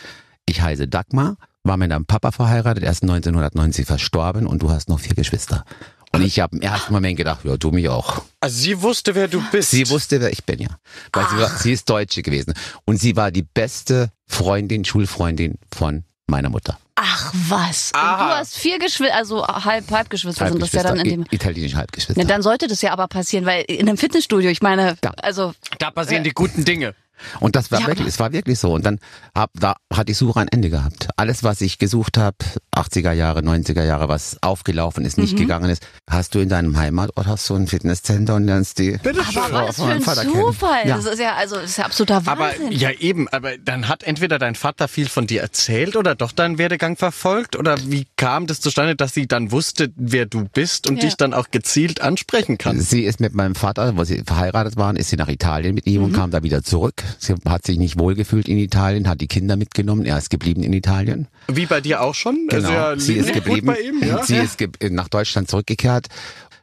ich 0.47 0.61
heiße 0.61 0.87
Dagmar, 0.87 1.35
war 1.69 1.77
mit 1.77 1.91
deinem 1.91 2.05
Papa 2.05 2.31
verheiratet, 2.31 2.83
er 2.83 2.91
ist 2.91 3.03
1990 3.03 3.85
verstorben 3.85 4.45
und 4.47 4.61
du 4.61 4.69
hast 4.71 4.89
noch 4.89 4.99
vier 4.99 5.15
Geschwister. 5.15 5.63
Und 6.11 6.23
ich 6.23 6.39
habe 6.39 6.55
im 6.57 6.61
ersten 6.63 6.91
Moment 6.91 7.17
gedacht, 7.17 7.41
ja, 7.45 7.55
du 7.55 7.69
mich 7.69 7.87
auch. 7.87 8.23
Also 8.39 8.57
sie 8.59 8.81
wusste, 8.81 9.13
wer 9.13 9.27
du 9.27 9.43
bist. 9.51 9.69
Sie 9.69 9.87
wusste, 9.89 10.19
wer 10.19 10.31
ich 10.31 10.43
bin, 10.43 10.59
ja. 10.59 10.69
Weil 11.13 11.25
sie, 11.29 11.37
war, 11.37 11.49
sie 11.49 11.71
ist 11.71 11.87
Deutsche 11.87 12.23
gewesen. 12.23 12.55
Und 12.85 12.97
sie 12.97 13.15
war 13.15 13.29
die 13.29 13.43
beste 13.43 14.09
Freundin, 14.25 14.83
Schulfreundin 14.85 15.59
von 15.71 16.03
meiner 16.25 16.49
Mutter. 16.49 16.79
Ach 16.95 17.31
was. 17.47 17.91
Und 17.93 18.01
du 18.01 18.07
hast 18.35 18.57
vier 18.57 18.79
Geschwister, 18.79 19.15
also 19.15 19.47
halb, 19.47 19.89
Halbgeschwister 19.91 20.49
sind 20.49 20.61
das 20.61 20.71
ja 20.71 20.81
dann 20.83 20.97
in 20.99 21.03
dem. 21.05 21.21
I- 21.31 21.35
italienische 21.35 21.77
Halbgeschwister. 21.77 22.19
Na, 22.21 22.27
dann 22.27 22.41
sollte 22.41 22.67
das 22.67 22.81
ja 22.81 22.91
aber 22.91 23.07
passieren, 23.07 23.45
weil 23.45 23.61
in 23.67 23.87
einem 23.87 23.97
Fitnessstudio, 23.97 24.49
ich 24.49 24.61
meine, 24.63 24.97
Ja. 25.03 25.11
also 25.21 25.53
da 25.77 25.91
passieren 25.91 26.23
die 26.23 26.31
guten 26.31 26.65
Dinge. 26.65 26.95
Und 27.39 27.55
das 27.55 27.71
war 27.71 27.79
Ja, 27.81 27.87
wirklich, 27.87 28.01
aber- 28.01 28.09
es 28.09 28.19
war 28.19 28.31
wirklich 28.33 28.59
so. 28.59 28.73
Und 28.73 28.85
dann 28.85 28.99
hab, 29.35 29.51
da 29.59 29.75
hat 29.93 30.07
die 30.09 30.13
Suche 30.13 30.39
ein 30.39 30.47
Ende 30.47 30.69
gehabt. 30.69 31.09
Alles, 31.17 31.43
was 31.43 31.61
ich 31.61 31.77
gesucht 31.77 32.17
habe, 32.17 32.37
80er 32.75 33.11
Jahre, 33.11 33.41
90er 33.41 33.83
Jahre, 33.83 34.07
was 34.09 34.37
aufgelaufen 34.41 35.05
ist, 35.05 35.17
Mhm. 35.17 35.23
nicht 35.23 35.37
gegangen 35.37 35.69
ist, 35.69 35.85
hast 36.09 36.35
du 36.35 36.39
in 36.39 36.49
deinem 36.49 36.77
Heimatort 36.77 37.27
hast 37.27 37.49
du 37.49 37.55
ein 37.55 37.67
Fitnesscenter 37.67 38.35
und 38.35 38.45
lernst 38.45 38.79
die. 38.79 38.97
Bitte 39.03 39.21
aber 39.21 39.67
was 39.67 39.75
für 39.77 39.85
ein. 39.85 40.01
Zufall. 40.01 40.87
Ja. 40.87 40.95
Das 40.97 41.05
ist 41.05 41.19
ja, 41.19 41.35
also, 41.35 41.55
das 41.55 41.65
ist 41.71 41.77
ja 41.77 41.85
absoluter 41.85 42.17
Aber 42.25 42.39
Wahnsinn. 42.39 42.71
ja 42.71 42.91
eben, 42.91 43.27
aber 43.29 43.57
dann 43.57 43.87
hat 43.87 44.03
entweder 44.03 44.39
dein 44.39 44.55
Vater 44.55 44.87
viel 44.87 45.07
von 45.09 45.27
dir 45.27 45.41
erzählt 45.41 45.95
oder 45.95 46.15
doch 46.15 46.31
deinen 46.31 46.57
Werdegang 46.57 46.95
verfolgt 46.97 47.55
oder 47.55 47.77
wie 47.85 48.05
kam 48.17 48.47
das 48.47 48.61
zustande, 48.61 48.95
dass 48.95 49.13
sie 49.13 49.27
dann 49.27 49.51
wusste, 49.51 49.91
wer 49.95 50.25
du 50.25 50.45
bist 50.45 50.87
und 50.89 50.97
Ja. 50.97 51.01
dich 51.03 51.15
dann 51.15 51.33
auch 51.33 51.51
gezielt 51.51 52.01
ansprechen 52.01 52.57
kann? 52.57 52.79
Sie 52.79 53.03
ist 53.03 53.19
mit 53.19 53.33
meinem 53.33 53.55
Vater, 53.55 53.97
wo 53.97 54.03
sie 54.03 54.23
verheiratet 54.25 54.77
waren, 54.77 54.95
ist 54.95 55.09
sie 55.09 55.15
nach 55.17 55.27
Italien 55.29 55.75
mit 55.75 55.85
ihm 55.87 56.03
und 56.03 56.13
kam 56.13 56.31
da 56.31 56.43
wieder 56.43 56.63
zurück. 56.63 57.03
Sie 57.17 57.33
hat 57.47 57.65
sich 57.65 57.77
nicht 57.77 57.97
wohlgefühlt 57.97 58.47
in 58.47 58.57
Italien, 58.57 59.07
hat 59.07 59.21
die 59.21 59.27
Kinder 59.27 59.55
mitgenommen. 59.55 60.05
Er 60.05 60.17
ist 60.17 60.29
geblieben 60.29 60.63
in 60.63 60.73
Italien. 60.73 61.27
Wie 61.47 61.65
bei 61.65 61.81
dir 61.81 62.01
auch 62.01 62.15
schon? 62.15 62.47
Genau. 62.49 62.55
Also 62.55 62.71
ja, 62.71 62.99
sie 62.99 63.13
ist 63.15 63.33
geblieben. 63.33 63.67
bei 63.67 63.79
ihm, 63.79 64.03
ja? 64.03 64.23
Sie 64.23 64.35
ist 64.37 64.57
ge 64.57 64.69
nach 64.89 65.09
Deutschland 65.09 65.49
zurückgekehrt. 65.49 66.07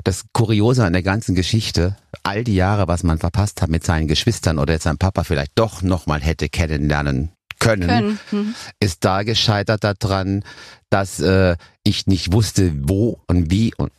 Das 0.05 0.25
Kuriose 0.33 0.85
an 0.85 0.93
der 0.93 1.03
ganzen 1.03 1.35
Geschichte, 1.35 1.97
all 2.23 2.45
die 2.45 2.55
Jahre, 2.55 2.87
was 2.87 3.03
man 3.03 3.19
verpasst 3.19 3.61
hat 3.61 3.71
mit 3.71 3.85
seinen 3.85 4.07
Geschwistern 4.07 4.59
oder 4.59 4.75
jetzt 4.75 4.85
sein 4.85 4.99
Papa 4.99 5.25
vielleicht 5.25 5.53
doch 5.57 5.83
nochmal 5.83 6.21
hätte 6.21 6.49
kennenlernen 6.49 7.31
können, 7.59 7.89
Können. 7.89 8.19
Hm. 8.31 8.55
ist 8.81 9.05
da 9.05 9.23
gescheitert 9.23 9.83
daran, 9.83 10.45
dass 10.91 11.21
äh, 11.21 11.57
ich 11.83 12.07
nicht 12.07 12.33
wusste, 12.33 12.73
wo 12.83 13.19
und 13.27 13.51
wie 13.51 13.73
und 13.77 13.91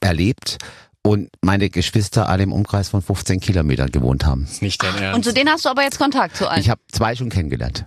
erlebt 0.00 0.58
und 1.02 1.30
meine 1.40 1.68
Geschwister 1.70 2.28
alle 2.28 2.44
im 2.44 2.52
Umkreis 2.52 2.88
von 2.88 3.02
15 3.02 3.40
Kilometern 3.40 3.90
gewohnt 3.90 4.24
haben. 4.24 4.44
Ist 4.44 4.62
nicht 4.62 4.82
dein 4.82 4.96
Ernst. 4.96 5.16
Und 5.16 5.24
zu 5.24 5.32
denen 5.32 5.50
hast 5.50 5.64
du 5.64 5.68
aber 5.68 5.82
jetzt 5.82 5.98
Kontakt 5.98 6.36
zu 6.36 6.48
allen. 6.48 6.60
Ich 6.60 6.70
habe 6.70 6.80
zwei 6.90 7.14
schon 7.16 7.28
kennengelernt. 7.28 7.86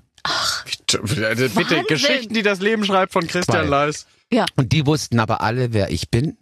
Bitte, 0.65 0.99
bitte 0.99 1.21
Wahnsinn. 1.21 1.83
Geschichten, 1.87 2.33
die 2.33 2.41
das 2.41 2.59
Leben 2.59 2.83
schreibt 2.85 3.13
von 3.13 3.27
Christian. 3.27 3.67
Leis. 3.67 4.05
ja. 4.31 4.45
Und 4.55 4.71
die 4.71 4.85
wussten 4.85 5.19
aber 5.19 5.41
alle, 5.41 5.71
wer 5.73 5.91
ich 5.91 6.09
bin. 6.09 6.37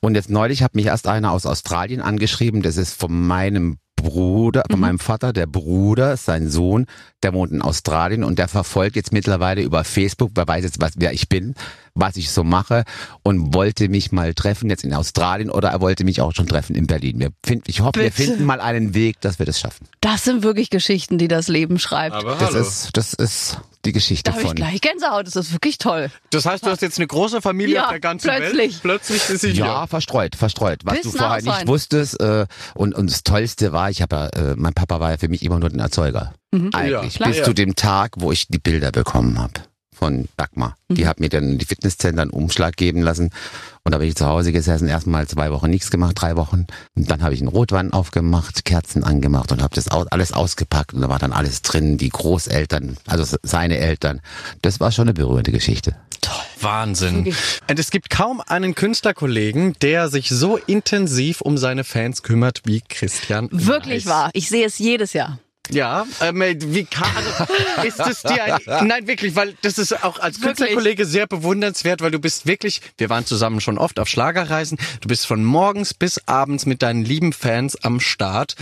Und 0.00 0.14
jetzt 0.14 0.28
neulich 0.28 0.62
hat 0.62 0.74
mich 0.74 0.86
erst 0.86 1.08
einer 1.08 1.32
aus 1.32 1.46
Australien 1.46 2.02
angeschrieben, 2.02 2.60
das 2.60 2.76
ist 2.76 2.92
von 3.00 3.26
meinem 3.26 3.78
Bruder, 3.96 4.62
von 4.70 4.78
meinem 4.78 4.98
Vater, 4.98 5.32
der 5.32 5.46
Bruder, 5.46 6.18
sein 6.18 6.50
Sohn, 6.50 6.84
der 7.22 7.32
wohnt 7.32 7.52
in 7.52 7.62
Australien 7.62 8.22
und 8.22 8.38
der 8.38 8.48
verfolgt 8.48 8.96
jetzt 8.96 9.14
mittlerweile 9.14 9.62
über 9.62 9.82
Facebook, 9.82 10.32
wer 10.34 10.46
weiß 10.46 10.62
jetzt, 10.64 10.80
was, 10.80 10.92
wer 10.98 11.14
ich 11.14 11.30
bin, 11.30 11.54
was 11.96 12.16
ich 12.16 12.30
so 12.30 12.44
mache 12.44 12.84
und 13.22 13.52
wollte 13.54 13.88
mich 13.88 14.12
mal 14.12 14.34
treffen 14.34 14.70
jetzt 14.70 14.84
in 14.84 14.94
Australien 14.94 15.50
oder 15.50 15.70
er 15.70 15.80
wollte 15.80 16.04
mich 16.04 16.20
auch 16.20 16.32
schon 16.34 16.46
treffen 16.46 16.76
in 16.76 16.86
Berlin. 16.86 17.18
Wir 17.18 17.30
finden, 17.44 17.64
ich 17.66 17.80
hoffe, 17.80 17.96
wir 18.00 18.04
Bitte. 18.10 18.22
finden 18.22 18.44
mal 18.44 18.60
einen 18.60 18.94
Weg, 18.94 19.20
dass 19.20 19.38
wir 19.38 19.46
das 19.46 19.58
schaffen. 19.58 19.88
Das 20.00 20.24
sind 20.24 20.42
wirklich 20.44 20.70
Geschichten, 20.70 21.18
die 21.18 21.26
das 21.28 21.48
Leben 21.48 21.78
schreibt. 21.78 22.14
Aber 22.14 22.36
Das 22.36 22.54
ist, 22.54 22.90
das 22.96 23.14
ist 23.14 23.58
die 23.84 23.92
Geschichte 23.92 24.24
da 24.24 24.32
habe 24.32 24.42
ich 24.42 24.48
von. 24.48 24.56
gleich 24.56 24.80
Gänsehaut. 24.80 25.26
Das 25.26 25.36
ist 25.36 25.52
wirklich 25.52 25.78
toll. 25.78 26.10
das 26.30 26.44
heißt, 26.44 26.66
du 26.66 26.70
hast 26.70 26.82
jetzt 26.82 26.98
eine 26.98 27.06
große 27.06 27.40
Familie 27.40 27.76
Ja, 27.76 27.84
auf 27.84 27.90
der 27.90 28.00
ganzen 28.00 28.28
plötzlich. 28.28 28.72
Welt. 28.74 28.82
Plötzlich 28.82 29.30
ist 29.30 29.40
sie 29.42 29.50
Ja, 29.52 29.80
hier. 29.80 29.86
verstreut, 29.88 30.34
verstreut. 30.36 30.80
Was 30.84 30.94
Bis 30.94 31.02
du 31.12 31.18
nach 31.18 31.26
vorher 31.38 31.42
nicht 31.42 31.66
wusstest. 31.68 32.20
Äh, 32.20 32.46
und, 32.74 32.94
und 32.94 33.10
das 33.10 33.22
Tollste 33.22 33.72
war, 33.72 33.88
ich 33.90 34.02
habe 34.02 34.16
ja, 34.16 34.26
äh, 34.52 34.54
mein 34.56 34.74
Papa 34.74 35.00
war 35.00 35.12
ja 35.12 35.16
für 35.18 35.28
mich 35.28 35.42
immer 35.44 35.58
nur 35.58 35.70
ein 35.70 35.78
Erzeuger. 35.78 36.34
Eigentlich. 36.72 37.18
Ja, 37.18 37.26
bis 37.28 37.38
Ja. 37.38 37.44
zu 37.44 37.52
dem 37.52 37.74
Tag, 37.76 38.12
wo 38.16 38.32
ich 38.32 38.48
die 38.48 38.58
Bilder 38.58 38.90
bekommen 38.90 39.38
habe 39.38 39.52
von 39.98 40.28
Dagmar. 40.36 40.76
Die 40.88 41.06
hat 41.06 41.20
mir 41.20 41.28
dann 41.28 41.58
die 41.58 41.64
Fitnesszentren 41.64 42.20
einen 42.20 42.30
Umschlag 42.30 42.76
geben 42.76 43.02
lassen. 43.02 43.30
Und 43.82 43.92
da 43.92 43.98
bin 43.98 44.08
ich 44.08 44.14
zu 44.14 44.26
Hause 44.26 44.52
gesessen, 44.52 44.88
erstmal 44.88 45.26
zwei 45.26 45.50
Wochen 45.50 45.70
nichts 45.70 45.90
gemacht, 45.90 46.20
drei 46.20 46.36
Wochen. 46.36 46.66
Und 46.94 47.10
dann 47.10 47.22
habe 47.22 47.34
ich 47.34 47.40
einen 47.40 47.48
Rotwein 47.48 47.92
aufgemacht, 47.92 48.64
Kerzen 48.64 49.04
angemacht 49.04 49.52
und 49.52 49.62
habe 49.62 49.74
das 49.74 49.88
alles 49.88 50.32
ausgepackt. 50.32 50.92
Und 50.92 51.00
da 51.00 51.08
war 51.08 51.18
dann 51.18 51.32
alles 51.32 51.62
drin, 51.62 51.98
die 51.98 52.10
Großeltern, 52.10 52.96
also 53.06 53.36
seine 53.42 53.78
Eltern. 53.78 54.20
Das 54.62 54.80
war 54.80 54.92
schon 54.92 55.04
eine 55.04 55.14
berührende 55.14 55.52
Geschichte. 55.52 55.96
Wahnsinn. 56.60 57.34
Und 57.68 57.78
es 57.78 57.90
gibt 57.90 58.10
kaum 58.10 58.40
einen 58.40 58.74
Künstlerkollegen, 58.74 59.74
der 59.82 60.08
sich 60.08 60.28
so 60.28 60.56
intensiv 60.56 61.40
um 61.40 61.58
seine 61.58 61.84
Fans 61.84 62.22
kümmert 62.22 62.62
wie 62.64 62.80
Christian. 62.80 63.48
Wirklich 63.52 64.06
Weiß. 64.06 64.12
wahr. 64.12 64.30
Ich 64.32 64.48
sehe 64.48 64.66
es 64.66 64.78
jedes 64.78 65.12
Jahr. 65.12 65.38
Ja, 65.70 66.06
ähm, 66.20 66.40
wie 66.40 66.84
kann, 66.84 67.10
also, 67.16 67.86
ist 67.86 68.00
es 68.00 68.22
dir 68.22 68.44
ein, 68.44 68.86
nein, 68.86 69.06
wirklich, 69.06 69.34
weil 69.34 69.54
das 69.62 69.78
ist 69.78 70.04
auch 70.04 70.18
als? 70.18 70.40
Künstlerkollege 70.40 71.04
sehr 71.04 71.26
bewundernswert, 71.26 72.00
weil 72.00 72.10
du 72.10 72.18
bist 72.18 72.46
wirklich, 72.46 72.80
wir 72.98 73.10
waren 73.10 73.26
zusammen 73.26 73.60
schon 73.60 73.78
oft 73.78 73.98
auf 73.98 74.08
Schlagerreisen, 74.08 74.78
du 75.00 75.08
bist 75.08 75.26
von 75.26 75.44
morgens 75.44 75.94
bis 75.94 76.20
abends 76.26 76.66
mit 76.66 76.82
deinen 76.82 77.04
lieben 77.04 77.32
Fans 77.32 77.76
am 77.82 78.00
Start 78.00 78.54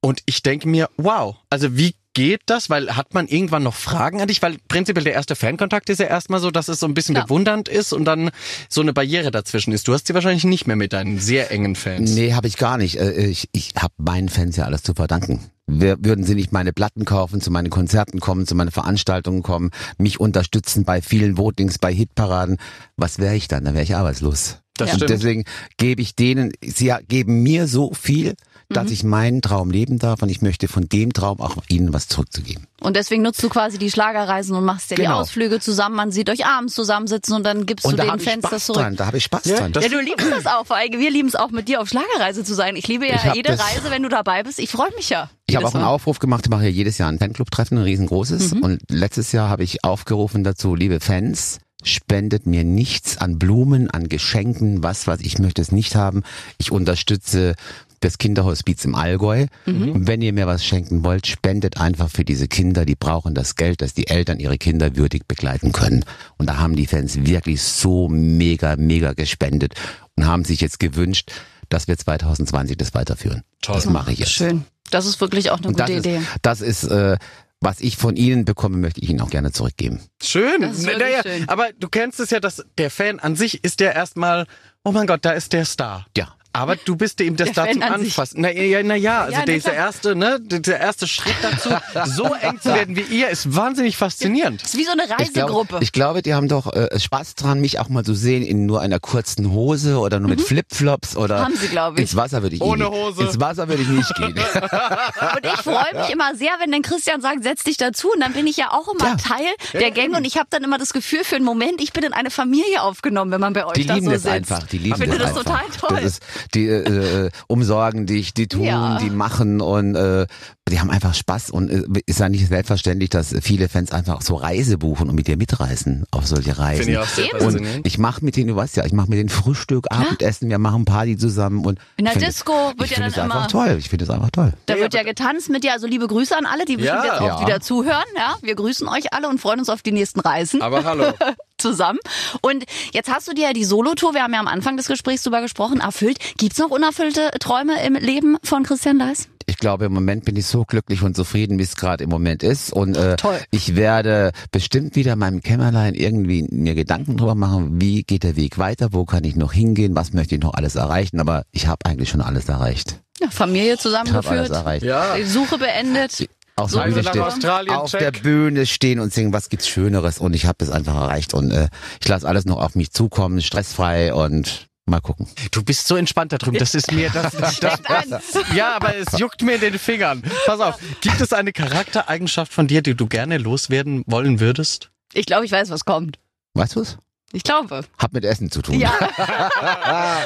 und 0.00 0.22
ich 0.26 0.42
denke 0.42 0.68
mir, 0.68 0.88
wow, 0.96 1.36
also 1.50 1.76
wie 1.76 1.94
geht 2.18 2.40
das? 2.46 2.68
Weil 2.68 2.96
hat 2.96 3.14
man 3.14 3.28
irgendwann 3.28 3.62
noch 3.62 3.76
Fragen 3.76 4.20
an 4.20 4.26
dich? 4.26 4.42
Weil 4.42 4.56
prinzipiell 4.66 5.04
der 5.04 5.12
erste 5.14 5.36
Fankontakt 5.36 5.88
ist 5.88 6.00
ja 6.00 6.06
erstmal 6.06 6.40
so, 6.40 6.50
dass 6.50 6.66
es 6.66 6.80
so 6.80 6.86
ein 6.86 6.92
bisschen 6.94 7.14
Klar. 7.14 7.26
bewundernd 7.26 7.68
ist 7.68 7.92
und 7.92 8.04
dann 8.04 8.30
so 8.68 8.80
eine 8.80 8.92
Barriere 8.92 9.30
dazwischen 9.30 9.72
ist. 9.72 9.86
Du 9.86 9.94
hast 9.94 10.08
sie 10.08 10.14
wahrscheinlich 10.14 10.42
nicht 10.44 10.66
mehr 10.66 10.74
mit 10.74 10.92
deinen 10.92 11.20
sehr 11.20 11.52
engen 11.52 11.76
Fans. 11.76 12.12
Nee, 12.14 12.32
habe 12.34 12.48
ich 12.48 12.56
gar 12.56 12.76
nicht. 12.76 12.96
Äh, 12.98 13.26
Ich, 13.28 13.48
ich 13.52 13.72
habe 13.78 13.94
meinen 13.98 14.28
Fans 14.28 14.56
ja 14.56 14.64
alles 14.64 14.82
zu 14.82 14.94
verdanken. 14.94 15.50
Wir, 15.68 15.96
würden 16.00 16.24
sie 16.24 16.34
nicht 16.34 16.50
meine 16.50 16.72
Platten 16.72 17.04
kaufen, 17.04 17.40
zu 17.40 17.50
meinen 17.52 17.70
Konzerten 17.70 18.18
kommen, 18.18 18.46
zu 18.46 18.54
meinen 18.56 18.70
Veranstaltungen 18.72 19.42
kommen, 19.44 19.70
mich 19.98 20.18
unterstützen 20.18 20.84
bei 20.84 21.00
vielen 21.02 21.36
Votings, 21.38 21.78
bei 21.78 21.94
Hitparaden, 21.94 22.56
was 22.96 23.18
wäre 23.20 23.36
ich 23.36 23.46
dann? 23.48 23.64
Dann 23.64 23.74
wäre 23.74 23.84
ich 23.84 23.94
arbeitslos. 23.94 24.58
Das 24.76 24.88
Ja. 24.88 24.94
stimmt. 24.96 25.10
Und 25.10 25.18
deswegen 25.18 25.44
gebe 25.76 26.02
ich 26.02 26.16
denen, 26.16 26.52
sie 26.64 26.92
geben 27.06 27.42
mir 27.42 27.66
so 27.68 27.92
viel, 27.92 28.34
dass 28.70 28.86
Mhm. 28.88 28.92
ich 28.92 29.04
meinen 29.04 29.40
Traum 29.42 29.70
leben 29.70 29.98
darf 29.98 30.20
und 30.22 30.28
ich 30.28 30.42
möchte 30.42 30.68
von 30.68 30.88
dem 30.88 31.12
Traum 31.14 31.40
auch 31.40 31.56
ihnen 31.68 31.92
was 31.94 32.06
zurückzugeben. 32.08 32.66
Und 32.80 32.96
deswegen 32.96 33.22
nutzt 33.22 33.42
du 33.42 33.48
quasi 33.48 33.78
die 33.78 33.90
Schlagerreisen 33.90 34.54
und 34.54 34.64
machst 34.64 34.90
ja 34.90 34.96
die 34.96 35.02
Genau. 35.02 35.20
Ausflüge 35.20 35.58
zusammen. 35.58 35.96
Man 35.96 36.12
sieht 36.12 36.28
euch 36.28 36.44
abends 36.44 36.74
zusammensitzen 36.74 37.34
und 37.34 37.44
dann 37.44 37.64
gibst 37.64 37.86
Und 37.86 37.92
du 37.92 37.96
da 38.06 38.14
den 38.14 38.20
Fans 38.20 38.44
das 38.50 38.66
zurück. 38.66 38.82
dran, 38.82 38.96
da 38.96 39.06
habe 39.06 39.16
ich 39.16 39.24
Spaß 39.24 39.46
Ja, 39.46 39.56
dran. 39.56 39.72
Ja, 39.80 39.88
du 39.88 40.00
liebst 40.00 40.26
das 40.30 40.46
auch, 40.46 40.66
wir 40.68 41.10
lieben 41.10 41.28
es 41.28 41.34
auch 41.34 41.50
mit 41.50 41.66
dir 41.68 41.80
auf 41.80 41.88
Schlagerreise 41.88 42.44
zu 42.44 42.54
sein. 42.54 42.76
Ich 42.76 42.86
liebe 42.88 43.06
ja 43.08 43.14
Ich 43.16 43.34
jede 43.34 43.50
Reise, 43.52 43.90
wenn 43.90 44.02
du 44.02 44.10
dabei 44.10 44.42
bist. 44.42 44.58
Ich 44.58 44.70
freue 44.70 44.94
mich 44.96 45.08
ja. 45.08 45.30
Ich 45.46 45.56
habe 45.56 45.66
auch 45.66 45.74
einen 45.74 45.84
Mal. 45.84 45.90
Aufruf 45.90 46.18
gemacht, 46.18 46.44
ich 46.44 46.50
mache 46.50 46.64
ja 46.64 46.68
jedes 46.68 46.98
Jahr 46.98 47.08
ein 47.08 47.18
Fanclub-Treffen, 47.18 47.78
ein 47.78 47.84
riesengroßes. 47.84 48.54
Mhm. 48.56 48.62
Und 48.62 48.82
letztes 48.90 49.32
Jahr 49.32 49.48
habe 49.48 49.64
ich 49.64 49.82
aufgerufen 49.82 50.44
dazu, 50.44 50.74
liebe 50.74 51.00
Fans, 51.00 51.58
spendet 51.82 52.46
mir 52.46 52.64
nichts 52.64 53.16
an 53.18 53.38
Blumen, 53.38 53.88
an 53.90 54.08
Geschenken, 54.10 54.82
was, 54.82 55.06
was 55.06 55.20
ich 55.20 55.38
möchte 55.38 55.62
es 55.62 55.72
nicht 55.72 55.94
haben. 55.94 56.22
Ich 56.58 56.70
unterstütze 56.70 57.54
das 58.00 58.18
Kinderhospiz 58.18 58.84
im 58.84 58.94
Allgäu. 58.94 59.46
Mhm. 59.66 59.92
Und 59.92 60.06
wenn 60.06 60.22
ihr 60.22 60.32
mir 60.32 60.46
was 60.46 60.64
schenken 60.64 61.04
wollt, 61.04 61.26
spendet 61.26 61.78
einfach 61.78 62.10
für 62.10 62.24
diese 62.24 62.48
Kinder, 62.48 62.84
die 62.84 62.94
brauchen 62.94 63.34
das 63.34 63.56
Geld, 63.56 63.82
dass 63.82 63.94
die 63.94 64.08
Eltern 64.08 64.38
ihre 64.38 64.58
Kinder 64.58 64.96
würdig 64.96 65.26
begleiten 65.26 65.72
können. 65.72 66.04
Und 66.36 66.48
da 66.48 66.58
haben 66.58 66.76
die 66.76 66.86
Fans 66.86 67.24
wirklich 67.26 67.62
so 67.62 68.08
mega, 68.08 68.76
mega 68.76 69.12
gespendet 69.12 69.74
und 70.16 70.26
haben 70.26 70.44
sich 70.44 70.60
jetzt 70.60 70.80
gewünscht, 70.80 71.30
dass 71.68 71.88
wir 71.88 71.98
2020 71.98 72.76
das 72.76 72.94
weiterführen. 72.94 73.42
Toll. 73.60 73.76
Das 73.76 73.86
mache 73.86 74.12
ich 74.12 74.20
jetzt. 74.20 74.32
Schön. 74.32 74.64
Das 74.90 75.06
ist 75.06 75.20
wirklich 75.20 75.50
auch 75.50 75.58
eine 75.58 75.68
Und 75.68 75.76
gute 75.76 75.92
das 75.92 75.98
Idee. 75.98 76.16
ist, 76.16 76.26
das 76.42 76.60
ist 76.60 76.84
äh, 76.84 77.18
was 77.60 77.80
ich 77.80 77.96
von 77.96 78.16
Ihnen 78.16 78.44
bekomme, 78.44 78.76
möchte 78.76 79.00
ich 79.00 79.10
Ihnen 79.10 79.20
auch 79.20 79.30
gerne 79.30 79.52
zurückgeben. 79.52 80.00
Schön. 80.22 80.60
Das 80.60 80.78
ist 80.78 80.86
wirklich 80.86 81.02
naja, 81.02 81.22
schön. 81.22 81.48
Aber 81.48 81.70
du 81.78 81.88
kennst 81.88 82.20
es 82.20 82.30
ja, 82.30 82.40
dass 82.40 82.64
der 82.78 82.90
Fan 82.90 83.18
an 83.18 83.34
sich 83.36 83.64
ist 83.64 83.80
der 83.80 83.94
erstmal, 83.94 84.46
oh 84.84 84.92
mein 84.92 85.06
Gott, 85.06 85.24
da 85.24 85.32
ist 85.32 85.52
der 85.52 85.64
Star. 85.64 86.06
Ja. 86.16 86.34
Aber 86.52 86.76
du 86.76 86.96
bist 86.96 87.20
eben 87.20 87.36
der, 87.36 87.46
Der 87.46 87.64
an 87.66 87.72
sich. 87.74 87.82
Anfassen. 87.82 88.40
Na 88.40 88.50
ja, 88.50 88.82
na 88.82 88.96
ja, 88.96 89.22
also 89.24 89.38
Ja, 89.38 89.44
dieser 89.44 89.70
klar. 89.70 89.74
erste, 89.86 90.16
ne, 90.16 90.40
der 90.40 90.80
erste 90.80 91.06
Schritt 91.06 91.34
dazu, 91.42 91.68
so 92.06 92.24
eng 92.40 92.58
zu 92.60 92.74
werden 92.74 92.96
wie 92.96 93.02
ihr, 93.02 93.28
ist 93.28 93.54
wahnsinnig 93.54 93.96
faszinierend. 93.96 94.62
Das 94.62 94.74
ist 94.74 94.78
wie 94.80 94.84
so 94.84 94.92
eine 94.92 95.08
Reisegruppe. 95.08 95.78
ich 95.80 95.92
glaube, 95.92 96.22
die 96.22 96.34
haben 96.34 96.48
doch 96.48 96.72
äh, 96.72 96.98
Spaß 96.98 97.34
dran, 97.36 97.60
mich 97.60 97.78
auch 97.78 97.88
mal 97.88 98.04
zu 98.04 98.14
sehen 98.14 98.42
in 98.42 98.66
nur 98.66 98.80
einer 98.80 98.98
kurzen 98.98 99.52
Hose 99.52 99.98
oder 99.98 100.18
nur 100.20 100.30
mit 100.30 100.40
Flipflops 100.40 101.16
oder 101.16 101.38
Mhm. 101.40 101.44
Haben 101.44 101.56
sie, 101.56 101.68
glaube 101.68 101.96
ich. 101.96 102.02
ins 102.02 102.16
Wasser 102.16 102.42
würde 102.42 102.56
ich 102.56 102.62
Ohne 102.62 102.84
nicht. 102.84 102.92
Hose. 102.92 103.22
Ins 103.24 103.38
Wasser 103.40 103.68
würde 103.68 103.82
ich 103.82 103.88
nicht 103.88 104.14
gehen. 104.16 104.34
Und 105.36 105.44
ich 105.44 105.60
freue 105.62 105.94
mich 105.94 106.10
immer 106.10 106.34
sehr, 106.34 106.50
wenn 106.60 106.72
dann 106.72 106.82
Christian 106.82 107.20
sagt, 107.20 107.42
setz 107.44 107.64
dich 107.64 107.76
dazu. 107.76 108.10
Und 108.12 108.20
dann 108.20 108.32
bin 108.32 108.46
ich 108.46 108.56
ja 108.56 108.70
auch 108.72 108.88
immer 108.88 109.04
Ja. 109.10 109.16
Teil 109.16 109.46
der 109.74 109.90
Gänge. 109.90 110.16
Und 110.16 110.24
ich 110.24 110.36
habe 110.36 110.46
dann 110.50 110.64
immer 110.64 110.78
das 110.78 110.92
Gefühl 110.92 111.24
für 111.24 111.36
einen 111.36 111.44
Moment, 111.44 111.80
ich 111.80 111.92
bin 111.92 112.02
in 112.04 112.12
eine 112.12 112.30
Familie 112.30 112.82
aufgenommen, 112.82 113.30
wenn 113.30 113.40
man 113.40 113.52
bei 113.52 113.64
euch 113.66 113.74
Die 113.74 113.86
da 113.86 113.94
lieben 113.94 114.06
so 114.06 114.12
das 114.12 114.22
sitzt. 114.22 114.34
einfach. 114.34 114.62
Die 114.64 114.78
lieben 114.78 114.94
ich 114.96 115.02
finde 115.02 115.18
das 115.18 115.28
einfach. 115.36 115.44
total 115.44 115.64
toll. 115.78 115.98
Das 116.02 116.04
ist, 116.04 116.22
die 116.54 116.66
äh, 116.66 117.26
äh, 117.26 117.30
umsorgen 117.46 118.06
dich, 118.06 118.34
die 118.34 118.48
tun, 118.48 118.64
Ja. 118.64 118.98
die 118.98 119.10
machen 119.10 119.60
und 119.60 119.94
äh, 119.94 120.26
die 120.68 120.80
haben 120.80 120.90
einfach 120.90 121.14
Spaß 121.14 121.50
und 121.50 121.70
äh, 121.70 121.82
ist 122.06 122.20
ja 122.20 122.28
nicht 122.28 122.46
selbstverständlich, 122.48 123.08
dass 123.10 123.34
viele 123.40 123.68
Fans 123.68 123.90
einfach 123.92 124.20
so 124.22 124.34
Reise 124.34 124.76
buchen 124.78 125.08
und 125.08 125.14
mit 125.14 125.26
dir 125.26 125.36
mitreisen 125.36 126.04
auf 126.10 126.26
solche 126.26 126.58
Reisen. 126.58 126.84
Finde 126.84 126.92
ich 126.92 126.98
auch 126.98 127.06
sehr. 127.06 127.42
Und 127.46 127.86
ich 127.86 127.98
mache 127.98 128.24
mit 128.24 128.36
denen, 128.36 128.48
du 128.48 128.56
weißt 128.56 128.76
ja, 128.76 128.84
ich 128.84 128.92
mache 128.92 129.08
mit 129.08 129.18
denen 129.18 129.28
Frühstück, 129.30 129.86
Abendessen, 129.90 130.50
wir 130.50 130.58
machen 130.58 130.84
Party 130.84 131.16
zusammen 131.16 131.64
und 131.64 131.78
In 131.96 132.04
der 132.04 132.14
Disco 132.16 132.52
wird 132.76 132.90
ich 132.90 132.96
ja 132.96 133.08
dann 133.08 133.26
immer- 133.30 133.48
toll. 133.48 133.76
Ich 133.78 133.88
finde 133.88 134.04
es 134.04 134.10
einfach 134.10 134.30
toll. 134.30 134.52
Da 134.66 134.74
Ja, 134.74 134.80
wird 134.82 134.94
ja 134.94 135.02
getanzt 135.02 135.48
mit 135.48 135.64
dir. 135.64 135.72
Also 135.72 135.86
liebe 135.86 136.06
Grüße 136.06 136.36
an 136.36 136.44
alle, 136.46 136.64
die 136.66 136.76
bestimmt 136.76 136.98
Ja. 137.04 137.12
jetzt 137.12 137.20
auch 137.22 137.40
Ja. 137.40 137.46
wieder 137.46 137.60
zuhören. 137.60 138.04
Ja, 138.16 138.36
wir 138.42 138.54
grüßen 138.54 138.86
euch 138.88 139.12
alle 139.14 139.28
und 139.28 139.40
freuen 139.40 139.60
uns 139.60 139.68
auf 139.70 139.82
die 139.82 139.92
nächsten 139.92 140.20
Reisen 140.20 140.60
Aber 140.62 140.84
hallo. 140.84 141.04
zusammen. 141.58 141.98
Und 142.40 142.64
jetzt 142.92 143.10
hast 143.12 143.28
du 143.28 143.34
dir 143.34 143.48
ja 143.48 143.52
die 143.52 143.64
Solotour, 143.64 144.14
wir 144.14 144.22
haben 144.22 144.32
ja 144.32 144.40
am 144.40 144.48
Anfang 144.48 144.76
des 144.76 144.86
Gesprächs 144.86 145.22
drüber 145.22 145.40
gesprochen, 145.40 145.80
erfüllt. 145.80 146.18
Gibt's 146.38 146.58
noch 146.58 146.70
unerfüllte 146.70 147.30
Träume 147.40 147.82
im 147.84 147.94
Leben 147.94 148.36
von 148.42 148.62
Christian 148.62 148.98
Leis? 148.98 149.28
Ich 149.46 149.56
glaube, 149.56 149.86
im 149.86 149.94
Moment 149.94 150.26
bin 150.26 150.36
ich 150.36 150.44
so 150.44 150.64
glücklich 150.64 151.02
und 151.02 151.16
zufrieden, 151.16 151.58
wie 151.58 151.62
es 151.62 151.74
gerade 151.74 152.04
im 152.04 152.10
Moment 152.10 152.42
ist. 152.42 152.70
Und 152.70 152.98
äh, 152.98 153.16
Toll. 153.16 153.38
ich 153.50 153.76
werde 153.76 154.32
bestimmt 154.52 154.94
wieder 154.94 155.14
in 155.14 155.18
meinem 155.20 155.42
Kämmerlein 155.42 155.94
irgendwie 155.94 156.46
mir 156.50 156.74
Gedanken 156.74 157.16
drüber 157.16 157.34
machen, 157.34 157.80
wie 157.80 158.02
geht 158.02 158.24
der 158.24 158.36
Weg 158.36 158.58
weiter, 158.58 158.88
wo 158.92 159.06
kann 159.06 159.24
ich 159.24 159.36
noch 159.36 159.54
hingehen, 159.54 159.96
was 159.96 160.12
möchte 160.12 160.34
ich 160.34 160.42
noch 160.42 160.52
alles 160.52 160.74
erreichen. 160.74 161.18
Aber 161.18 161.44
ich 161.50 161.66
habe 161.66 161.86
eigentlich 161.86 162.10
schon 162.10 162.20
alles 162.20 162.48
erreicht. 162.50 163.00
Ja, 163.20 163.30
Familie 163.30 163.74
Ich 163.74 163.84
habe 163.84 163.96
alles 163.98 164.06
zusammengeführt, 164.06 164.50
erreicht. 164.50 164.84
Ja. 164.84 165.16
die 165.16 165.24
Suche 165.24 165.56
beendet. 165.56 166.28
Auf, 166.58 166.72
der 166.72 166.80
Reise 166.80 166.94
Bühne 166.94 167.04
nach 167.04 167.10
stehen, 167.12 167.22
Australien, 167.22 167.74
auf 167.74 167.90
check. 167.90 168.00
der 168.00 168.10
Bühne 168.12 168.66
stehen 168.66 169.00
und 169.00 169.12
singen, 169.12 169.32
was 169.32 169.48
gibt's 169.48 169.68
Schöneres. 169.68 170.18
Und 170.18 170.34
ich 170.34 170.46
habe 170.46 170.56
das 170.58 170.70
einfach 170.70 170.94
erreicht. 170.94 171.34
Und 171.34 171.50
äh, 171.50 171.68
ich 172.00 172.08
lasse 172.08 172.26
alles 172.26 172.44
noch 172.44 172.58
auf 172.58 172.74
mich 172.74 172.92
zukommen, 172.92 173.40
stressfrei 173.40 174.12
und 174.12 174.68
mal 174.86 175.00
gucken. 175.00 175.28
Du 175.50 175.62
bist 175.62 175.86
so 175.86 175.96
entspannt 175.96 176.32
da 176.32 176.38
drüben. 176.38 176.58
Das 176.58 176.74
ist 176.74 176.92
mir 176.92 177.10
das, 177.10 177.32
das, 177.60 177.60
das, 177.60 178.22
Ja, 178.54 178.74
aber 178.74 178.96
es 178.96 179.18
juckt 179.18 179.42
mir 179.42 179.54
in 179.56 179.60
den 179.60 179.78
Fingern. 179.78 180.22
Pass 180.46 180.60
auf. 180.60 180.78
Gibt 181.00 181.20
es 181.20 181.32
eine 181.32 181.52
Charaktereigenschaft 181.52 182.52
von 182.52 182.66
dir, 182.66 182.82
die 182.82 182.94
du 182.94 183.06
gerne 183.06 183.38
loswerden 183.38 184.02
wollen 184.06 184.40
würdest? 184.40 184.90
Ich 185.12 185.26
glaube, 185.26 185.44
ich 185.44 185.52
weiß, 185.52 185.70
was 185.70 185.84
kommt. 185.84 186.18
Weißt 186.54 186.76
du 186.76 186.80
es? 186.80 186.98
Ich 187.32 187.42
glaube. 187.42 187.82
Hat 187.98 188.12
mit 188.14 188.24
Essen 188.24 188.50
zu 188.50 188.62
tun. 188.62 188.80
Ja. 188.80 188.90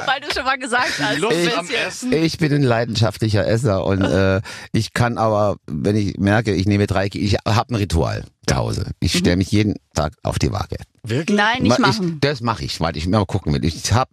Weil 0.06 0.20
du 0.20 0.32
schon 0.32 0.44
mal 0.44 0.56
gesagt 0.58 0.92
hast. 1.00 1.18
Lust 1.18 1.36
ein 1.36 1.58
am. 1.58 1.68
Essen? 1.68 2.12
Ich 2.12 2.38
bin 2.38 2.52
ein 2.52 2.62
leidenschaftlicher 2.62 3.44
Esser 3.46 3.84
und 3.84 4.02
äh, 4.02 4.40
ich 4.72 4.92
kann 4.92 5.18
aber, 5.18 5.56
wenn 5.66 5.96
ich 5.96 6.16
merke, 6.18 6.54
ich 6.54 6.66
nehme 6.66 6.86
drei, 6.86 7.08
ich 7.12 7.34
habe 7.46 7.74
ein 7.74 7.76
Ritual 7.76 8.24
zu 8.46 8.56
Hause. 8.56 8.86
Ich 9.00 9.18
stelle 9.18 9.36
mich 9.36 9.50
jeden 9.50 9.76
Tag 9.94 10.14
auf 10.22 10.38
die 10.38 10.52
Waage. 10.52 10.76
Wirklich? 11.02 11.36
Nein, 11.36 11.62
nicht 11.62 11.78
Mal- 11.80 11.90
ich, 11.90 11.98
machen. 11.98 12.18
das 12.20 12.40
mache 12.40 12.64
ich, 12.64 12.80
weil 12.80 12.96
ich 12.96 13.06
immer 13.06 13.26
gucken 13.26 13.52
will. 13.52 13.64
Ich 13.64 13.92
habe 13.92 14.10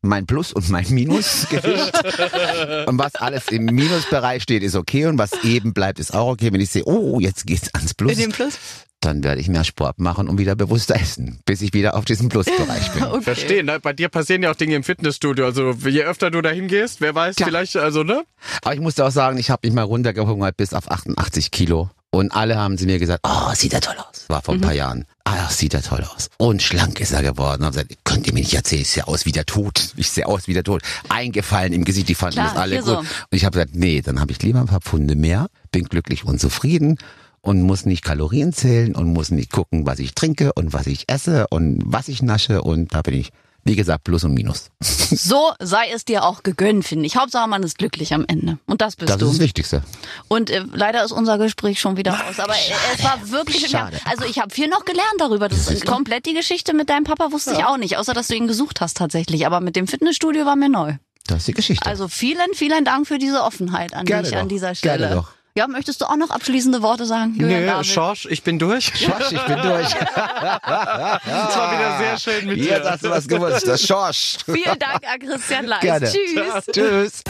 mein 0.00 0.26
Plus 0.26 0.52
und 0.52 0.68
mein 0.68 0.86
Minusgewicht. 0.90 1.92
und 2.88 2.98
was 2.98 3.14
alles 3.14 3.48
im 3.48 3.66
Minusbereich 3.66 4.42
steht, 4.42 4.64
ist 4.64 4.74
okay 4.74 5.06
und 5.06 5.16
was 5.16 5.30
eben 5.44 5.72
bleibt, 5.74 6.00
ist 6.00 6.12
auch 6.12 6.32
okay. 6.32 6.52
Wenn 6.52 6.60
ich 6.60 6.70
sehe, 6.70 6.84
oh, 6.86 7.20
jetzt 7.20 7.46
geht's 7.46 7.72
ans 7.72 7.94
Plus, 7.94 8.12
In 8.12 8.18
dem 8.18 8.32
Plus? 8.32 8.58
Dann 9.04 9.24
werde 9.24 9.40
ich 9.40 9.48
mehr 9.48 9.64
Sport 9.64 9.98
machen 9.98 10.28
und 10.28 10.38
wieder 10.38 10.54
bewusster 10.54 10.94
essen, 10.94 11.40
bis 11.44 11.60
ich 11.60 11.74
wieder 11.74 11.94
auf 11.94 12.04
diesem 12.04 12.28
Plusbereich 12.28 12.92
bin. 12.92 13.02
okay. 13.10 13.22
Verstehen, 13.22 13.66
ne? 13.66 13.80
bei 13.80 13.92
dir 13.92 14.08
passieren 14.08 14.42
ja 14.42 14.50
auch 14.50 14.56
Dinge 14.56 14.76
im 14.76 14.84
Fitnessstudio. 14.84 15.44
Also 15.44 15.72
je 15.72 16.02
öfter 16.04 16.30
du 16.30 16.40
dahin 16.40 16.68
gehst, 16.68 17.00
wer 17.00 17.14
weiß, 17.14 17.36
Klar. 17.36 17.48
vielleicht, 17.48 17.76
also 17.76 18.04
ne? 18.04 18.24
Aber 18.62 18.74
ich 18.74 18.80
musste 18.80 19.04
auch 19.04 19.10
sagen, 19.10 19.38
ich 19.38 19.50
habe 19.50 19.66
mich 19.66 19.74
mal 19.74 19.82
runtergehungert 19.82 20.56
bis 20.56 20.72
auf 20.72 20.90
88 20.90 21.50
Kilo. 21.50 21.90
Und 22.14 22.30
alle 22.32 22.56
haben 22.56 22.76
sie 22.76 22.84
mir 22.84 22.98
gesagt, 22.98 23.24
oh, 23.26 23.54
sieht 23.54 23.72
er 23.72 23.80
toll 23.80 23.96
aus. 23.96 24.26
War 24.28 24.42
vor 24.42 24.52
ein 24.52 24.58
mhm. 24.58 24.64
paar 24.64 24.74
Jahren. 24.74 25.06
Ah, 25.24 25.48
sieht 25.48 25.72
er 25.72 25.82
toll 25.82 26.04
aus. 26.14 26.28
Und 26.36 26.62
schlank 26.62 27.00
ist 27.00 27.12
er 27.12 27.22
geworden. 27.22 27.64
Und 27.64 27.70
gesagt, 27.70 27.90
könnt 28.04 28.26
ihr 28.26 28.34
mir 28.34 28.40
nicht 28.40 28.52
erzählen, 28.52 28.82
ich 28.82 28.90
sehe 28.90 29.08
aus 29.08 29.24
wie 29.24 29.32
der 29.32 29.46
Tod. 29.46 29.94
Ich 29.96 30.10
sehe 30.10 30.26
aus 30.26 30.46
wie 30.46 30.52
der 30.52 30.62
Tod. 30.62 30.82
Eingefallen 31.08 31.72
im 31.72 31.84
Gesicht, 31.84 32.10
die 32.10 32.14
fanden 32.14 32.34
Klar, 32.34 32.48
das 32.48 32.56
alle 32.56 32.76
gut. 32.76 32.84
So. 32.84 32.98
Und 32.98 33.08
ich 33.30 33.46
habe 33.46 33.54
gesagt, 33.54 33.74
nee, 33.74 34.02
dann 34.02 34.20
habe 34.20 34.30
ich 34.30 34.42
lieber 34.42 34.60
ein 34.60 34.66
paar 34.66 34.82
Pfunde 34.82 35.16
mehr, 35.16 35.46
bin 35.70 35.84
glücklich 35.84 36.24
und 36.24 36.38
zufrieden 36.38 36.98
und 37.42 37.62
muss 37.62 37.84
nicht 37.84 38.02
Kalorien 38.02 38.52
zählen 38.52 38.94
und 38.94 39.12
muss 39.12 39.30
nicht 39.30 39.52
gucken, 39.52 39.86
was 39.86 39.98
ich 39.98 40.14
trinke 40.14 40.52
und 40.54 40.72
was 40.72 40.86
ich 40.86 41.08
esse 41.08 41.46
und 41.48 41.82
was 41.84 42.08
ich 42.08 42.22
nasche. 42.22 42.62
Und 42.62 42.94
da 42.94 43.02
bin 43.02 43.14
ich 43.14 43.30
wie 43.64 43.76
gesagt, 43.76 44.04
Plus 44.04 44.24
und 44.24 44.34
Minus. 44.34 44.70
So 45.14 45.52
sei 45.60 45.90
es 45.94 46.06
dir 46.06 46.24
auch 46.24 46.42
gegönnt, 46.42 46.86
finde 46.86 47.04
ich. 47.04 47.16
Hauptsache, 47.16 47.46
man 47.46 47.62
ist 47.62 47.76
glücklich 47.76 48.14
am 48.14 48.24
Ende. 48.26 48.58
Und 48.66 48.80
das 48.80 48.96
bist 48.96 49.10
das 49.10 49.18
du. 49.18 49.26
Das 49.26 49.34
ist 49.34 49.38
das 49.38 49.44
Wichtigste. 49.44 49.82
Und 50.26 50.48
äh, 50.48 50.64
leider 50.72 51.04
ist 51.04 51.12
unser 51.12 51.36
Gespräch 51.36 51.80
schon 51.80 51.98
wieder 51.98 52.14
aus. 52.14 52.40
Aber 52.40 52.54
äh, 52.54 52.72
es 52.96 53.04
war 53.04 53.30
wirklich... 53.30 53.68
Schade. 53.68 54.00
Also 54.06 54.24
ich 54.24 54.38
habe 54.38 54.54
viel 54.54 54.68
noch 54.68 54.86
gelernt 54.86 55.16
darüber. 55.18 55.50
Das 55.50 55.70
ist 55.70 55.84
komplett 55.84 56.24
die 56.24 56.32
Geschichte 56.32 56.72
mit 56.72 56.88
deinem 56.88 57.04
Papa 57.04 57.30
wusste 57.30 57.52
ja. 57.52 57.58
ich 57.58 57.64
auch 57.66 57.76
nicht. 57.76 57.98
Außer, 57.98 58.14
dass 58.14 58.28
du 58.28 58.34
ihn 58.34 58.46
gesucht 58.46 58.80
hast 58.80 58.96
tatsächlich. 58.96 59.44
Aber 59.44 59.60
mit 59.60 59.76
dem 59.76 59.86
Fitnessstudio 59.86 60.46
war 60.46 60.56
mir 60.56 60.70
neu. 60.70 60.94
Das 61.26 61.40
ist 61.40 61.48
die 61.48 61.52
Geschichte. 61.52 61.84
Also 61.84 62.08
vielen, 62.08 62.54
vielen 62.54 62.86
Dank 62.86 63.06
für 63.06 63.18
diese 63.18 63.42
Offenheit 63.42 63.92
an 63.92 64.06
Gerne 64.06 64.22
dich 64.22 64.32
doch. 64.32 64.40
an 64.40 64.48
dieser 64.48 64.74
Stelle. 64.74 64.98
Gerne 64.98 65.14
doch. 65.16 65.28
Ja, 65.54 65.68
möchtest 65.68 66.00
du 66.00 66.06
auch 66.06 66.16
noch 66.16 66.30
abschließende 66.30 66.80
Worte 66.80 67.04
sagen? 67.04 67.34
Julian 67.36 67.76
Nö, 67.76 67.84
Schorsch, 67.84 68.26
ich 68.30 68.42
bin 68.42 68.58
durch. 68.58 68.86
Schorsch, 68.94 69.32
ich 69.32 69.42
bin 69.42 69.60
durch. 69.60 69.90
das 69.90 70.62
war 70.64 71.72
wieder 71.72 71.98
sehr 71.98 72.18
schön 72.18 72.46
mit 72.46 72.56
dir. 72.56 72.76
Jetzt 72.76 72.90
hast 72.90 73.04
du 73.04 73.10
was 73.10 73.28
gewusst, 73.28 73.68
das 73.68 73.86
Schorsch. 73.86 74.38
Vielen 74.46 74.78
Dank 74.78 75.06
an 75.06 75.18
Christian 75.20 75.66
Leis. 75.66 75.80
Gerne. 75.80 76.10
Tschüss. 76.10 76.66
Tschüss. 76.72 77.22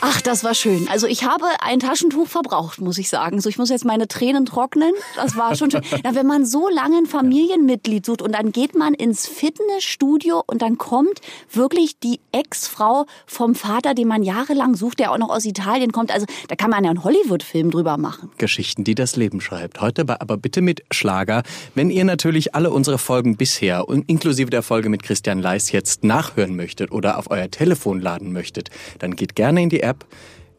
Ach, 0.00 0.20
das 0.20 0.44
war 0.44 0.54
schön. 0.54 0.86
Also 0.88 1.06
ich 1.06 1.24
habe 1.24 1.44
ein 1.60 1.80
Taschentuch 1.80 2.28
verbraucht, 2.28 2.80
muss 2.80 2.98
ich 2.98 3.08
sagen. 3.08 3.40
So, 3.40 3.48
ich 3.48 3.58
muss 3.58 3.68
jetzt 3.68 3.84
meine 3.84 4.06
Tränen 4.06 4.46
trocknen. 4.46 4.92
Das 5.16 5.36
war 5.36 5.56
schon 5.56 5.70
schön. 5.70 5.82
Ja, 6.04 6.14
wenn 6.14 6.26
man 6.26 6.46
so 6.46 6.68
lange 6.68 6.98
ein 6.98 7.06
Familienmitglied 7.06 8.06
sucht 8.06 8.22
und 8.22 8.32
dann 8.32 8.52
geht 8.52 8.76
man 8.76 8.94
ins 8.94 9.26
Fitnessstudio 9.26 10.42
und 10.46 10.62
dann 10.62 10.78
kommt 10.78 11.20
wirklich 11.50 11.98
die 11.98 12.20
Ex-Frau 12.30 13.06
vom 13.26 13.56
Vater, 13.56 13.94
den 13.94 14.06
man 14.06 14.22
jahrelang 14.22 14.76
sucht, 14.76 15.00
der 15.00 15.10
auch 15.10 15.18
noch 15.18 15.30
aus 15.30 15.44
Italien 15.44 15.90
kommt. 15.90 16.12
Also 16.12 16.26
da 16.46 16.54
kann 16.54 16.70
man 16.70 16.84
ja 16.84 16.90
einen 16.90 17.02
Hollywood-Film 17.02 17.72
drüber 17.72 17.96
machen. 17.96 18.30
Geschichten, 18.38 18.84
die 18.84 18.94
das 18.94 19.16
Leben 19.16 19.40
schreibt. 19.40 19.80
Heute 19.80 20.04
Aber 20.20 20.36
bitte 20.36 20.60
mit 20.60 20.82
Schlager. 20.92 21.42
Wenn 21.74 21.90
ihr 21.90 22.04
natürlich 22.04 22.54
alle 22.54 22.70
unsere 22.70 22.98
Folgen 22.98 23.36
bisher 23.36 23.84
inklusive 24.06 24.50
der 24.50 24.62
Folge 24.62 24.88
mit 24.90 25.02
Christian 25.02 25.40
Leis 25.40 25.72
jetzt 25.72 26.04
nachhören 26.04 26.54
möchtet 26.54 26.92
oder 26.92 27.18
auf 27.18 27.30
euer 27.30 27.50
Telefon 27.50 28.00
laden 28.00 28.32
möchtet, 28.32 28.70
dann 29.00 29.16
geht 29.16 29.34
gerne 29.34 29.62
in 29.62 29.68
die 29.68 29.87
App. 29.88 30.06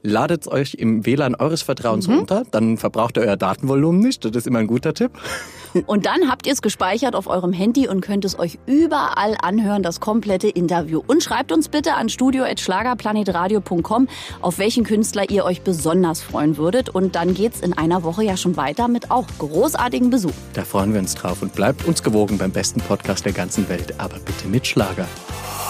Ladet 0.01 0.47
euch 0.47 0.75
im 0.75 1.05
WLAN 1.05 1.35
eures 1.35 1.61
Vertrauens 1.61 2.07
mhm. 2.07 2.19
runter, 2.19 2.43
dann 2.51 2.77
verbraucht 2.77 3.17
ihr 3.17 3.23
euer 3.23 3.35
Datenvolumen 3.35 3.99
nicht. 3.99 4.23
Das 4.23 4.33
ist 4.33 4.47
immer 4.47 4.59
ein 4.59 4.67
guter 4.67 4.93
Tipp. 4.93 5.11
Und 5.87 6.05
dann 6.05 6.29
habt 6.29 6.47
ihr 6.47 6.53
es 6.53 6.61
gespeichert 6.61 7.15
auf 7.15 7.27
eurem 7.27 7.53
Handy 7.53 7.87
und 7.87 8.01
könnt 8.01 8.25
es 8.25 8.39
euch 8.39 8.57
überall 8.65 9.37
anhören, 9.39 9.83
das 9.83 9.99
komplette 9.99 10.47
Interview. 10.47 10.99
Und 11.05 11.21
schreibt 11.21 11.51
uns 11.51 11.69
bitte 11.69 11.93
an 11.93 12.09
studio.schlagerplanetradio.com, 12.09 14.07
auf 14.41 14.57
welchen 14.57 14.83
Künstler 14.83 15.29
ihr 15.29 15.45
euch 15.45 15.61
besonders 15.61 16.21
freuen 16.21 16.57
würdet. 16.57 16.89
Und 16.89 17.15
dann 17.15 17.35
geht's 17.35 17.59
in 17.59 17.73
einer 17.73 18.01
Woche 18.01 18.23
ja 18.23 18.35
schon 18.35 18.57
weiter 18.57 18.87
mit 18.87 19.11
auch 19.11 19.27
großartigen 19.37 20.09
Besuch. 20.09 20.33
Da 20.53 20.63
freuen 20.63 20.93
wir 20.93 21.01
uns 21.01 21.13
drauf 21.13 21.43
und 21.43 21.53
bleibt 21.53 21.85
uns 21.85 22.01
gewogen 22.01 22.39
beim 22.39 22.51
besten 22.51 22.81
Podcast 22.81 23.25
der 23.25 23.33
ganzen 23.33 23.69
Welt. 23.69 23.93
Aber 23.99 24.17
bitte 24.17 24.47
mit 24.47 24.65
Schlager. 24.65 25.07